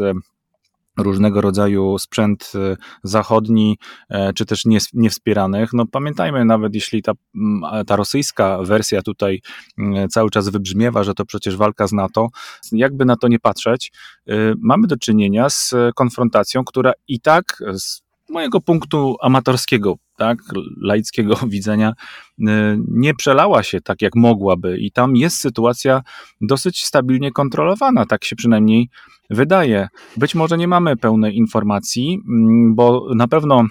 różnego 0.99 1.41
rodzaju 1.41 1.99
sprzęt 1.99 2.53
y, 2.55 2.77
zachodni, 3.03 3.79
e, 4.09 4.33
czy 4.33 4.47
też 4.47 4.63
niewspieranych. 4.95 5.73
No 5.73 5.87
pamiętajmy, 5.87 6.45
nawet 6.45 6.75
jeśli 6.75 7.03
ta, 7.03 7.13
mm, 7.35 7.85
ta 7.85 7.97
rosyjska 7.97 8.59
wersja 8.63 9.03
tutaj 9.03 9.43
mm, 9.79 10.09
cały 10.09 10.31
czas 10.31 10.49
wybrzmiewa, 10.49 11.05
że 11.05 11.15
to 11.15 11.25
przecież 11.25 11.57
walka 11.57 11.87
z 11.87 11.93
NATO, 11.93 12.29
jakby 12.73 13.05
na 13.05 13.17
to 13.17 13.29
nie 13.29 13.39
patrzeć, 13.39 13.93
y, 14.31 14.55
mamy 14.59 14.87
do 14.87 14.97
czynienia 14.97 15.51
z 15.51 15.75
konfrontacją, 15.95 16.65
która 16.65 16.93
i 17.09 17.21
tak 17.21 17.63
z 17.73 18.05
mojego 18.29 18.61
punktu 18.61 19.17
amatorskiego, 19.23 19.97
tak, 20.17 20.39
laickiego 20.81 21.37
widzenia, 21.47 21.93
y, 22.39 22.43
nie 22.89 23.15
przelała 23.15 23.63
się 23.63 23.81
tak, 23.81 24.03
jak 24.03 24.17
mogłaby, 24.17 24.79
i 24.79 24.93
tam 24.93 25.17
jest 25.17 25.37
sytuacja 25.37 26.03
dosyć 26.41 26.85
stabilnie 26.85 27.33
kontrolowana, 27.33 28.07
tak 28.07 28.25
się 28.25 28.37
przynajmniej 28.37 28.89
wydaje. 29.31 29.89
Być 30.17 30.35
może 30.35 30.59
nie 30.59 30.69
mamy 30.69 30.97
pełnej 30.97 31.37
informacji, 31.37 32.21
mm, 32.29 32.75
bo 32.75 33.07
na 33.15 33.29
pewno 33.29 33.65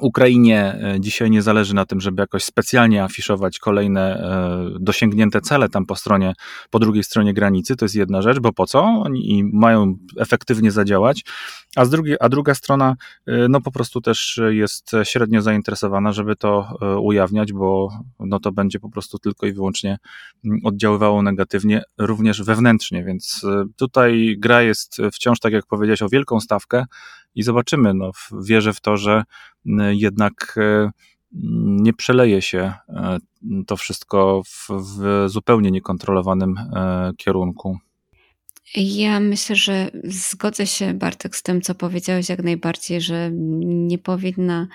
Ukrainie 0.00 0.78
e, 0.82 1.00
dzisiaj 1.00 1.30
nie 1.30 1.42
zależy 1.42 1.74
na 1.74 1.86
tym, 1.86 2.00
żeby 2.00 2.22
jakoś 2.22 2.44
specjalnie 2.44 3.04
afiszować 3.04 3.58
kolejne 3.58 4.00
e, 4.00 4.78
dosięgnięte 4.80 5.40
cele 5.40 5.68
tam 5.68 5.86
po 5.86 5.96
stronie, 5.96 6.34
po 6.70 6.78
drugiej 6.78 7.04
stronie 7.04 7.34
granicy. 7.34 7.76
To 7.76 7.84
jest 7.84 7.94
jedna 7.94 8.22
rzecz, 8.22 8.38
bo 8.38 8.52
po 8.52 8.66
co? 8.66 8.82
Oni 8.82 9.44
mają 9.52 9.94
efektywnie 10.18 10.70
zadziałać, 10.70 11.24
a, 11.76 11.84
z 11.84 11.90
drugiej, 11.90 12.16
a 12.20 12.28
druga 12.28 12.54
strona 12.54 12.96
e, 13.26 13.48
no 13.48 13.60
po 13.60 13.72
prostu 13.72 14.00
też 14.00 14.40
jest 14.48 14.92
średnio 15.04 15.42
zainteresowana, 15.42 16.12
żeby 16.12 16.36
to 16.36 16.78
ujawniać, 17.02 17.52
bo 17.52 17.88
no 18.20 18.40
to 18.40 18.52
będzie 18.52 18.80
po 18.80 18.90
prostu 18.90 19.18
tylko 19.18 19.46
i 19.46 19.52
wyłącznie 19.52 19.98
oddziaływało 20.64 21.22
negatywnie, 21.22 21.82
również 21.98 22.42
wewnętrznie, 22.42 23.04
więc 23.04 23.46
tutaj 23.76 24.36
gra 24.38 24.62
jest 24.62 24.96
wciąż, 25.12 25.40
tak 25.40 25.52
jak 25.52 25.66
powiedziałeś, 25.66 26.02
o 26.02 26.08
wielką 26.08 26.40
stawkę, 26.40 26.84
i 27.38 27.42
zobaczymy. 27.42 27.94
No, 27.94 28.10
wierzę 28.42 28.72
w 28.72 28.80
to, 28.80 28.96
że 28.96 29.24
jednak 29.90 30.54
e, 30.56 30.90
nie 31.82 31.92
przeleje 31.92 32.42
się 32.42 32.72
e, 32.88 33.18
to 33.66 33.76
wszystko 33.76 34.42
w, 34.46 34.68
w 34.70 35.24
zupełnie 35.28 35.70
niekontrolowanym 35.70 36.54
e, 36.58 37.12
kierunku. 37.16 37.78
Ja 38.76 39.20
myślę, 39.20 39.56
że 39.56 39.90
zgodzę 40.04 40.66
się, 40.66 40.94
Bartek, 40.94 41.36
z 41.36 41.42
tym, 41.42 41.62
co 41.62 41.74
powiedziałeś 41.74 42.28
jak 42.28 42.42
najbardziej, 42.42 43.00
że 43.00 43.30
nie 43.62 43.98
powinna 43.98 44.68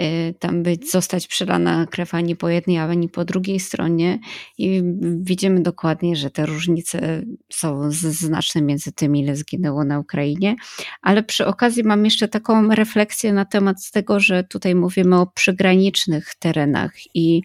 y, 0.00 0.34
tam 0.38 0.62
być, 0.62 0.90
zostać 0.90 1.26
przelana 1.26 1.86
krew 1.86 2.14
ani 2.14 2.36
po 2.36 2.48
jednej, 2.48 2.78
ani 2.78 3.08
po 3.08 3.24
drugiej 3.24 3.60
stronie. 3.60 4.18
I 4.58 4.82
widzimy 5.02 5.62
dokładnie, 5.62 6.16
że 6.16 6.30
te 6.30 6.46
różnice 6.46 7.22
są 7.52 7.90
znaczne 7.90 8.62
między 8.62 8.92
tym, 8.92 9.16
ile 9.16 9.36
zginęło 9.36 9.84
na 9.84 9.98
Ukrainie. 9.98 10.56
Ale 11.02 11.22
przy 11.22 11.46
okazji 11.46 11.84
mam 11.84 12.04
jeszcze 12.04 12.28
taką 12.28 12.68
refleksję 12.68 13.32
na 13.32 13.44
temat 13.44 13.90
tego, 13.90 14.20
że 14.20 14.44
tutaj 14.44 14.74
mówimy 14.74 15.20
o 15.20 15.26
przygranicznych 15.26 16.34
terenach 16.34 16.92
i 17.14 17.42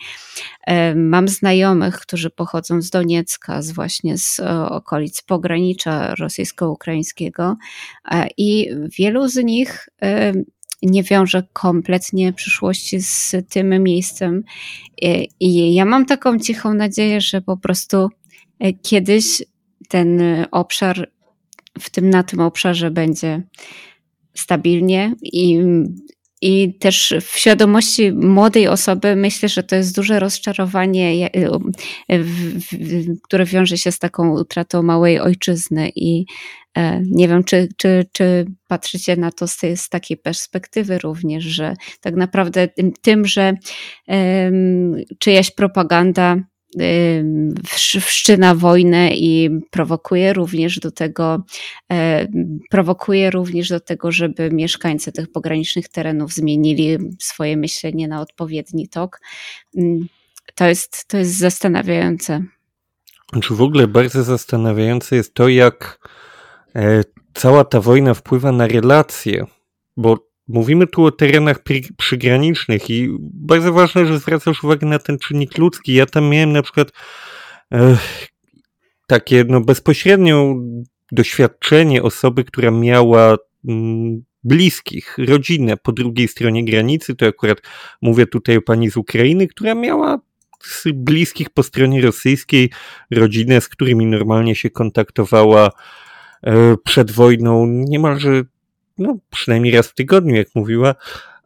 y, 0.69 0.95
mam 0.95 1.27
znajomych, 1.27 1.99
którzy 1.99 2.29
pochodzą 2.29 2.81
z 2.81 2.89
Doniecka, 2.89 3.61
z 3.61 3.71
właśnie 3.71 4.17
z 4.17 4.39
okolic 4.69 5.21
pogranicza 5.21 5.94
rosyjsko-ukraińskiego 6.19 7.57
e, 8.11 8.27
i 8.37 8.69
wielu 8.99 9.27
z 9.27 9.35
nich 9.35 9.89
e, 10.01 10.33
nie 10.81 11.03
wiąże 11.03 11.43
kompletnie 11.53 12.33
przyszłości 12.33 13.01
z 13.01 13.35
tym 13.49 13.83
miejscem. 13.83 14.43
E, 15.01 15.23
I 15.39 15.73
ja 15.73 15.85
mam 15.85 16.05
taką 16.05 16.39
cichą 16.39 16.73
nadzieję, 16.73 17.21
że 17.21 17.41
po 17.41 17.57
prostu 17.57 18.09
kiedyś 18.83 19.43
ten 19.89 20.21
obszar, 20.51 21.11
w 21.79 21.89
tym 21.89 22.09
na 22.09 22.23
tym 22.23 22.39
obszarze 22.39 22.91
będzie 22.91 23.43
stabilnie 24.33 25.15
i 25.21 25.63
i 26.41 26.77
też 26.79 27.13
w 27.21 27.37
świadomości 27.37 28.11
młodej 28.11 28.67
osoby 28.67 29.15
myślę, 29.15 29.49
że 29.49 29.63
to 29.63 29.75
jest 29.75 29.95
duże 29.95 30.19
rozczarowanie, 30.19 31.29
które 33.23 33.45
wiąże 33.45 33.77
się 33.77 33.91
z 33.91 33.99
taką 33.99 34.39
utratą 34.39 34.83
małej 34.83 35.19
ojczyzny. 35.19 35.91
I 35.95 36.25
e, 36.77 37.01
nie 37.05 37.27
wiem, 37.27 37.43
czy, 37.43 37.67
czy, 37.77 38.05
czy 38.11 38.45
patrzycie 38.67 39.15
na 39.15 39.31
to 39.31 39.47
z, 39.47 39.59
z 39.75 39.89
takiej 39.89 40.17
perspektywy 40.17 40.97
również, 40.97 41.43
że 41.43 41.73
tak 42.01 42.15
naprawdę 42.15 42.67
tym, 43.01 43.25
że 43.25 43.53
czyjaś 45.19 45.51
propaganda 45.51 46.37
wszczyna 48.01 48.55
wojnę 48.55 49.09
i 49.15 49.49
prowokuje 49.71 50.33
również 50.33 50.79
do 50.79 50.91
tego, 50.91 51.43
e, 51.91 52.27
prowokuje 52.69 53.31
również 53.31 53.69
do 53.69 53.79
tego, 53.79 54.11
żeby 54.11 54.51
mieszkańcy 54.51 55.11
tych 55.11 55.31
pogranicznych 55.31 55.89
terenów 55.89 56.33
zmienili 56.33 56.97
swoje 57.19 57.57
myślenie 57.57 58.07
na 58.07 58.21
odpowiedni 58.21 58.87
tok. 58.87 59.21
Mm, 59.77 60.07
to 60.55 60.67
jest, 60.67 61.07
to 61.07 61.17
jest 61.17 61.37
zastanawiające. 61.37 62.43
Czy 63.41 63.55
w 63.55 63.61
ogóle 63.61 63.87
bardzo 63.87 64.23
zastanawiające 64.23 65.15
jest 65.15 65.33
to, 65.33 65.47
jak 65.47 66.09
e, 66.75 67.03
cała 67.33 67.63
ta 67.63 67.81
wojna 67.81 68.13
wpływa 68.13 68.51
na 68.51 68.67
relacje, 68.67 69.45
bo 69.97 70.24
Mówimy 70.47 70.87
tu 70.87 71.03
o 71.03 71.11
terenach 71.11 71.57
przygranicznych 71.97 72.89
i 72.89 73.09
bardzo 73.19 73.73
ważne, 73.73 74.05
że 74.05 74.19
zwracasz 74.19 74.63
uwagę 74.63 74.87
na 74.87 74.99
ten 74.99 75.19
czynnik 75.19 75.57
ludzki. 75.57 75.93
Ja 75.93 76.05
tam 76.05 76.29
miałem 76.29 76.51
na 76.51 76.61
przykład 76.61 76.91
e, 77.73 77.97
takie 79.07 79.45
no, 79.47 79.61
bezpośrednie 79.61 80.35
doświadczenie 81.11 82.03
osoby, 82.03 82.43
która 82.43 82.71
miała 82.71 83.37
mm, 83.67 84.23
bliskich, 84.43 85.17
rodzinę 85.17 85.77
po 85.77 85.91
drugiej 85.91 86.27
stronie 86.27 86.65
granicy. 86.65 87.15
To 87.15 87.25
akurat 87.25 87.61
mówię 88.01 88.27
tutaj 88.27 88.57
o 88.57 88.61
pani 88.61 88.91
z 88.91 88.97
Ukrainy, 88.97 89.47
która 89.47 89.75
miała 89.75 90.19
z 90.61 90.83
bliskich 90.93 91.49
po 91.49 91.63
stronie 91.63 92.01
rosyjskiej 92.01 92.69
rodzinę, 93.11 93.61
z 93.61 93.67
którymi 93.67 94.05
normalnie 94.05 94.55
się 94.55 94.69
kontaktowała 94.69 95.69
e, 96.43 96.75
przed 96.83 97.11
wojną 97.11 97.65
niemalże 97.65 98.43
no, 98.97 99.17
przynajmniej 99.29 99.73
raz 99.73 99.87
w 99.87 99.93
tygodniu, 99.93 100.35
jak 100.35 100.47
mówiła, 100.55 100.95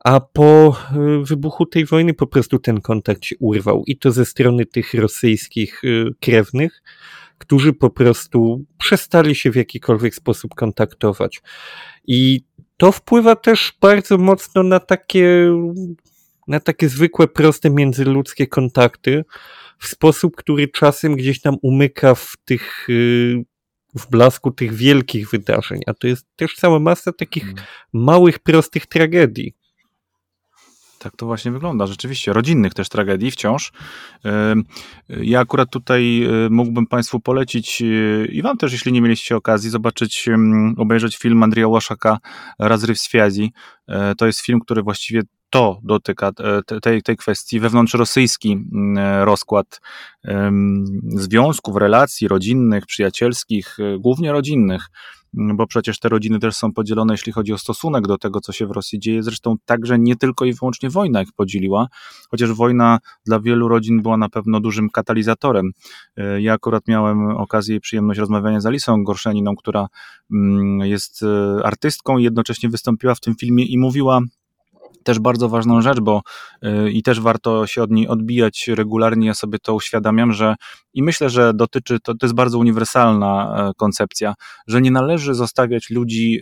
a 0.06 0.20
po 0.20 0.78
y, 1.22 1.26
wybuchu 1.26 1.66
tej 1.66 1.86
wojny 1.86 2.14
po 2.14 2.28
prostu 2.28 2.60
ten 2.60 2.82
kontakt 2.82 3.26
się 3.26 3.36
urwał 3.40 3.84
i 3.88 3.98
to 3.98 4.12
ze 4.12 4.26
strony 4.26 4.66
tych 4.66 4.94
rosyjskich 4.94 5.84
y, 5.84 6.06
krewnych, 6.20 6.82
którzy 7.38 7.74
po 7.74 7.90
prostu 7.90 8.66
przestali 8.78 9.36
się 9.36 9.52
w 9.52 9.56
jakikolwiek 9.56 10.16
sposób 10.16 10.56
kontaktować. 10.56 11.42
I 12.08 12.42
to 12.78 12.92
wpływa 12.92 13.36
też 13.36 13.74
bardzo 13.82 14.18
mocno 14.18 14.64
na 14.64 14.80
takie, 14.80 15.54
na 16.48 16.60
takie 16.60 16.90
zwykłe, 16.90 17.28
proste 17.28 17.70
międzyludzkie 17.70 18.48
kontakty, 18.48 19.26
w 19.80 19.88
sposób, 19.88 20.36
który 20.36 20.68
czasem 20.68 21.16
gdzieś 21.16 21.44
nam 21.44 21.58
umyka 21.62 22.16
w 22.16 22.34
tych 22.46 22.90
y, 22.90 23.44
w 24.00 24.10
blasku 24.10 24.52
tych 24.52 24.74
wielkich 24.74 25.30
wydarzeń, 25.30 25.80
a 25.88 25.94
to 25.94 26.08
jest 26.08 26.26
też 26.36 26.56
cała 26.56 26.80
masa 26.80 27.14
takich 27.14 27.44
hmm. 27.44 27.64
małych, 27.94 28.40
prostych 28.40 28.86
tragedii. 28.86 29.54
Tak 31.00 31.16
to 31.18 31.26
właśnie 31.26 31.52
wygląda, 31.52 31.88
rzeczywiście. 31.88 32.34
Rodzinnych 32.34 32.74
też 32.74 32.90
tragedii 32.90 33.32
wciąż. 33.32 33.72
Ja 35.10 35.40
akurat 35.40 35.70
tutaj 35.72 36.24
y, 36.46 36.50
mógłbym 36.50 36.88
Państwu 36.88 37.20
polecić 37.20 37.82
y, 37.82 38.30
i 38.32 38.42
Wam 38.42 38.58
też, 38.58 38.72
jeśli 38.72 38.92
nie 38.92 39.02
mieliście 39.02 39.36
okazji, 39.36 39.70
zobaczyć, 39.70 40.26
obejrzeć 40.78 41.18
film 41.18 41.44
Andrija 41.44 41.68
Łaszaka 41.68 42.18
Razryw 42.60 43.00
Swiazi. 43.00 43.54
E, 43.88 44.16
to 44.16 44.26
jest 44.26 44.40
film, 44.40 44.60
który 44.60 44.84
właściwie 44.84 45.22
to 45.50 45.80
dotyka 45.84 46.32
e, 46.40 46.80
tej, 46.82 47.02
tej 47.02 47.18
kwestii, 47.18 47.60
wewnątrzrosyjski 47.60 48.52
mm, 48.52 48.98
e, 48.98 49.26
rozkład 49.26 49.82
związków, 51.16 51.76
relacji 51.76 52.28
rodzinnych, 52.28 52.86
przyjacielskich, 52.86 53.78
e, 53.80 54.00
głównie 54.00 54.32
rodzinnych 54.32 54.88
bo 55.34 55.68
przecież 55.68 56.00
te 56.00 56.10
rodziny 56.10 56.40
też 56.40 56.56
są 56.56 56.74
podzielone, 56.74 57.14
jeśli 57.14 57.32
chodzi 57.32 57.54
o 57.54 57.58
stosunek 57.58 58.08
do 58.08 58.18
tego, 58.18 58.42
co 58.42 58.52
się 58.52 58.68
w 58.68 58.72
Rosji 58.72 59.00
dzieje. 59.00 59.24
Zresztą 59.24 59.56
także 59.66 60.00
nie 60.00 60.16
tylko 60.16 60.46
i 60.46 60.54
wyłącznie 60.54 60.90
wojna 60.90 61.22
ich 61.22 61.34
podzieliła, 61.34 61.88
chociaż 62.32 62.54
wojna 62.54 63.00
dla 63.26 63.40
wielu 63.40 63.68
rodzin 63.68 64.02
była 64.02 64.18
na 64.18 64.30
pewno 64.30 64.60
dużym 64.60 64.90
katalizatorem. 64.90 65.72
Ja 66.40 66.54
akurat 66.54 66.88
miałem 66.88 67.38
okazję 67.38 67.76
i 67.76 67.80
przyjemność 67.80 68.20
rozmawiania 68.20 68.62
z 68.62 68.66
Alisą 68.66 69.04
Gorszeniną, 69.04 69.56
która 69.56 69.88
mm, 70.32 70.80
jest 70.80 71.26
artystką 71.64 72.18
i 72.18 72.24
jednocześnie 72.24 72.70
wystąpiła 72.70 73.16
w 73.16 73.20
tym 73.20 73.36
filmie 73.36 73.66
i 73.66 73.78
mówiła 73.78 74.22
też 75.10 75.20
bardzo 75.20 75.50
ważną 75.50 75.82
rzecz, 75.82 76.00
bo 76.00 76.22
y, 76.66 76.92
i 76.92 77.04
też 77.04 77.20
warto 77.22 77.68
się 77.68 77.84
od 77.84 77.92
niej 77.92 78.08
odbijać 78.08 78.68
regularnie. 78.68 79.28
Ja 79.28 79.34
sobie 79.34 79.60
to 79.60 79.74
uświadamiam, 79.74 80.34
że 80.34 80.56
i 80.94 81.04
myślę, 81.04 81.30
że 81.30 81.54
dotyczy, 81.54 82.00
to, 82.00 82.14
to 82.14 82.26
jest 82.26 82.36
bardzo 82.36 82.60
uniwersalna 82.60 83.56
e, 83.58 83.72
koncepcja, 83.78 84.34
że 84.68 84.82
nie 84.82 84.92
należy 84.92 85.34
zostawiać 85.34 85.90
ludzi 85.90 86.42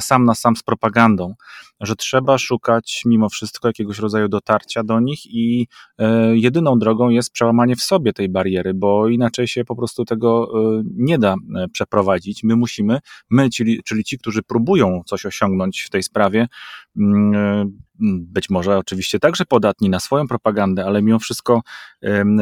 sam 0.00 0.24
na 0.24 0.34
sam 0.34 0.56
z 0.56 0.62
propagandą, 0.62 1.34
że 1.82 1.96
trzeba 1.96 2.38
szukać 2.38 3.02
mimo 3.06 3.28
wszystko 3.28 3.68
jakiegoś 3.68 3.98
rodzaju 3.98 4.28
dotarcia 4.28 4.84
do 4.84 5.00
nich 5.00 5.26
i 5.26 5.66
e, 5.98 6.36
jedyną 6.36 6.78
drogą 6.78 7.08
jest 7.08 7.32
przełamanie 7.32 7.76
w 7.76 7.82
sobie 7.82 8.12
tej 8.12 8.28
bariery, 8.28 8.74
bo 8.74 9.08
inaczej 9.08 9.48
się 9.48 9.64
po 9.64 9.76
prostu 9.76 10.04
tego 10.04 10.48
e, 10.54 10.82
nie 10.96 11.18
da 11.18 11.34
przeprowadzić. 11.72 12.42
My 12.44 12.56
musimy, 12.56 12.98
my, 13.30 13.50
czyli, 13.50 13.82
czyli 13.82 14.04
ci, 14.04 14.18
którzy 14.18 14.42
próbują 14.42 15.02
coś 15.06 15.26
osiągnąć 15.26 15.82
w 15.82 15.90
tej 15.90 16.02
sprawie, 16.02 16.48
mm, 16.96 17.78
być 18.02 18.50
może 18.50 18.78
oczywiście 18.78 19.18
także 19.18 19.44
podatni 19.44 19.90
na 19.90 20.00
swoją 20.00 20.28
propagandę, 20.28 20.84
ale 20.84 21.02
mimo 21.02 21.18
wszystko 21.18 21.60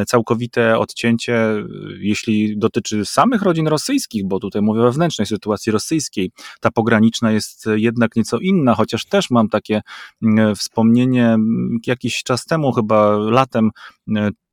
całkowite 0.07 0.79
odcięcie, 0.79 1.39
jeśli 1.99 2.59
dotyczy 2.59 3.05
samych 3.05 3.43
rodzin 3.43 3.69
rosyjskich, 3.69 4.27
bo 4.27 4.41
tutaj 4.41 4.63
mówię 4.63 4.81
o 4.81 4.85
wewnętrznej 4.85 5.27
sytuacji 5.27 5.73
rosyjskiej, 5.73 6.31
ta 6.61 6.71
pograniczna 6.71 7.33
jest 7.33 7.69
jednak 7.75 8.17
nieco 8.17 8.39
inna, 8.39 8.75
chociaż 8.75 9.05
też 9.05 9.31
mam 9.31 9.49
takie 9.49 9.81
wspomnienie 10.57 11.37
jakiś 11.87 12.23
czas 12.23 12.45
temu, 12.47 12.73
chyba 12.73 13.17
latem, 13.17 13.71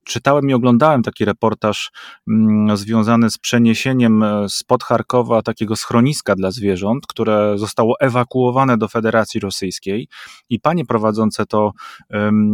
czytałem 0.07 0.49
i 0.49 0.53
oglądałem 0.53 1.03
taki 1.03 1.25
reportaż 1.25 1.91
mm, 2.27 2.77
związany 2.77 3.29
z 3.29 3.37
przeniesieniem 3.37 4.23
e, 4.23 4.45
spod 4.49 4.83
Charkowa 4.83 5.41
takiego 5.41 5.75
schroniska 5.75 6.35
dla 6.35 6.51
zwierząt, 6.51 7.07
które 7.07 7.57
zostało 7.57 7.95
ewakuowane 7.99 8.77
do 8.77 8.87
Federacji 8.87 9.39
Rosyjskiej. 9.39 10.07
I 10.49 10.59
panie 10.59 10.85
prowadzące 10.85 11.45
to 11.45 11.71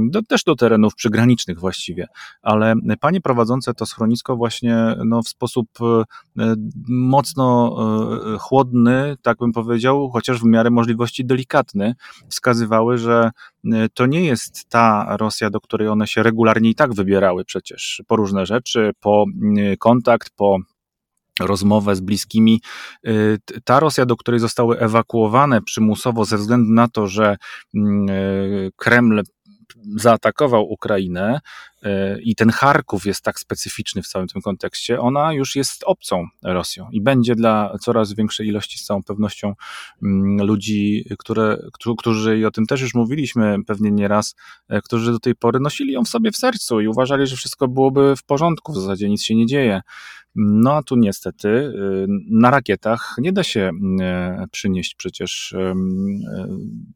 do, 0.09 0.21
też 0.21 0.43
do 0.43 0.55
terenów 0.55 0.95
przygranicznych 0.95 1.59
właściwie, 1.59 2.07
ale 2.41 2.73
panie 2.99 3.21
prowadzące 3.21 3.73
to 3.73 3.85
schronisko 3.85 4.35
właśnie 4.35 4.95
no, 5.05 5.21
w 5.21 5.29
sposób 5.29 5.67
e, 5.81 6.55
mocno 6.87 7.77
e, 8.35 8.37
chłodny, 8.37 9.15
tak 9.21 9.37
bym 9.37 9.51
powiedział, 9.51 10.09
chociaż 10.09 10.39
w 10.39 10.45
miarę 10.45 10.69
możliwości 10.69 11.25
delikatny, 11.25 11.95
wskazywały, 12.29 12.97
że 12.97 13.31
to 13.93 14.05
nie 14.05 14.25
jest 14.25 14.69
ta 14.69 15.17
Rosja, 15.17 15.49
do 15.49 15.61
której 15.61 15.87
one 15.87 16.07
się 16.07 16.23
regularnie 16.23 16.69
i 16.69 16.75
tak 16.75 16.93
wybierały 16.93 17.42
przecież 17.43 18.01
po 18.07 18.15
różne 18.15 18.45
rzeczy, 18.45 18.91
po 18.99 19.25
mm, 19.41 19.77
kontakt, 19.77 20.29
po 20.35 20.57
rozmowę 21.39 21.95
z 21.95 22.01
bliskimi. 22.01 22.61
Y, 23.07 23.37
ta 23.63 23.79
Rosja, 23.79 24.05
do 24.05 24.17
której 24.17 24.39
zostały 24.39 24.79
ewakuowane 24.79 25.61
przymusowo 25.61 26.25
ze 26.25 26.37
względu 26.37 26.71
na 26.71 26.87
to, 26.87 27.07
że 27.07 27.37
mm, 27.75 28.09
y, 28.09 28.71
Kreml 28.75 29.21
zaatakował 29.95 30.71
Ukrainę 30.71 31.41
e, 31.83 32.21
i 32.21 32.35
ten 32.35 32.49
Charków 32.49 33.05
jest 33.05 33.21
tak 33.21 33.39
specyficzny 33.39 34.01
w 34.01 34.07
całym 34.07 34.27
tym 34.27 34.41
kontekście, 34.41 34.99
ona 34.99 35.33
już 35.33 35.55
jest 35.55 35.83
obcą 35.85 36.27
Rosją 36.43 36.89
i 36.91 37.01
będzie 37.01 37.35
dla 37.35 37.75
coraz 37.81 38.13
większej 38.13 38.47
ilości 38.47 38.79
z 38.79 38.83
całą 38.83 39.03
pewnością 39.03 39.53
mm, 40.03 40.47
ludzi, 40.47 41.05
które, 41.19 41.57
którzy, 41.97 42.39
i 42.39 42.45
o 42.45 42.51
tym 42.51 42.65
też 42.65 42.81
już 42.81 42.93
mówiliśmy 42.93 43.57
pewnie 43.67 43.91
nieraz, 43.91 44.35
e, 44.69 44.81
którzy 44.81 45.11
do 45.11 45.19
tej 45.19 45.35
pory 45.35 45.59
nosili 45.59 45.93
ją 45.93 46.03
w 46.03 46.09
sobie 46.09 46.31
w 46.31 46.37
sercu 46.37 46.81
i 46.81 46.87
uważali, 46.87 47.27
że 47.27 47.35
wszystko 47.35 47.67
byłoby 47.67 48.15
w 48.15 48.23
porządku, 48.23 48.73
w 48.73 48.75
zasadzie 48.75 49.09
nic 49.09 49.23
się 49.23 49.35
nie 49.35 49.45
dzieje. 49.45 49.81
No 50.35 50.73
a 50.73 50.83
tu 50.83 50.95
niestety 50.95 51.47
y, 51.47 52.07
na 52.29 52.51
rakietach 52.51 53.15
nie 53.17 53.33
da 53.33 53.43
się 53.43 53.71
przynieść 54.51 54.95
przecież 54.95 55.55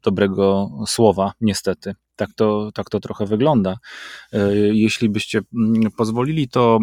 dobrego 0.02 0.70
słowa, 0.86 1.32
niestety. 1.40 1.94
Tak 2.18 2.28
to, 2.36 2.70
tak 2.74 2.90
to 2.90 3.00
trochę 3.00 3.26
wygląda. 3.26 3.76
Jeśli 4.72 5.08
byście 5.08 5.40
mm, 5.54 5.90
pozwolili, 5.96 6.48
to 6.48 6.78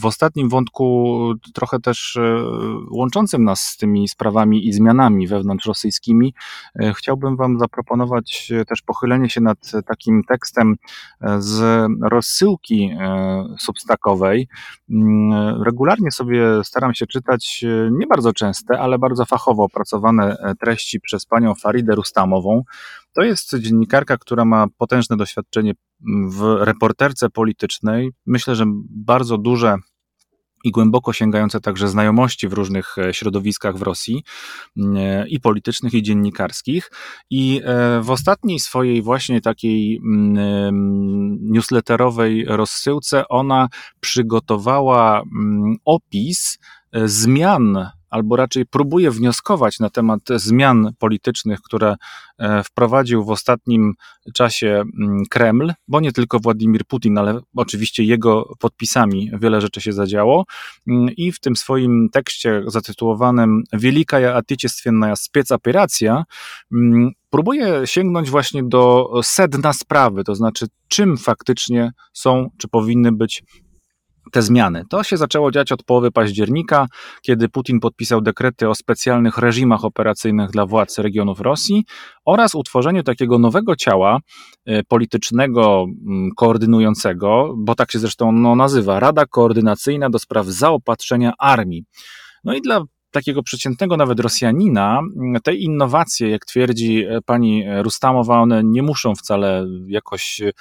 w 0.00 0.06
ostatnim 0.06 0.48
wątku, 0.48 1.34
trochę 1.54 1.80
też 1.80 2.18
łączącym 2.90 3.44
nas 3.44 3.60
z 3.60 3.76
tymi 3.76 4.08
sprawami 4.08 4.68
i 4.68 4.72
zmianami 4.72 5.26
wewnątrz 5.26 5.66
rosyjskimi, 5.66 6.34
chciałbym 6.94 7.36
Wam 7.36 7.58
zaproponować 7.58 8.52
też 8.68 8.82
pochylenie 8.82 9.30
się 9.30 9.40
nad 9.40 9.58
takim 9.86 10.22
tekstem 10.24 10.76
z 11.38 11.86
rozsyłki 12.02 12.90
substakowej 13.58 14.48
mm, 14.90 15.62
Regularnie 15.62 16.10
sobie 16.10 16.64
staram 16.64 16.94
się 16.94 17.06
czytać 17.06 17.64
e, 17.64 17.90
nie 17.92 18.06
bardzo 18.06 18.32
częste, 18.32 18.78
ale 18.78 18.98
bardzo 18.98 19.24
fachowo 19.24 19.64
opracowane 19.64 20.36
e, 20.36 20.54
treści 20.54 21.00
przez 21.00 21.26
panią 21.26 21.54
Faridę 21.54 21.94
Rustamową. 21.94 22.62
To 23.14 23.22
jest 23.22 23.58
dziennikarka, 23.58 24.16
która 24.18 24.44
ma 24.44 24.66
potężne 24.78 25.16
doświadczenie 25.16 25.72
w 26.28 26.56
reporterce 26.60 27.30
politycznej. 27.30 28.10
Myślę, 28.26 28.54
że 28.54 28.64
bardzo 28.90 29.38
duże 29.38 29.76
i 30.64 30.70
głęboko 30.70 31.12
sięgające 31.12 31.60
także 31.60 31.88
znajomości 31.88 32.48
w 32.48 32.52
różnych 32.52 32.98
e, 32.98 33.14
środowiskach 33.14 33.76
w 33.76 33.82
Rosji 33.82 34.24
e, 34.96 35.28
i 35.28 35.40
politycznych, 35.40 35.94
i 35.94 36.02
dziennikarskich. 36.02 36.90
I 37.30 37.60
e, 37.64 38.00
w 38.02 38.10
ostatniej 38.10 38.60
swojej 38.60 39.02
właśnie 39.02 39.40
takiej 39.40 39.96
mm, 39.96 41.38
newsletterowej 41.40 42.44
rozsyłce 42.44 43.28
ona 43.28 43.68
przygotowała 44.00 45.22
mm, 45.22 45.76
opis 45.84 46.58
zmian 47.04 47.90
albo 48.10 48.36
raczej 48.36 48.66
próbuje 48.66 49.10
wnioskować 49.10 49.78
na 49.80 49.90
temat 49.90 50.20
zmian 50.36 50.92
politycznych, 50.98 51.60
które 51.60 51.96
e, 52.38 52.62
wprowadził 52.64 53.24
w 53.24 53.30
ostatnim 53.30 53.94
czasie 54.34 54.82
mm, 55.00 55.22
Kreml, 55.30 55.72
bo 55.88 56.00
nie 56.00 56.12
tylko 56.12 56.38
Władimir 56.40 56.84
Putin, 56.84 57.18
ale 57.18 57.40
oczywiście 57.56 58.04
jego 58.04 58.54
podpisami 58.58 59.30
wiele 59.40 59.60
rzeczy 59.60 59.80
się 59.80 59.92
zadziało. 59.92 60.44
Mm, 60.88 61.10
I 61.16 61.32
w 61.32 61.40
tym 61.40 61.56
swoim 61.56 62.08
tekście 62.12 62.62
zatytułowanym 62.66 63.62
Wielika 63.72 64.34
Atyczestwienna 64.34 65.16
Specoperacja 65.16 66.24
mm, 66.72 67.10
próbuje 67.30 67.82
sięgnąć 67.84 68.30
właśnie 68.30 68.62
do 68.62 69.10
sedna 69.22 69.72
sprawy, 69.72 70.24
to 70.24 70.34
znaczy 70.34 70.66
czym 70.88 71.16
faktycznie 71.16 71.92
są, 72.12 72.50
czy 72.58 72.68
powinny 72.68 73.12
być 73.12 73.42
te 74.30 74.42
zmiany. 74.42 74.84
To 74.90 75.02
się 75.02 75.16
zaczęło 75.16 75.50
dziać 75.50 75.72
od 75.72 75.82
połowy 75.82 76.10
października, 76.10 76.86
kiedy 77.22 77.48
Putin 77.48 77.80
podpisał 77.80 78.20
dekrety 78.20 78.68
o 78.68 78.74
specjalnych 78.74 79.38
reżimach 79.38 79.84
operacyjnych 79.84 80.50
dla 80.50 80.66
władz 80.66 80.98
regionów 80.98 81.40
Rosji 81.40 81.84
oraz 82.24 82.54
utworzeniu 82.54 83.02
takiego 83.02 83.38
nowego 83.38 83.76
ciała 83.76 84.18
e, 84.66 84.82
politycznego, 84.82 85.86
mm, 86.06 86.30
koordynującego, 86.36 87.54
bo 87.56 87.74
tak 87.74 87.92
się 87.92 87.98
zresztą 87.98 88.32
no, 88.32 88.56
nazywa 88.56 89.00
Rada 89.00 89.26
Koordynacyjna 89.26 90.10
do 90.10 90.18
spraw 90.18 90.46
zaopatrzenia 90.46 91.32
armii. 91.38 91.84
No 92.44 92.54
i 92.54 92.60
dla 92.60 92.80
takiego 93.10 93.42
przeciętnego 93.42 93.96
nawet 93.96 94.20
Rosjanina, 94.20 95.00
te 95.42 95.54
innowacje, 95.54 96.30
jak 96.30 96.44
twierdzi 96.44 97.04
e, 97.04 97.20
pani 97.22 97.64
Rustamowa, 97.82 98.40
one 98.40 98.64
nie 98.64 98.82
muszą 98.82 99.14
wcale 99.14 99.66
jakoś 99.86 100.40
e, 100.40 100.52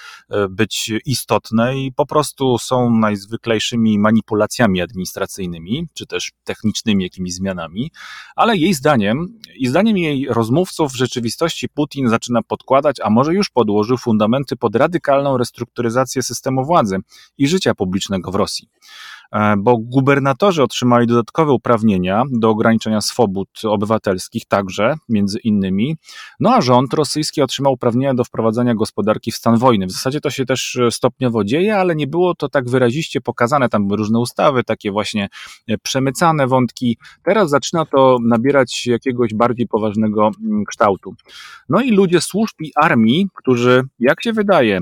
być 0.49 0.91
istotne 1.05 1.79
i 1.79 1.91
po 1.93 2.05
prostu 2.05 2.57
są 2.57 2.89
najzwyklejszymi 2.89 3.99
manipulacjami 3.99 4.81
administracyjnymi, 4.81 5.87
czy 5.93 6.07
też 6.07 6.31
technicznymi 6.43 7.03
jakimiś 7.03 7.33
zmianami, 7.33 7.91
ale 8.35 8.57
jej 8.57 8.73
zdaniem 8.73 9.39
i 9.55 9.67
zdaniem 9.67 9.97
jej 9.97 10.27
rozmówców 10.29 10.91
w 10.91 10.95
rzeczywistości 10.95 11.69
Putin 11.69 12.09
zaczyna 12.09 12.41
podkładać, 12.41 12.97
a 13.03 13.09
może 13.09 13.33
już 13.33 13.49
podłożył 13.49 13.97
fundamenty 13.97 14.55
pod 14.55 14.75
radykalną 14.75 15.37
restrukturyzację 15.37 16.23
systemu 16.23 16.65
władzy 16.65 16.97
i 17.37 17.47
życia 17.47 17.75
publicznego 17.75 18.31
w 18.31 18.35
Rosji. 18.35 18.69
E, 19.32 19.55
bo 19.57 19.77
gubernatorzy 19.77 20.63
otrzymali 20.63 21.07
dodatkowe 21.07 21.51
uprawnienia 21.51 22.23
do 22.32 22.49
ograniczenia 22.49 23.01
swobód 23.01 23.49
obywatelskich, 23.63 24.45
także 24.45 24.95
między 25.09 25.39
innymi, 25.39 25.97
no 26.39 26.53
a 26.53 26.61
rząd 26.61 26.93
rosyjski 26.93 27.41
otrzymał 27.41 27.73
uprawnienia 27.73 28.13
do 28.13 28.23
wprowadzania 28.23 28.75
gospodarki 28.75 29.32
w 29.32 29.36
stan 29.36 29.57
wojny. 29.57 29.86
W 29.86 29.91
zasadzie 29.91 30.21
to 30.21 30.30
się 30.30 30.45
też 30.45 30.75
e, 30.75 30.91
stopniowo 30.91 31.43
dzieje, 31.43 31.77
ale 31.77 31.95
nie 31.95 32.07
było 32.07 32.36
to 32.36 32.49
tak 32.49 32.69
wyraziście 32.69 33.21
pokazane. 33.21 33.69
Tam 33.69 33.88
były 33.88 33.97
różne 33.97 34.19
ustawy, 34.19 34.63
takie 34.63 34.91
właśnie 34.91 35.30
e, 35.67 35.77
przemycane 35.77 36.47
wątki. 36.47 36.97
Teraz 37.23 37.49
zaczyna 37.49 37.86
to 37.86 38.17
nabierać 38.21 38.88
jakiegoś 38.88 39.34
bardziej 39.34 39.67
poważnego 39.67 40.32
mm, 40.43 40.65
kształtu. 40.65 41.15
No 41.69 41.82
i 41.82 41.91
ludzie 41.91 42.21
służb 42.21 42.55
i 42.59 42.71
armii, 42.75 43.27
którzy, 43.36 43.84
jak 43.99 44.23
się 44.23 44.34
wydaje, 44.34 44.80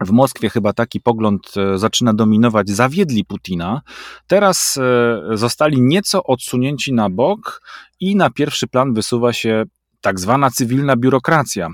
w 0.00 0.10
Moskwie 0.10 0.50
chyba 0.50 0.72
taki 0.72 1.00
pogląd 1.00 1.52
e, 1.56 1.78
zaczyna 1.78 2.14
dominować, 2.14 2.70
zawiedli 2.70 3.24
Putina. 3.24 3.80
Teraz 4.26 4.78
e, 4.78 5.36
zostali 5.36 5.82
nieco 5.82 6.24
odsunięci 6.24 6.92
na 6.92 7.10
bok 7.10 7.62
i 8.00 8.16
na 8.16 8.30
pierwszy 8.30 8.66
plan 8.68 8.94
wysuwa 8.94 9.32
się 9.32 9.64
tak 10.00 10.20
zwana 10.20 10.50
cywilna 10.50 10.96
biurokracja. 10.96 11.68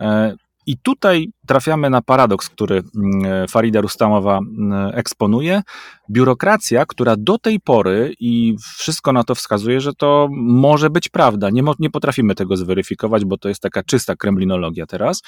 E, 0.00 0.34
I 0.66 0.78
tutaj 0.78 1.28
trafiamy 1.50 1.90
na 1.90 2.02
paradoks, 2.02 2.48
który 2.48 2.82
mm, 2.96 3.48
Farida 3.48 3.80
Rustamowa 3.80 4.38
mm, 4.38 4.90
eksponuje. 4.94 5.62
Biurokracja, 6.10 6.86
która 6.86 7.16
do 7.18 7.38
tej 7.38 7.60
pory 7.60 8.14
i 8.20 8.56
wszystko 8.78 9.12
na 9.12 9.24
to 9.24 9.34
wskazuje, 9.34 9.80
że 9.80 9.94
to 9.94 10.28
może 10.32 10.90
być 10.90 11.08
prawda. 11.08 11.50
Nie, 11.50 11.62
nie 11.78 11.90
potrafimy 11.90 12.34
tego 12.34 12.56
zweryfikować, 12.56 13.24
bo 13.24 13.38
to 13.38 13.48
jest 13.48 13.62
taka 13.62 13.82
czysta 13.82 14.16
kremlinologia 14.16 14.86
teraz, 14.86 15.22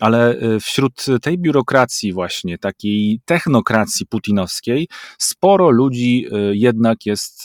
ale 0.00 0.34
y, 0.34 0.60
wśród 0.60 1.04
tej 1.22 1.38
biurokracji 1.38 2.12
właśnie, 2.12 2.58
takiej 2.58 3.20
technokracji 3.24 4.06
putinowskiej, 4.06 4.88
sporo 5.18 5.70
ludzi 5.70 6.26
y, 6.26 6.56
jednak 6.56 7.06
jest 7.06 7.44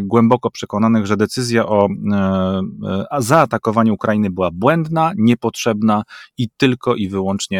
głęboko 0.00 0.50
przekonanych, 0.50 1.06
że 1.06 1.16
decyzja 1.16 1.66
o 1.66 1.88
zaatakowaniu 3.18 3.94
Ukrainy 3.94 4.30
była 4.30 4.50
błędna, 4.52 5.12
niepotrzebna 5.16 6.02
i 6.38 6.48
tylko 6.56 6.94
i 6.94 7.08
wyłącznie 7.08 7.57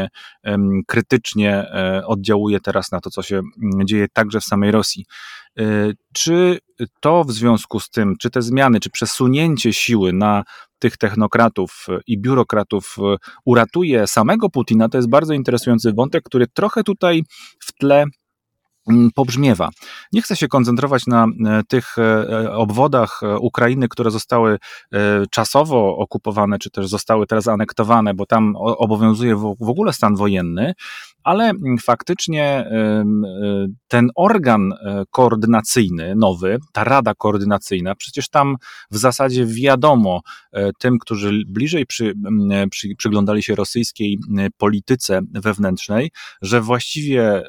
krytycznie, 0.86 1.52
e, 1.54 2.06
oddziałuje 2.06 2.60
teraz 2.60 2.92
na 2.92 3.00
to, 3.00 3.10
co 3.10 3.22
się 3.22 3.36
mm, 3.36 3.86
dzieje 3.86 4.06
także 4.12 4.40
w 4.40 4.44
samej 4.44 4.70
Rosji. 4.70 5.06
E, 5.58 5.64
czy 6.14 6.58
to 7.00 7.24
w 7.24 7.32
związku 7.32 7.80
z 7.80 7.90
tym, 7.90 8.16
czy 8.20 8.30
te 8.30 8.42
zmiany, 8.42 8.80
czy 8.80 8.90
przesunięcie 8.90 9.72
siły 9.72 10.12
na 10.12 10.44
tych 10.78 10.96
technokratów 10.96 11.86
i 12.06 12.18
biurokratów 12.18 12.96
e, 12.98 13.16
uratuje 13.44 14.06
samego 14.06 14.50
Putina, 14.50 14.88
to 14.88 14.98
jest 14.98 15.10
bardzo 15.10 15.34
interesujący 15.34 15.92
wątek, 15.92 16.24
który 16.24 16.46
trochę 16.46 16.84
tutaj 16.84 17.22
w 17.60 17.72
tle 17.72 18.04
pobrzmiewa. 19.14 19.70
Nie 20.12 20.22
chcę 20.22 20.36
się 20.36 20.48
koncentrować 20.48 21.06
na 21.06 21.24
e, 21.24 21.62
tych 21.68 21.98
e, 21.98 22.52
obwodach 22.52 23.20
e, 23.22 23.38
Ukrainy, 23.38 23.88
które 23.88 24.10
zostały 24.10 24.58
czasowo 25.30 25.96
okupowane, 25.96 26.58
czy 26.58 26.70
też 26.70 26.88
zostały 26.88 27.26
teraz 27.26 27.48
anektowane, 27.48 28.14
bo 28.14 28.26
tam 28.26 28.56
obowiązuje 28.56 29.36
w 29.36 29.68
ogóle 29.68 29.92
stan 29.92 30.16
wojenny, 30.16 30.74
ale 31.28 31.52
faktycznie 31.82 32.70
ten 33.88 34.10
organ 34.14 34.72
koordynacyjny 35.10 36.14
nowy, 36.16 36.58
ta 36.72 36.84
rada 36.84 37.14
koordynacyjna, 37.14 37.94
przecież 37.94 38.28
tam 38.28 38.56
w 38.90 38.96
zasadzie 38.96 39.46
wiadomo 39.46 40.20
tym, 40.78 40.98
którzy 40.98 41.42
bliżej 41.46 41.86
przy, 41.86 42.14
przy, 42.70 42.88
przyglądali 42.98 43.42
się 43.42 43.54
rosyjskiej 43.54 44.18
polityce 44.56 45.20
wewnętrznej, 45.30 46.10
że 46.42 46.60
właściwie 46.60 47.42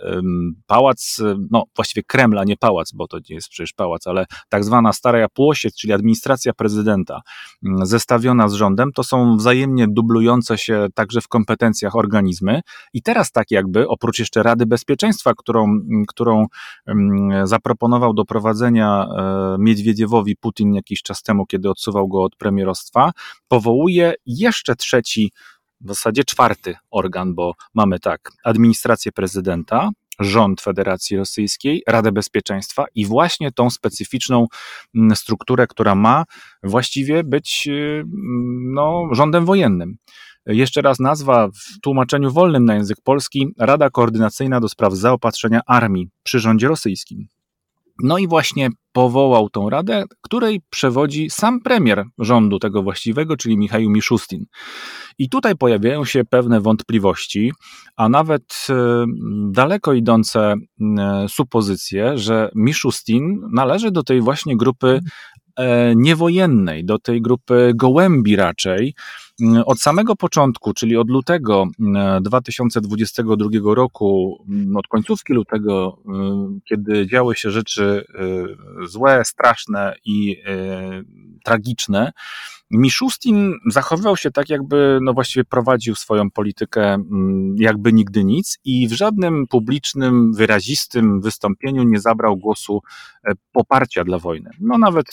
pałac 0.68 1.18
no 1.52 1.64
właściwie 1.76 2.04
Kremla, 2.04 2.44
nie 2.44 2.58
pałac, 2.58 2.92
bo 2.94 3.08
to 3.08 3.18
nie 3.30 3.36
jest 3.36 3.50
przecież 3.50 3.74
pałac, 3.74 4.08
ale 4.08 4.26
tak 4.50 4.64
zwana 4.64 4.94
Stara 4.94 5.30
Płosiec, 5.30 5.76
czyli 5.76 5.94
administracja 5.94 6.54
prezydenta 6.54 7.22
mm, 7.66 7.86
zestawiona 7.86 8.50
z 8.50 8.54
rządem, 8.54 8.92
to 8.92 9.04
są 9.04 9.38
wzajemnie 9.38 9.88
dublujące 9.88 10.58
się 10.58 10.88
także 10.94 11.22
w 11.22 11.28
kompetencjach 11.28 11.96
organizmy. 11.96 12.62
I 12.94 13.02
teraz 13.02 13.32
tak 13.32 13.52
jakby, 13.70 13.88
oprócz 13.88 14.20
jeszcze 14.20 14.44
Rady 14.44 14.66
Bezpieczeństwa, 14.66 15.34
którą, 15.38 15.80
którą 16.08 16.46
zaproponował 17.44 18.14
do 18.14 18.26
prowadzenia 18.26 19.08
e, 19.08 19.56
Miedwiediewowi 19.60 20.36
Putin 20.36 20.74
jakiś 20.74 21.02
czas 21.02 21.24
temu, 21.24 21.46
kiedy 21.46 21.70
odsuwał 21.70 22.08
go 22.08 22.24
od 22.24 22.36
premierostwa, 22.36 23.12
powołuje 23.48 24.14
jeszcze 24.26 24.76
trzeci 24.76 25.32
w 25.82 25.88
zasadzie 25.88 26.24
czwarty 26.24 26.76
organ, 26.92 27.36
bo 27.36 27.54
mamy 27.74 28.00
tak, 28.00 28.32
administrację 28.44 29.12
prezydenta, 29.12 29.90
rząd 30.20 30.62
Federacji 30.62 31.18
Rosyjskiej, 31.18 31.84
Radę 31.88 32.12
Bezpieczeństwa 32.12 32.86
i 32.96 33.06
właśnie 33.06 33.52
tą 33.52 33.70
specyficzną 33.70 34.48
strukturę, 35.16 35.68
która 35.68 35.96
ma 35.96 36.24
właściwie 36.64 37.24
być 37.24 37.68
y, 37.68 38.04
no, 38.74 39.10
rządem 39.12 39.46
wojennym. 39.46 39.98
Jeszcze 40.46 40.82
raz 40.82 41.00
nazwa 41.00 41.48
w 41.48 41.80
tłumaczeniu 41.82 42.32
wolnym 42.32 42.66
na 42.66 42.76
język 42.76 42.98
polski 43.04 43.48
Rada 43.60 43.90
Koordynacyjna 43.90 44.60
do 44.60 44.70
spraw 44.70 44.94
zaopatrzenia 44.94 45.62
armii 45.68 46.10
przy 46.24 46.40
rządzie 46.40 46.68
rosyjskim. 46.68 47.28
No 48.04 48.18
i 48.18 48.28
właśnie 48.28 48.70
powołał 48.92 49.50
tą 49.50 49.70
radę, 49.70 50.04
której 50.22 50.62
przewodzi 50.70 51.30
sam 51.30 51.62
premier 51.62 52.04
rządu 52.18 52.60
tego 52.60 52.84
właściwego, 52.84 53.38
czyli 53.38 53.58
Michał 53.58 53.82
Miszustin. 53.82 54.46
I 55.18 55.30
tutaj 55.30 55.56
pojawiają 55.56 56.06
się 56.06 56.26
pewne 56.26 56.62
wątpliwości, 56.62 57.52
a 57.96 58.10
nawet 58.10 58.68
e, 58.70 59.06
daleko 59.52 59.94
idące 59.94 60.56
e, 61.00 61.26
supozycje, 61.30 62.18
że 62.18 62.52
Miszustin 62.56 63.42
należy 63.52 63.92
do 63.92 64.04
tej 64.04 64.22
właśnie 64.22 64.58
grupy 64.58 65.00
niewojennej, 65.96 66.86
do 66.86 67.00
tej 67.00 67.22
grupy 67.22 67.72
gołębi 67.76 68.36
raczej, 68.36 68.94
od 69.66 69.82
samego 69.82 70.16
początku, 70.16 70.74
czyli 70.74 70.98
od 70.98 71.10
lutego 71.10 71.68
2022 72.22 73.46
mm, 73.54 73.74
roku, 73.74 74.44
mm, 74.50 74.78
od 74.78 74.88
końcówki 74.88 75.34
lutego, 75.34 75.98
mm, 76.08 76.60
kiedy 76.70 77.08
działy 77.08 77.36
się 77.36 77.52
rzeczy 77.52 78.06
y, 78.84 78.88
złe, 78.88 79.26
straszne 79.26 79.96
i 80.06 80.32
y, 80.32 81.40
tragiczne, 81.44 82.12
Miszustin 82.72 83.54
zachowywał 83.66 84.18
się 84.18 84.32
tak, 84.32 84.50
jakby 84.50 85.00
no 85.02 85.14
właściwie 85.14 85.46
prowadził 85.46 85.96
swoją 85.96 86.32
politykę 86.32 86.98
jakby 87.56 87.94
nigdy 87.94 88.24
nic 88.24 88.60
i 88.64 88.88
w 88.88 88.92
żadnym 88.92 89.48
publicznym, 89.48 90.34
wyrazistym 90.34 91.22
wystąpieniu 91.22 91.84
nie 91.84 92.00
zabrał 92.00 92.38
głosu 92.38 92.82
e, 93.28 93.32
poparcia 93.52 94.04
dla 94.04 94.20
wojny. 94.20 94.50
No 94.60 94.78
nawet 94.78 95.06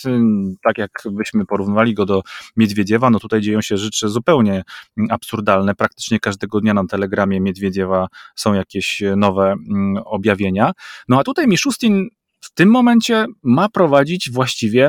tak 0.64 0.78
jak 0.78 0.90
byśmy 1.12 1.46
porównywali 1.46 1.94
go 1.94 2.06
do 2.06 2.22
Miedwiediewa, 2.56 3.10
no 3.10 3.18
tutaj 3.18 3.40
dzieją 3.40 3.60
się 3.60 3.76
rzeczy 3.76 4.08
zupełnie 4.08 4.62
mm, 4.98 5.10
absurdalne. 5.10 5.74
Praktycznie 5.74 6.20
każdego 6.20 6.60
dnia 6.60 6.74
na 6.74 6.86
telegramie 6.86 7.40
Miedwiediewa 7.40 8.08
są 8.34 8.54
jakieś 8.54 9.02
nowe 9.16 9.52
mm, 9.52 10.02
objawienia. 10.04 10.72
No 11.08 11.18
a 11.18 11.24
tutaj 11.24 11.46
Miszustin 11.46 12.08
w 12.40 12.54
tym 12.54 12.70
momencie 12.70 13.26
ma 13.42 13.68
prowadzić 13.68 14.30
właściwie 14.30 14.88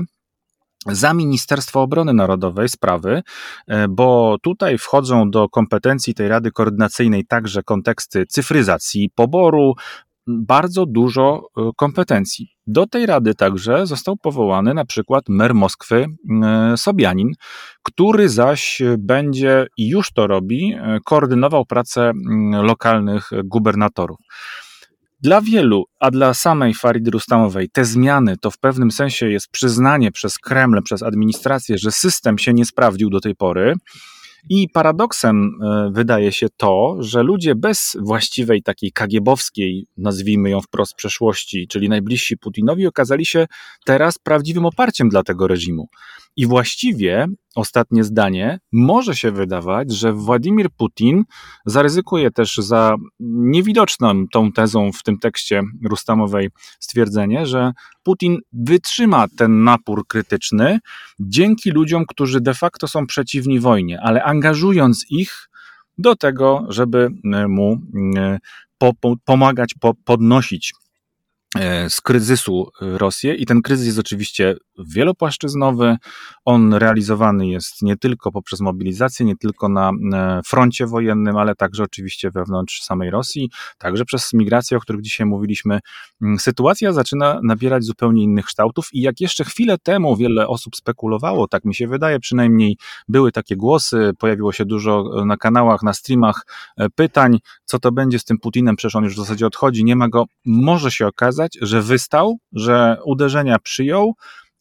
za 0.85 1.13
Ministerstwo 1.13 1.81
Obrony 1.81 2.13
Narodowej 2.13 2.69
sprawy, 2.69 3.21
e, 3.67 3.87
bo 3.87 4.37
tutaj 4.41 4.77
wchodzą 4.77 5.31
do 5.31 5.49
kompetencji 5.49 6.13
tej 6.13 6.27
Rady 6.27 6.51
Koordynacyjnej 6.51 7.25
także 7.25 7.63
konteksty 7.63 8.25
cyfryzacji 8.25 9.09
poboru, 9.15 9.73
bardzo 10.27 10.85
dużo 10.85 11.41
e, 11.57 11.71
kompetencji. 11.75 12.49
Do 12.67 12.87
tej 12.87 13.05
rady 13.05 13.35
także 13.35 13.87
został 13.87 14.17
powołany 14.17 14.73
na 14.73 14.85
przykład 14.85 15.23
mer 15.29 15.55
Moskwy 15.55 16.05
e, 16.43 16.77
Sobianin, 16.77 17.31
który 17.83 18.29
zaś 18.29 18.81
będzie 18.97 19.67
i 19.77 19.89
już 19.89 20.11
to 20.11 20.27
robi, 20.27 20.75
koordynował 21.05 21.65
pracę 21.65 22.11
lokalnych 22.61 23.29
gubernatorów. 23.43 24.17
Dla 25.21 25.41
wielu, 25.41 25.85
a 25.99 26.11
dla 26.11 26.33
samej 26.33 26.73
Faridy 26.73 27.11
Rustamowej, 27.11 27.69
te 27.69 27.85
zmiany 27.85 28.35
to 28.41 28.51
w 28.51 28.57
pewnym 28.57 28.91
sensie 28.91 29.29
jest 29.29 29.47
przyznanie 29.51 30.11
przez 30.11 30.39
Kreml, 30.39 30.83
przez 30.83 31.03
administrację, 31.03 31.77
że 31.77 31.91
system 31.91 32.37
się 32.37 32.53
nie 32.53 32.65
sprawdził 32.65 33.09
do 33.09 33.19
tej 33.19 33.35
pory 33.35 33.73
i 34.49 34.69
paradoksem 34.69 35.51
e, 35.63 35.89
wydaje 35.93 36.31
się 36.31 36.47
to, 36.57 36.95
że 36.99 37.23
ludzie 37.23 37.55
bez 37.55 37.97
właściwej 37.99 38.63
takiej 38.63 38.91
kagiebowskiej, 38.91 39.87
nazwijmy 39.97 40.49
ją 40.49 40.61
wprost, 40.61 40.95
przeszłości, 40.95 41.67
czyli 41.67 41.89
najbliżsi 41.89 42.37
Putinowi, 42.37 42.87
okazali 42.87 43.25
się 43.25 43.47
teraz 43.85 44.17
prawdziwym 44.17 44.65
oparciem 44.65 45.09
dla 45.09 45.23
tego 45.23 45.47
reżimu. 45.47 45.87
I 46.37 46.47
właściwie 46.47 47.27
ostatnie 47.55 48.03
zdanie, 48.03 48.59
może 48.71 49.15
się 49.15 49.31
wydawać, 49.31 49.91
że 49.91 50.13
Władimir 50.13 50.69
Putin 50.69 51.23
zaryzykuje 51.65 52.31
też 52.31 52.57
za 52.57 52.95
niewidoczną 53.19 54.27
tą 54.27 54.51
tezą 54.51 54.91
w 54.91 55.03
tym 55.03 55.19
tekście 55.19 55.63
Rustamowej 55.89 56.49
stwierdzenie, 56.79 57.45
że 57.45 57.71
Putin 58.03 58.37
wytrzyma 58.53 59.25
ten 59.37 59.63
napór 59.63 60.07
krytyczny 60.07 60.79
dzięki 61.19 61.71
ludziom, 61.71 62.05
którzy 62.05 62.41
de 62.41 62.53
facto 62.53 62.87
są 62.87 63.07
przeciwni 63.07 63.59
wojnie, 63.59 63.99
ale 64.01 64.23
angażując 64.23 65.05
ich 65.09 65.49
do 65.97 66.15
tego, 66.15 66.65
żeby 66.69 67.09
mu 67.47 67.81
e, 68.17 68.39
pomagać 69.25 69.75
podnosić 70.05 70.73
E, 71.55 71.89
z 71.89 72.01
kryzysu 72.01 72.71
Rosję. 72.81 73.35
I 73.35 73.45
ten 73.45 73.61
kryzys 73.61 73.85
jest 73.85 73.99
oczywiście 73.99 74.55
wielopłaszczyznowy. 74.77 75.97
On 76.45 76.73
realizowany 76.73 77.47
jest 77.47 77.81
nie 77.81 77.97
tylko 77.97 78.31
poprzez 78.31 78.59
mobilizację, 78.59 79.25
nie 79.25 79.35
tylko 79.35 79.69
na 79.69 79.91
e, 80.13 80.41
froncie 80.45 80.87
wojennym, 80.87 81.37
ale 81.37 81.55
także 81.55 81.83
oczywiście 81.83 82.31
wewnątrz 82.31 82.81
samej 82.81 83.09
Rosji, 83.09 83.49
także 83.77 84.05
przez 84.05 84.33
migrację, 84.33 84.77
o 84.77 84.79
których 84.79 85.01
dzisiaj 85.01 85.27
mówiliśmy. 85.27 85.79
Mm, 86.21 86.39
sytuacja 86.39 86.93
zaczyna 86.93 87.39
nabierać 87.43 87.83
zupełnie 87.83 88.23
innych 88.23 88.45
kształtów 88.45 88.87
i 88.93 89.01
jak 89.01 89.21
jeszcze 89.21 89.43
chwilę 89.43 89.77
temu 89.77 90.15
wiele 90.15 90.47
osób 90.47 90.75
spekulowało, 90.75 91.47
tak 91.47 91.65
mi 91.65 91.75
się 91.75 91.87
wydaje, 91.87 92.19
przynajmniej 92.19 92.77
były 93.07 93.31
takie 93.31 93.55
głosy, 93.55 94.11
pojawiło 94.19 94.51
się 94.51 94.65
dużo 94.65 95.25
na 95.25 95.37
kanałach, 95.37 95.83
na 95.83 95.93
streamach 95.93 96.45
pytań, 96.95 97.39
co 97.65 97.79
to 97.79 97.91
będzie 97.91 98.19
z 98.19 98.23
tym 98.23 98.37
Putinem, 98.37 98.75
przecież 98.75 98.95
on 98.95 99.03
już 99.03 99.13
w 99.13 99.17
zasadzie 99.17 99.47
odchodzi, 99.47 99.83
nie 99.83 99.95
ma 99.95 100.09
go. 100.09 100.25
Może 100.45 100.91
się 100.91 101.07
okazać, 101.07 101.57
że 101.61 101.81
wystał, 101.81 102.37
że 102.53 102.97
uderzenia 103.05 103.59
przyjął 103.59 104.13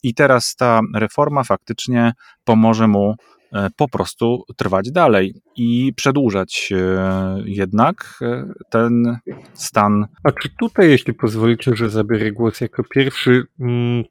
i 0.07 0.13
teraz 0.13 0.55
ta 0.55 0.81
reforma 0.95 1.43
faktycznie 1.43 2.13
pomoże 2.43 2.87
mu 2.87 3.15
e, 3.53 3.69
po 3.77 3.89
prostu 3.89 4.43
trwać 4.57 4.91
dalej 4.91 5.41
i 5.55 5.93
przedłużać 5.95 6.73
e, 6.75 7.37
jednak 7.45 8.19
e, 8.21 8.53
ten 8.69 9.17
stan. 9.53 10.05
A 10.23 10.31
czy 10.31 10.49
tutaj, 10.59 10.89
jeśli 10.89 11.13
pozwolicie, 11.13 11.75
że 11.75 11.89
zabiorę 11.89 12.31
głos 12.31 12.61
jako 12.61 12.83
pierwszy, 12.83 13.43
mm, 13.59 14.03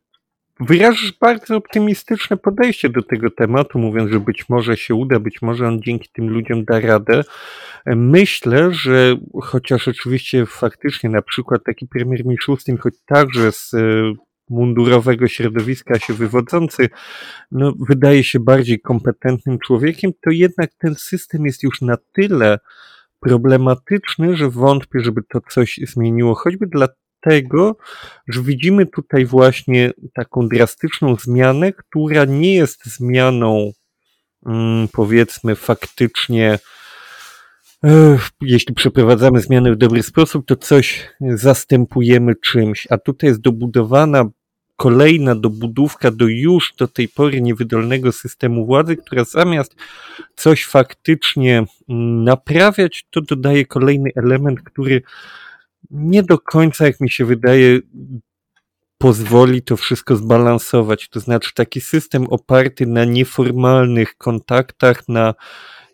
wyrażasz 0.61 1.13
bardzo 1.21 1.57
optymistyczne 1.57 2.37
podejście 2.37 2.89
do 2.89 3.03
tego 3.03 3.31
tematu, 3.31 3.79
mówiąc, 3.79 4.11
że 4.11 4.21
być 4.21 4.49
może 4.49 4.77
się 4.77 4.95
uda, 4.95 5.21
być 5.21 5.43
może 5.43 5.69
on 5.69 5.81
dzięki 5.83 6.09
tym 6.13 6.29
ludziom 6.29 6.65
da 6.65 6.81
radę. 6.81 7.23
Myślę, 7.87 8.73
że 8.73 9.17
chociaż 9.43 9.89
oczywiście 9.89 10.47
faktycznie 10.47 11.11
na 11.11 11.23
przykład 11.23 11.61
taki 11.65 11.87
premier 11.87 12.27
Miszustin, 12.27 12.79
choć 12.79 12.95
także 13.07 13.53
z 13.53 13.75
mundurowego 14.51 15.29
środowiska 15.29 15.99
się 15.99 16.15
wywodzący, 16.15 16.89
no, 17.51 17.73
wydaje 17.89 18.25
się 18.25 18.41
bardziej 18.41 18.81
kompetentnym 18.81 19.59
człowiekiem, 19.59 20.13
to 20.25 20.31
jednak 20.31 20.71
ten 20.79 20.95
system 20.95 21.47
jest 21.47 21.63
już 21.63 21.81
na 21.81 21.97
tyle 22.13 22.59
problematyczny, 23.21 24.37
że 24.37 24.51
wątpię, 24.51 25.01
żeby 25.01 25.21
to 25.29 25.41
coś 25.51 25.81
zmieniło, 25.83 26.35
choćby 26.35 26.67
dla 26.67 26.89
tego, 27.21 27.77
że 28.29 28.43
widzimy 28.43 28.87
tutaj 28.87 29.27
właśnie 29.27 29.93
taką 30.15 30.49
drastyczną 30.49 31.17
zmianę, 31.17 31.73
która 31.73 32.25
nie 32.25 32.55
jest 32.55 32.87
zmianą, 32.87 33.73
mm, 34.47 34.89
powiedzmy, 34.93 35.57
faktycznie, 35.57 36.59
jeśli 38.41 38.75
przeprowadzamy 38.75 39.41
zmiany 39.41 39.73
w 39.73 39.77
dobry 39.77 40.03
sposób, 40.03 40.47
to 40.47 40.57
coś 40.57 41.11
zastępujemy 41.21 42.35
czymś, 42.35 42.87
a 42.91 42.99
tutaj 42.99 43.29
jest 43.31 43.41
dobudowana 43.41 44.25
kolejna 44.77 45.35
dobudówka 45.35 46.11
do 46.11 46.27
już 46.27 46.75
do 46.79 46.89
tej 46.89 47.09
pory 47.09 47.41
niewydolnego 47.41 48.13
systemu 48.13 48.67
władzy, 48.67 48.97
która 48.97 49.25
zamiast 49.25 49.77
coś 50.37 50.65
faktycznie 50.65 51.65
mm, 51.89 52.25
naprawiać, 52.25 53.07
to 53.11 53.21
dodaje 53.21 53.67
kolejny 53.67 54.11
element, 54.17 54.61
który 54.61 55.03
nie 55.91 56.23
do 56.23 56.39
końca, 56.39 56.87
jak 56.87 57.01
mi 57.01 57.11
się 57.11 57.25
wydaje, 57.25 57.81
pozwoli 58.99 59.63
to 59.63 59.77
wszystko 59.77 60.17
zbalansować. 60.17 61.09
To 61.09 61.21
znaczy 61.21 61.55
taki 61.55 61.81
system 61.81 62.27
oparty 62.27 62.87
na 62.87 63.05
nieformalnych 63.05 64.17
kontaktach, 64.17 65.09
na 65.09 65.35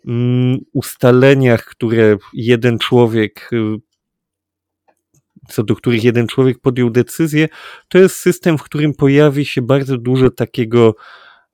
mm, 0.07 0.57
ustaleniach, 0.73 1.65
które 1.65 2.17
jeden 2.33 2.79
człowiek, 2.79 3.49
y, 3.53 3.92
co 5.49 5.63
do 5.63 5.75
których 5.75 6.03
jeden 6.03 6.27
człowiek 6.27 6.59
podjął 6.59 6.89
decyzję, 6.89 7.47
to 7.89 7.97
jest 7.97 8.15
system, 8.15 8.57
w 8.57 8.63
którym 8.63 8.93
pojawi 8.93 9.45
się 9.45 9.61
bardzo 9.61 9.97
dużo 9.97 10.29
takiego 10.29 10.95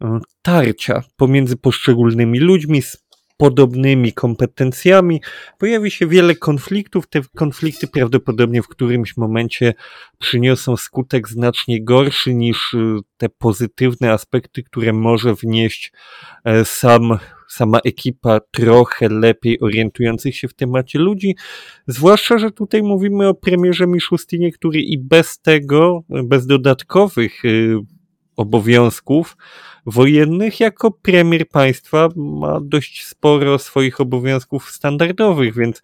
y, 0.04 0.06
tarcia 0.42 1.04
pomiędzy 1.18 1.58
poszczególnymi 1.58 2.40
ludźmi, 2.40 2.82
podobnymi 3.38 4.14
kompetencjami, 4.14 5.22
pojawi 5.58 5.92
się 5.92 6.08
wiele 6.08 6.36
konfliktów. 6.36 7.08
Te 7.08 7.22
konflikty 7.36 7.88
prawdopodobnie 7.88 8.62
w 8.62 8.68
którymś 8.68 9.18
momencie 9.18 9.74
przyniosą 10.18 10.78
skutek 10.78 11.30
znacznie 11.30 11.84
gorszy 11.84 12.34
niż 12.34 12.74
y, 12.74 13.00
te 13.18 13.30
pozytywne 13.30 14.12
aspekty, 14.12 14.64
które 14.64 14.94
może 14.94 15.34
wnieść 15.34 15.92
e, 16.44 16.66
sam 16.66 17.20
sama 17.50 17.80
ekipa 17.80 18.40
trochę 18.52 19.10
lepiej 19.10 19.60
orientujących 19.60 20.36
się 20.36 20.48
w 20.48 20.54
temacie 20.54 21.00
ludzi, 21.00 21.36
zwłaszcza, 21.88 22.38
że 22.38 22.52
tutaj 22.52 22.84
mówimy 22.84 23.28
o 23.28 23.34
premierze 23.34 23.88
Miszustinie, 23.88 24.52
który 24.52 24.82
i 24.82 24.98
bez 24.98 25.40
tego, 25.40 26.04
bez 26.10 26.48
dodatkowych 26.48 27.46
y, 27.46 27.76
obowiązków 28.36 29.38
wojennych, 29.86 30.60
jako 30.60 30.92
premier 30.92 31.48
państwa 31.48 32.10
ma 32.16 32.60
dość 32.62 33.06
sporo 33.06 33.60
swoich 33.60 34.02
obowiązków 34.02 34.72
standardowych, 34.72 35.56
więc 35.56 35.82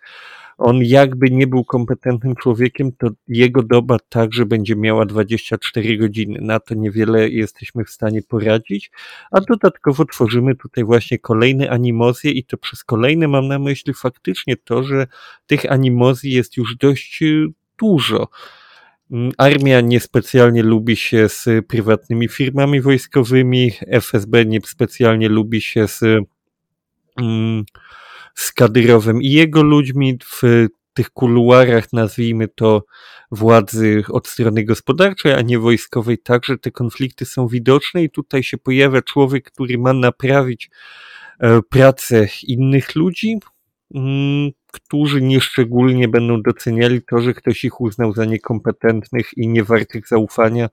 on 0.57 0.83
jakby 0.83 1.31
nie 1.31 1.47
był 1.47 1.65
kompetentnym 1.65 2.35
człowiekiem, 2.35 2.91
to 2.91 3.09
jego 3.27 3.63
doba 3.63 3.97
także 4.09 4.45
będzie 4.45 4.75
miała 4.75 5.05
24 5.05 5.97
godziny. 5.97 6.39
Na 6.41 6.59
to 6.59 6.75
niewiele 6.75 7.29
jesteśmy 7.29 7.85
w 7.85 7.89
stanie 7.89 8.21
poradzić, 8.21 8.91
a 9.31 9.41
dodatkowo 9.41 10.05
tworzymy 10.05 10.55
tutaj 10.55 10.83
właśnie 10.83 11.19
kolejne 11.19 11.69
animozje 11.69 12.31
i 12.31 12.43
to 12.43 12.57
przez 12.57 12.83
kolejne 12.83 13.27
mam 13.27 13.47
na 13.47 13.59
myśli 13.59 13.93
faktycznie 13.93 14.57
to, 14.57 14.83
że 14.83 15.07
tych 15.47 15.71
animozji 15.71 16.31
jest 16.31 16.57
już 16.57 16.75
dość 16.75 17.21
y, 17.21 17.47
dużo. 17.79 18.27
Mm, 19.11 19.31
armia 19.37 19.81
niespecjalnie 19.81 20.63
lubi 20.63 20.95
się 20.95 21.29
z 21.29 21.47
prywatnymi 21.67 22.27
firmami 22.27 22.81
wojskowymi, 22.81 23.71
FSB 23.87 24.45
niespecjalnie 24.45 25.29
lubi 25.29 25.61
się 25.61 25.87
z, 25.87 26.03
mm, 27.21 27.65
z 28.35 28.51
Kadyrowem 28.51 29.21
i 29.21 29.31
jego 29.31 29.63
ludźmi. 29.63 30.17
W 30.25 30.67
tych 30.93 31.09
kuluarach, 31.09 31.93
nazwijmy 31.93 32.47
to, 32.47 32.85
władzy 33.31 34.03
od 34.09 34.27
strony 34.27 34.63
gospodarczej, 34.63 35.33
a 35.33 35.41
nie 35.41 35.59
wojskowej, 35.59 36.17
także 36.17 36.57
te 36.57 36.71
konflikty 36.71 37.25
są 37.25 37.47
widoczne 37.47 38.03
i 38.03 38.09
tutaj 38.09 38.43
się 38.43 38.57
pojawia 38.57 39.01
człowiek, 39.01 39.51
który 39.51 39.77
ma 39.77 39.93
naprawić 39.93 40.69
e, 41.39 41.61
pracę 41.69 42.27
innych 42.43 42.95
ludzi, 42.95 43.39
mm, 43.95 44.51
którzy 44.71 45.21
nieszczególnie 45.21 46.07
będą 46.07 46.41
doceniali 46.41 47.01
to, 47.09 47.21
że 47.21 47.33
ktoś 47.33 47.63
ich 47.63 47.81
uznał 47.81 48.13
za 48.13 48.25
niekompetentnych 48.25 49.37
i 49.37 49.47
niewartych 49.47 50.07
zaufania 50.07 50.69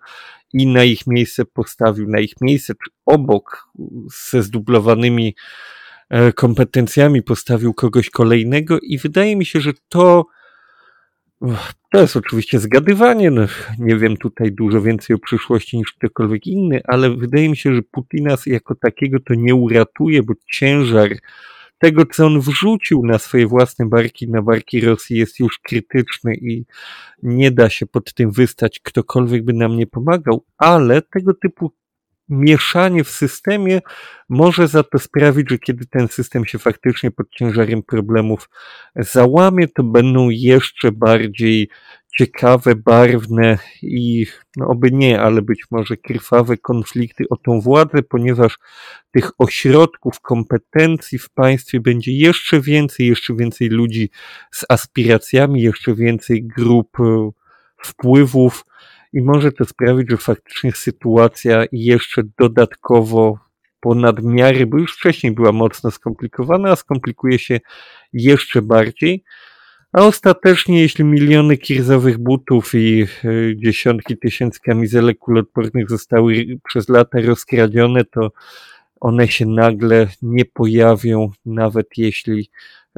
i 0.52 0.66
na 0.66 0.84
ich 0.84 1.06
miejsce 1.06 1.44
postawił, 1.44 2.08
na 2.08 2.20
ich 2.20 2.34
miejsce 2.40 2.74
czy 2.74 2.90
obok 3.06 3.68
ze 4.30 4.42
zdublowanymi 4.42 5.34
kompetencjami 6.34 7.22
postawił 7.22 7.74
kogoś 7.74 8.10
kolejnego 8.10 8.78
i 8.82 8.98
wydaje 8.98 9.36
mi 9.36 9.46
się, 9.46 9.60
że 9.60 9.72
to 9.88 10.26
to 11.90 12.00
jest 12.00 12.16
oczywiście 12.16 12.58
zgadywanie, 12.58 13.30
no, 13.30 13.42
nie 13.78 13.96
wiem 13.96 14.16
tutaj 14.16 14.52
dużo 14.52 14.82
więcej 14.82 15.16
o 15.16 15.18
przyszłości 15.18 15.78
niż 15.78 15.92
ktokolwiek 15.92 16.46
inny, 16.46 16.80
ale 16.84 17.16
wydaje 17.16 17.48
mi 17.48 17.56
się, 17.56 17.74
że 17.74 17.82
Putina 17.82 18.36
jako 18.46 18.74
takiego 18.74 19.18
to 19.20 19.34
nie 19.34 19.54
uratuje, 19.54 20.22
bo 20.22 20.34
ciężar 20.52 21.08
tego, 21.78 22.06
co 22.06 22.26
on 22.26 22.40
wrzucił 22.40 23.06
na 23.06 23.18
swoje 23.18 23.46
własne 23.46 23.88
barki, 23.88 24.30
na 24.30 24.42
barki 24.42 24.80
Rosji 24.80 25.16
jest 25.16 25.40
już 25.40 25.58
krytyczny 25.58 26.34
i 26.34 26.64
nie 27.22 27.50
da 27.50 27.70
się 27.70 27.86
pod 27.86 28.14
tym 28.14 28.30
wystać, 28.30 28.80
ktokolwiek 28.80 29.44
by 29.44 29.52
nam 29.52 29.76
nie 29.76 29.86
pomagał, 29.86 30.44
ale 30.58 31.02
tego 31.02 31.34
typu 31.34 31.72
mieszanie 32.28 33.04
w 33.04 33.10
systemie 33.10 33.80
może 34.28 34.68
za 34.68 34.82
to 34.82 34.98
sprawić, 34.98 35.50
że 35.50 35.58
kiedy 35.58 35.86
ten 35.86 36.08
system 36.08 36.44
się 36.44 36.58
faktycznie 36.58 37.10
pod 37.10 37.30
ciężarem 37.30 37.82
problemów 37.82 38.48
załamie, 38.96 39.68
to 39.68 39.82
będą 39.82 40.28
jeszcze 40.30 40.92
bardziej 40.92 41.68
ciekawe, 42.16 42.74
barwne 42.76 43.58
i 43.82 44.26
no 44.56 44.66
oby 44.66 44.92
nie, 44.92 45.20
ale 45.20 45.42
być 45.42 45.64
może 45.70 45.96
krwawe 45.96 46.56
konflikty 46.56 47.24
o 47.30 47.36
tą 47.36 47.60
władzę, 47.60 48.02
ponieważ 48.02 48.58
tych 49.10 49.30
ośrodków 49.38 50.20
kompetencji 50.20 51.18
w 51.18 51.30
państwie 51.30 51.80
będzie 51.80 52.12
jeszcze 52.12 52.60
więcej, 52.60 53.06
jeszcze 53.06 53.34
więcej 53.34 53.68
ludzi 53.68 54.10
z 54.50 54.64
aspiracjami, 54.68 55.62
jeszcze 55.62 55.94
więcej 55.94 56.44
grup 56.44 57.00
e, 57.00 57.30
wpływów 57.82 58.64
i 59.12 59.22
może 59.22 59.52
to 59.52 59.64
sprawić, 59.64 60.10
że 60.10 60.16
faktycznie 60.16 60.72
sytuacja 60.72 61.64
jeszcze 61.72 62.22
dodatkowo 62.38 63.38
ponad 63.80 64.22
miary, 64.22 64.66
bo 64.66 64.78
już 64.78 64.96
wcześniej 64.96 65.32
była 65.32 65.52
mocno 65.52 65.90
skomplikowana, 65.90 66.70
a 66.70 66.76
skomplikuje 66.76 67.38
się 67.38 67.60
jeszcze 68.12 68.62
bardziej. 68.62 69.24
A 69.92 70.06
ostatecznie, 70.06 70.80
jeśli 70.80 71.04
miliony 71.04 71.56
kirzowych 71.56 72.18
butów 72.18 72.74
i 72.74 73.02
e, 73.02 73.06
dziesiątki 73.56 74.18
tysięcy 74.18 74.60
kamizelek 74.60 75.18
kulotpornych 75.18 75.90
zostały 75.90 76.46
przez 76.64 76.88
lata 76.88 77.20
rozkradzione, 77.20 78.04
to 78.04 78.32
one 79.00 79.28
się 79.28 79.46
nagle 79.46 80.08
nie 80.22 80.44
pojawią, 80.44 81.30
nawet 81.46 81.86
jeśli 81.96 82.50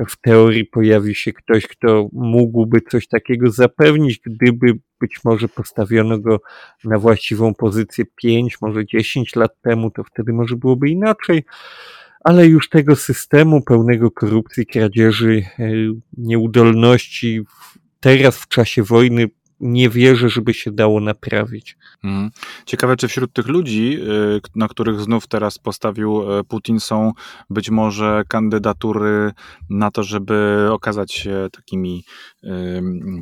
w 0.09 0.21
teorii 0.21 0.65
pojawi 0.65 1.15
się 1.15 1.33
ktoś, 1.33 1.67
kto 1.67 2.09
mógłby 2.13 2.81
coś 2.81 3.09
takiego 3.09 3.51
zapewnić, 3.51 4.21
gdyby 4.27 4.79
być 5.05 5.25
może 5.25 5.49
postawiono 5.49 6.19
go 6.19 6.41
na 6.85 6.99
właściwą 6.99 7.55
pozycję 7.55 8.05
5, 8.17 8.61
może 8.61 8.87
10 8.87 9.37
lat 9.37 9.61
temu, 9.63 9.91
to 9.91 10.05
wtedy 10.05 10.33
może 10.33 10.57
byłoby 10.57 10.89
inaczej. 10.89 11.45
Ale 12.21 12.47
już 12.47 12.69
tego 12.69 12.97
systemu 12.97 13.63
pełnego 13.63 14.11
korupcji, 14.11 14.67
kradzieży, 14.67 15.45
e, 15.59 15.69
nieudolności 16.19 17.41
teraz 18.01 18.39
w 18.39 18.49
czasie 18.49 18.83
wojny 18.83 19.29
nie 19.65 19.91
wierzę, 19.91 20.29
żeby 20.29 20.55
się 20.55 20.73
dało 20.73 21.01
naprawić. 21.01 21.77
Mhm. 22.05 22.31
Ciekawe, 22.67 22.97
czy 22.97 23.09
wśród 23.09 23.33
tych 23.33 23.49
ludzi, 23.49 23.99
y, 24.01 24.41
na 24.55 24.69
których 24.69 25.01
znów 25.01 25.27
teraz 25.27 25.59
postawił 25.59 26.39
e, 26.39 26.45
Putin, 26.45 26.81
są 26.81 27.13
być 27.51 27.71
może 27.71 28.23
kandydatury 28.29 29.33
na 29.71 29.91
to, 29.91 30.03
żeby 30.03 30.69
okazać 30.71 31.13
się 31.13 31.49
takimi 31.53 32.05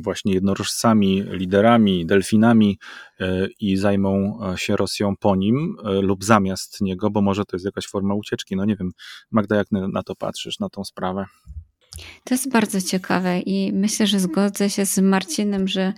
właśnie 0.01 0.33
jednorożcami, 0.33 1.23
liderami, 1.31 2.05
delfinami 2.05 2.79
e, 3.19 3.47
i 3.59 3.77
zajmą 3.77 4.39
e, 4.53 4.57
się 4.57 4.75
Rosją 4.75 5.15
po 5.19 5.35
nim 5.35 5.75
lub 6.01 6.23
zamiast 6.23 6.81
niego, 6.81 7.09
bo 7.09 7.21
może 7.21 7.45
to 7.45 7.55
jest 7.55 7.65
jakaś 7.65 7.87
forma 7.87 8.13
ucieczki. 8.13 8.55
No 8.55 8.65
nie 8.65 8.75
wiem, 8.75 8.91
Magda, 9.31 9.55
jak 9.55 9.67
na 9.71 10.03
to 10.03 10.15
patrzysz, 10.15 10.59
na 10.59 10.69
tą 10.69 10.83
sprawę? 10.83 11.25
To 12.23 12.33
jest 12.33 12.51
bardzo 12.51 12.81
ciekawe 12.81 13.39
i 13.39 13.73
myślę, 13.73 14.07
że 14.07 14.19
zgodzę 14.19 14.69
się 14.69 14.85
z 14.85 14.97
Marcinem, 14.97 15.67
że 15.67 15.93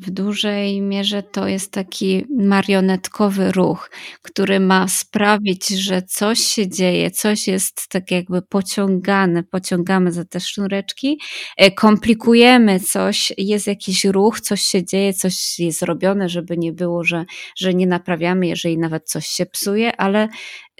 w 0.00 0.10
dużej 0.10 0.80
mierze 0.80 1.22
to 1.22 1.48
jest 1.48 1.72
taki 1.72 2.24
marionetkowy 2.38 3.52
ruch, 3.52 3.90
który 4.22 4.60
ma 4.60 4.88
sprawić, 4.88 5.68
że 5.68 6.02
coś 6.02 6.38
się 6.40 6.68
dzieje, 6.68 7.10
coś 7.10 7.48
jest 7.48 7.88
tak 7.88 8.10
jakby 8.10 8.42
pociągane, 8.42 9.42
pociągamy 9.42 10.12
za 10.12 10.24
te 10.24 10.40
sznureczki, 10.40 11.20
e, 11.56 11.70
komplikujemy 11.70 12.80
coś, 12.80 13.32
jest 13.38 13.66
jakiś 13.66 14.04
ruch, 14.04 14.40
coś 14.40 14.62
się 14.62 14.84
dzieje, 14.84 15.14
coś 15.14 15.58
jest 15.58 15.82
robione, 15.82 16.28
żeby 16.28 16.56
nie 16.56 16.72
było, 16.72 17.04
że, 17.04 17.24
że 17.56 17.74
nie 17.74 17.86
naprawiamy, 17.86 18.46
jeżeli 18.46 18.78
nawet 18.78 19.08
coś 19.08 19.26
się 19.26 19.46
psuje, 19.46 19.96
ale 19.96 20.28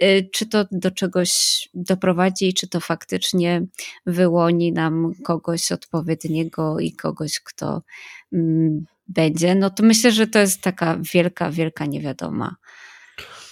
y, 0.01 0.29
czy 0.33 0.45
to 0.45 0.65
do 0.71 0.91
czegoś 0.91 1.29
doprowadzi, 1.73 2.53
czy 2.53 2.67
to 2.67 2.79
faktycznie 2.79 3.61
wyłoni 4.07 4.73
nam 4.73 5.11
kogoś 5.23 5.71
odpowiedniego 5.71 6.79
i 6.79 6.91
kogoś, 6.91 7.39
kto 7.39 7.81
mm, 8.33 8.85
będzie, 9.07 9.55
no 9.55 9.69
to 9.69 9.83
myślę, 9.83 10.11
że 10.11 10.27
to 10.27 10.39
jest 10.39 10.61
taka 10.61 10.97
wielka, 11.13 11.51
wielka 11.51 11.85
niewiadoma. 11.85 12.55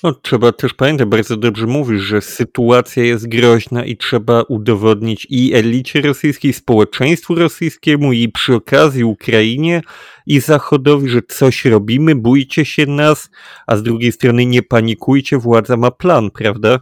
No, 0.03 0.13
trzeba 0.13 0.51
też 0.51 0.73
pamiętać, 0.73 1.07
bardzo 1.07 1.37
dobrze 1.37 1.67
mówisz, 1.67 2.01
że 2.01 2.21
sytuacja 2.21 3.03
jest 3.03 3.27
groźna 3.27 3.85
i 3.85 3.97
trzeba 3.97 4.41
udowodnić 4.41 5.27
i 5.29 5.53
elicie 5.53 6.01
rosyjskiej, 6.01 6.53
społeczeństwu 6.53 7.35
rosyjskiemu, 7.35 8.13
i 8.13 8.29
przy 8.29 8.55
okazji 8.55 9.03
Ukrainie 9.03 9.81
i 10.25 10.39
Zachodowi, 10.39 11.09
że 11.09 11.21
coś 11.21 11.65
robimy, 11.65 12.15
bójcie 12.15 12.65
się 12.65 12.85
nas, 12.85 13.29
a 13.67 13.77
z 13.77 13.83
drugiej 13.83 14.11
strony 14.11 14.45
nie 14.45 14.63
panikujcie, 14.63 15.37
władza 15.37 15.77
ma 15.77 15.91
plan, 15.91 16.31
prawda? 16.31 16.79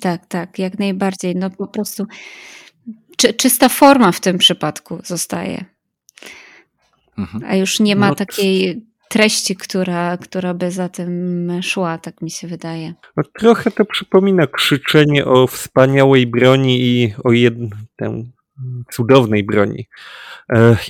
Tak, 0.00 0.26
tak, 0.26 0.58
jak 0.58 0.78
najbardziej. 0.78 1.36
No 1.36 1.50
po 1.50 1.66
prostu 1.66 2.06
czy, 3.20 3.34
czysta 3.34 3.68
forma 3.68 4.12
w 4.12 4.20
tym 4.20 4.38
przypadku 4.38 4.98
zostaje. 5.04 5.64
Mhm. 7.18 7.44
A 7.46 7.56
już 7.56 7.80
nie 7.80 7.96
ma 7.96 8.08
no, 8.08 8.14
takiej 8.14 8.82
treści, 9.08 9.56
która, 9.56 10.16
która 10.16 10.54
by 10.54 10.70
za 10.70 10.88
tym 10.88 11.50
szła, 11.62 11.98
tak 11.98 12.22
mi 12.22 12.30
się 12.30 12.48
wydaje. 12.48 12.94
No, 13.16 13.22
trochę 13.38 13.70
to 13.70 13.84
przypomina 13.84 14.46
krzyczenie 14.46 15.24
o 15.24 15.46
wspaniałej 15.46 16.26
broni 16.26 16.80
i 16.82 17.14
o 17.24 17.32
jednej 17.32 17.70
cudownej 18.92 19.44
broni. 19.44 19.88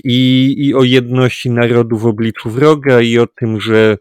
I, 0.04 0.54
I 0.58 0.74
o 0.74 0.82
jedności 0.82 1.50
narodu 1.50 1.98
w 1.98 2.06
obliczu 2.06 2.50
wroga, 2.50 3.00
i 3.00 3.18
o 3.18 3.26
tym, 3.26 3.60
że 3.60 3.98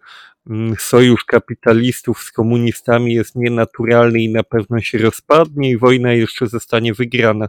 sojusz 0.78 1.26
kapitalistów 1.26 2.20
z 2.20 2.32
komunistami 2.32 3.14
jest 3.14 3.36
nienaturalny 3.36 4.20
i 4.20 4.32
na 4.34 4.44
pewno 4.44 4.80
się 4.80 4.98
rozpadnie 4.98 5.70
i 5.70 5.78
wojna 5.78 6.14
jeszcze 6.14 6.48
zostanie 6.48 6.94
wygrana. 6.94 7.48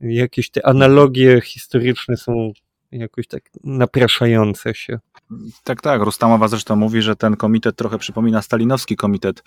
Jakieś 0.00 0.50
te 0.50 0.66
analogie 0.66 1.40
historyczne 1.40 2.16
są 2.16 2.52
jakoś 2.92 3.26
tak 3.26 3.50
napraszające 3.64 4.74
się. 4.74 4.98
Tak, 5.64 5.80
tak. 5.80 6.02
Rustamowa 6.02 6.48
zresztą 6.48 6.76
mówi, 6.76 7.02
że 7.02 7.16
ten 7.16 7.36
komitet 7.36 7.76
trochę 7.76 7.98
przypomina 7.98 8.42
stalinowski 8.42 8.96
komitet 8.96 9.42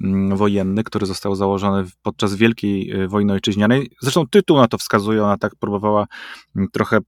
mm, 0.00 0.36
wojenny, 0.36 0.84
który 0.84 1.06
został 1.06 1.34
założony 1.34 1.84
podczas 2.02 2.34
Wielkiej 2.34 3.02
y, 3.02 3.08
Wojny 3.08 3.32
Ojczyźnianej. 3.32 3.90
Zresztą 4.00 4.26
tytuł 4.26 4.56
na 4.56 4.68
to 4.68 4.78
wskazuje, 4.78 5.24
ona 5.24 5.38
tak 5.38 5.56
próbowała 5.56 6.06
mm, 6.56 6.68
trochę 6.72 6.98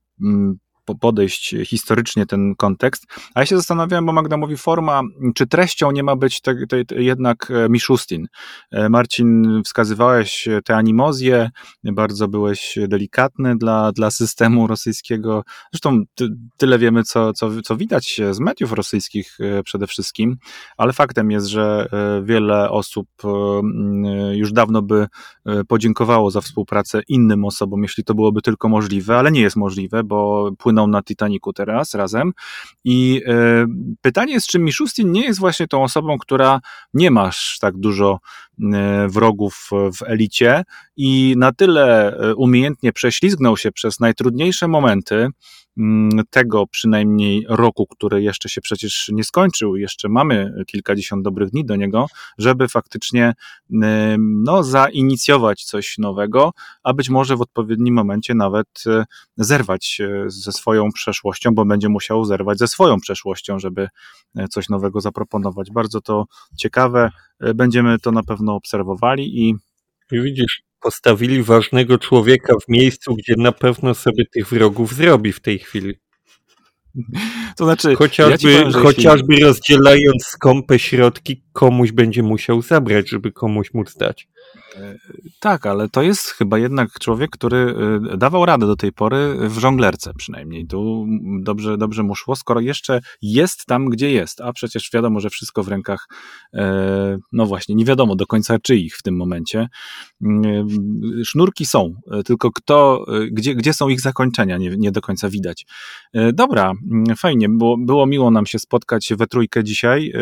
podejść 0.93 1.55
historycznie 1.65 2.25
ten 2.25 2.55
kontekst. 2.55 3.05
A 3.33 3.39
ja 3.39 3.45
się 3.45 3.57
zastanawiałem, 3.57 4.05
bo 4.05 4.13
Magda 4.13 4.37
mówi 4.37 4.57
forma, 4.57 5.01
czy 5.35 5.47
treścią 5.47 5.91
nie 5.91 6.03
ma 6.03 6.15
być 6.15 6.41
te, 6.41 6.67
te, 6.67 6.85
te 6.85 7.03
jednak 7.03 7.51
e, 7.51 7.69
Miszustin. 7.69 8.27
E, 8.71 8.89
Marcin, 8.89 9.61
wskazywałeś 9.65 10.47
te 10.65 10.75
animozje, 10.75 11.49
bardzo 11.83 12.27
byłeś 12.27 12.77
delikatny 12.87 13.57
dla, 13.57 13.91
dla 13.91 14.11
systemu 14.11 14.67
rosyjskiego. 14.67 15.43
Zresztą 15.73 16.03
ty, 16.15 16.29
tyle 16.57 16.79
wiemy, 16.79 17.03
co, 17.03 17.33
co, 17.33 17.61
co 17.61 17.75
widać 17.75 18.21
z 18.31 18.39
mediów 18.39 18.71
rosyjskich 18.71 19.37
e, 19.39 19.63
przede 19.63 19.87
wszystkim, 19.87 20.37
ale 20.77 20.93
faktem 20.93 21.31
jest, 21.31 21.47
że 21.47 21.87
wiele 22.23 22.69
osób 22.69 23.07
już 24.31 24.51
dawno 24.51 24.81
by 24.81 25.07
podziękowało 25.67 26.31
za 26.31 26.41
współpracę 26.41 27.01
innym 27.07 27.45
osobom, 27.45 27.83
jeśli 27.83 28.03
to 28.03 28.13
byłoby 28.13 28.41
tylko 28.41 28.69
możliwe, 28.69 29.17
ale 29.17 29.31
nie 29.31 29.41
jest 29.41 29.55
możliwe, 29.55 30.03
bo 30.03 30.51
płyn 30.57 30.74
płyną 30.75 30.87
na 30.87 31.01
Titaniku 31.01 31.53
teraz 31.53 31.93
razem. 31.95 32.33
I 32.83 33.21
e, 33.27 33.65
pytanie 34.01 34.33
jest, 34.33 34.47
czy 34.47 34.59
Miszustin 34.59 35.11
nie 35.11 35.25
jest 35.25 35.39
właśnie 35.39 35.67
tą 35.67 35.83
osobą, 35.83 36.17
która 36.17 36.61
nie 36.93 37.11
masz 37.11 37.57
tak 37.61 37.77
dużo 37.77 38.19
e, 38.73 39.07
wrogów 39.07 39.69
w 39.71 40.03
elicie 40.05 40.63
i 40.97 41.35
na 41.37 41.51
tyle 41.51 42.17
e, 42.17 42.35
umiejętnie 42.35 42.93
prześlizgnął 42.93 43.57
się 43.57 43.71
przez 43.71 43.99
najtrudniejsze 43.99 44.67
momenty, 44.67 45.29
tego 46.29 46.67
przynajmniej 46.67 47.45
roku, 47.49 47.87
który 47.87 48.23
jeszcze 48.23 48.49
się 48.49 48.61
przecież 48.61 49.09
nie 49.13 49.23
skończył, 49.23 49.75
jeszcze 49.75 50.09
mamy 50.09 50.53
kilkadziesiąt 50.67 51.23
dobrych 51.23 51.49
dni 51.49 51.65
do 51.65 51.75
niego, 51.75 52.07
żeby 52.37 52.67
faktycznie 52.67 53.33
no, 54.19 54.63
zainicjować 54.63 55.63
coś 55.63 55.97
nowego, 55.97 56.51
a 56.83 56.93
być 56.93 57.09
może 57.09 57.35
w 57.35 57.41
odpowiednim 57.41 57.95
momencie 57.95 58.35
nawet 58.35 58.67
e, 58.87 59.05
zerwać 59.37 60.01
ze 60.27 60.51
swoją 60.51 60.91
przeszłością, 60.91 61.51
bo 61.53 61.65
będzie 61.65 61.89
musiał 61.89 62.25
zerwać 62.25 62.57
ze 62.57 62.67
swoją 62.67 62.99
przeszłością, 62.99 63.59
żeby 63.59 63.87
e, 64.35 64.47
coś 64.47 64.69
nowego 64.69 65.01
zaproponować. 65.01 65.71
Bardzo 65.71 66.01
to 66.01 66.25
ciekawe, 66.57 67.11
e, 67.39 67.53
będziemy 67.53 67.99
to 67.99 68.11
na 68.11 68.23
pewno 68.23 68.55
obserwowali 68.55 69.41
i 69.41 69.55
Widzisz, 70.11 70.61
postawili 70.85 71.43
ważnego 71.43 71.97
człowieka 71.97 72.53
w 72.65 72.69
miejscu, 72.69 73.15
gdzie 73.15 73.33
na 73.37 73.51
pewno 73.51 73.95
sobie 73.95 74.23
tych 74.33 74.49
wrogów 74.49 74.93
zrobi 74.93 75.33
w 75.33 75.39
tej 75.39 75.59
chwili. 75.59 76.04
To 77.57 77.65
znaczy, 77.65 77.95
chociażby, 77.95 78.51
ja 78.51 78.63
powiem, 78.63 78.83
chociażby 78.83 79.33
jeśli... 79.33 79.45
rozdzielając 79.45 80.25
skąpe 80.25 80.79
środki, 80.79 81.43
komuś 81.53 81.91
będzie 81.91 82.23
musiał 82.23 82.61
zabrać, 82.61 83.09
żeby 83.09 83.31
komuś 83.31 83.73
móc 83.73 83.97
dać. 83.97 84.27
Tak, 85.39 85.65
ale 85.65 85.89
to 85.89 86.01
jest 86.01 86.29
chyba 86.29 86.59
jednak 86.59 86.99
człowiek, 86.99 87.31
który 87.31 87.75
y, 88.13 88.17
dawał 88.17 88.45
radę 88.45 88.67
do 88.67 88.75
tej 88.75 88.91
pory 88.91 89.49
w 89.49 89.57
żonglerce 89.57 90.13
przynajmniej. 90.17 90.67
Tu 90.67 91.07
dobrze, 91.41 91.77
dobrze 91.77 92.03
mu 92.03 92.15
szło, 92.15 92.35
skoro 92.35 92.59
jeszcze 92.59 93.01
jest 93.21 93.65
tam, 93.65 93.89
gdzie 93.89 94.11
jest, 94.11 94.41
a 94.41 94.53
przecież 94.53 94.89
wiadomo, 94.93 95.19
że 95.19 95.29
wszystko 95.29 95.63
w 95.63 95.67
rękach, 95.67 96.07
e, 96.53 97.17
no 97.31 97.45
właśnie, 97.45 97.75
nie 97.75 97.85
wiadomo 97.85 98.15
do 98.15 98.27
końca 98.27 98.59
czyich 98.59 98.97
w 98.97 99.03
tym 99.03 99.17
momencie. 99.17 99.67
Mm, 100.21 100.67
sznurki 101.23 101.65
są, 101.65 101.93
tylko 102.25 102.51
kto, 102.51 103.05
gdzie, 103.31 103.55
gdzie 103.55 103.73
są 103.73 103.89
ich 103.89 104.01
zakończenia, 104.01 104.57
nie, 104.57 104.69
nie 104.77 104.91
do 104.91 105.01
końca 105.01 105.29
widać. 105.29 105.65
E, 106.13 106.33
dobra, 106.33 106.73
fajnie, 107.17 107.49
było, 107.49 107.77
było 107.77 108.05
miło 108.05 108.31
nam 108.31 108.45
się 108.45 108.59
spotkać 108.59 109.13
we 109.17 109.27
trójkę 109.27 109.63
dzisiaj. 109.63 110.13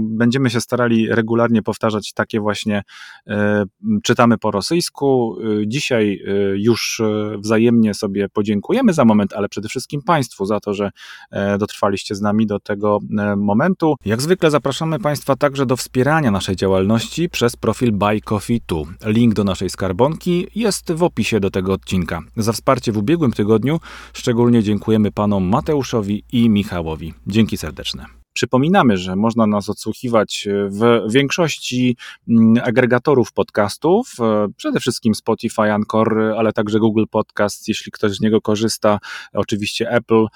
Będziemy 0.00 0.50
się 0.50 0.60
starali 0.60 1.08
regularnie 1.08 1.62
powtarzać 1.62 2.12
takie 2.12 2.40
właśnie 2.40 2.82
e, 3.26 3.64
czytamy 4.02 4.38
po 4.38 4.50
rosyjsku. 4.50 5.36
Y, 5.62 5.64
dzisiaj 5.66 6.22
y, 6.28 6.58
już 6.58 7.02
wzajemnie 7.38 7.94
sobie 7.94 8.28
podziękujemy 8.28 8.92
za 8.92 9.04
moment, 9.04 9.32
ale 9.32 9.48
przede 9.48 9.68
wszystkim 9.68 10.02
Państwu 10.02 10.46
za 10.46 10.60
to, 10.60 10.74
że 10.74 10.90
e, 11.30 11.58
dotrwaliście 11.58 12.14
z 12.14 12.20
nami 12.20 12.46
do 12.46 12.60
tego 12.60 12.98
e, 13.18 13.36
momentu. 13.36 13.94
Jak 14.04 14.22
zwykle 14.22 14.50
zapraszamy 14.50 14.98
Państwa 14.98 15.36
także 15.36 15.66
do 15.66 15.76
wspierania 15.76 16.30
naszej 16.30 16.56
działalności 16.56 17.28
przez 17.28 17.56
profil 17.56 17.92
Buy 17.92 18.20
Coffee 18.20 18.60
2. 18.68 18.80
Link 19.06 19.34
do 19.34 19.44
naszej 19.44 19.70
skarbonki 19.70 20.46
jest 20.54 20.92
w 20.92 21.02
opisie 21.02 21.40
do 21.40 21.50
tego 21.50 21.72
odcinka. 21.72 22.22
Za 22.36 22.52
wsparcie 22.52 22.92
w 22.92 22.96
ubiegłym 22.96 23.32
tygodniu 23.32 23.80
szczególnie 24.12 24.62
dziękujemy 24.62 25.12
panom 25.12 25.44
Mateuszowi 25.48 25.95
i 26.32 26.50
Michałowi. 26.50 27.14
Dzięki 27.26 27.56
serdeczne. 27.56 28.15
Przypominamy, 28.36 28.96
że 28.96 29.16
można 29.16 29.46
nas 29.46 29.68
odsłuchiwać 29.68 30.48
w 30.68 31.12
większości 31.12 31.96
mm, 32.28 32.64
agregatorów 32.64 33.32
podcastów, 33.32 34.12
przede 34.56 34.80
wszystkim 34.80 35.14
Spotify, 35.14 35.62
Anchor, 35.72 36.20
ale 36.36 36.52
także 36.52 36.78
Google 36.78 37.04
Podcast, 37.10 37.68
jeśli 37.68 37.92
ktoś 37.92 38.12
z 38.12 38.20
niego 38.20 38.40
korzysta, 38.40 38.98
oczywiście 39.32 39.90
Apple. 39.90 40.26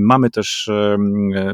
Mamy 0.00 0.30
też 0.30 0.70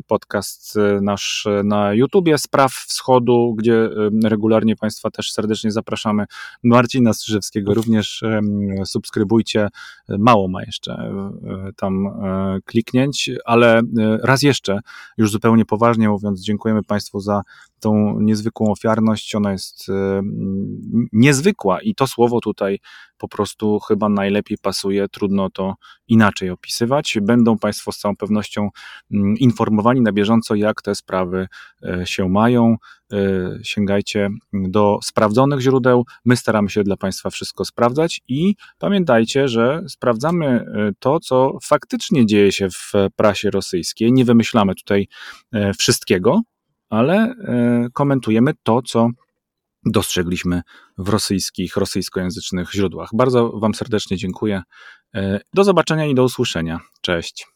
podcast 0.06 0.78
nasz 1.02 1.48
na 1.64 1.94
YouTubie 1.94 2.38
Spraw 2.38 2.72
Wschodu, 2.72 3.54
gdzie 3.58 3.88
regularnie 4.24 4.76
Państwa 4.76 5.10
też 5.10 5.32
serdecznie 5.32 5.72
zapraszamy. 5.72 6.24
Marcina 6.62 7.12
Strzyżewskiego 7.12 7.74
również 7.74 8.24
subskrybujcie. 8.84 9.68
Mało 10.08 10.48
ma 10.48 10.62
jeszcze 10.62 10.92
e, 10.92 11.72
tam 11.76 12.06
e, 12.06 12.58
kliknięć, 12.64 13.30
ale 13.44 13.78
e, 13.78 13.82
raz 14.22 14.42
jeszcze, 14.42 14.80
już 15.18 15.30
poważnie 15.66 16.08
mówiąc, 16.08 16.40
dziękujemy 16.40 16.82
Państwu 16.82 17.20
za 17.20 17.42
tą 17.80 18.20
niezwykłą 18.20 18.70
ofiarność. 18.72 19.34
Ona 19.34 19.52
jest 19.52 19.86
niezwykła 21.12 21.80
i 21.80 21.94
to 21.94 22.06
słowo 22.06 22.40
tutaj 22.40 22.78
po 23.18 23.28
prostu 23.28 23.78
chyba 23.78 24.08
najlepiej 24.08 24.58
pasuje. 24.62 25.08
Trudno 25.08 25.50
to 25.50 25.74
inaczej 26.08 26.50
opisywać. 26.50 27.18
Będą 27.22 27.58
Państwo 27.58 27.92
z 27.92 27.98
całą 27.98 28.16
pewnością 28.16 28.68
mm, 29.12 29.36
informowani 29.38 30.00
na 30.00 30.12
bieżąco, 30.12 30.54
jak 30.54 30.82
te 30.82 30.94
sprawy 30.94 31.48
się 32.04 32.28
mają. 32.28 32.76
Sięgajcie 33.62 34.28
do 34.52 34.98
sprawdzonych 35.02 35.60
źródeł. 35.60 36.04
My 36.24 36.36
staramy 36.36 36.70
się 36.70 36.82
dla 36.82 36.96
Państwa 36.96 37.30
wszystko 37.30 37.64
sprawdzać 37.64 38.20
i 38.28 38.54
pamiętajcie, 38.78 39.48
że 39.48 39.82
sprawdzamy 39.88 40.64
to, 40.98 41.20
co 41.20 41.58
faktycznie 41.62 42.26
dzieje 42.26 42.52
się 42.52 42.68
w 42.70 42.92
prasie 43.16 43.50
rosyjskiej. 43.50 44.12
Nie 44.12 44.24
wymyślamy 44.24 44.74
tutaj 44.74 45.08
wszystkiego, 45.78 46.40
ale 46.90 47.14
e, 47.14 47.88
komentujemy 47.92 48.52
to, 48.62 48.82
co 48.82 49.08
dostrzegliśmy 49.84 50.62
w 50.98 51.08
rosyjskich, 51.08 51.76
rosyjskojęzycznych 51.76 52.72
źródłach. 52.72 53.10
Bardzo 53.14 53.52
Wam 53.60 53.74
serdecznie 53.74 54.16
dziękuję. 54.16 54.62
E, 55.14 55.40
do 55.54 55.64
zobaczenia 55.64 56.06
i 56.06 56.14
do 56.14 56.24
usłyszenia. 56.24 56.80
Cześć. 57.00 57.46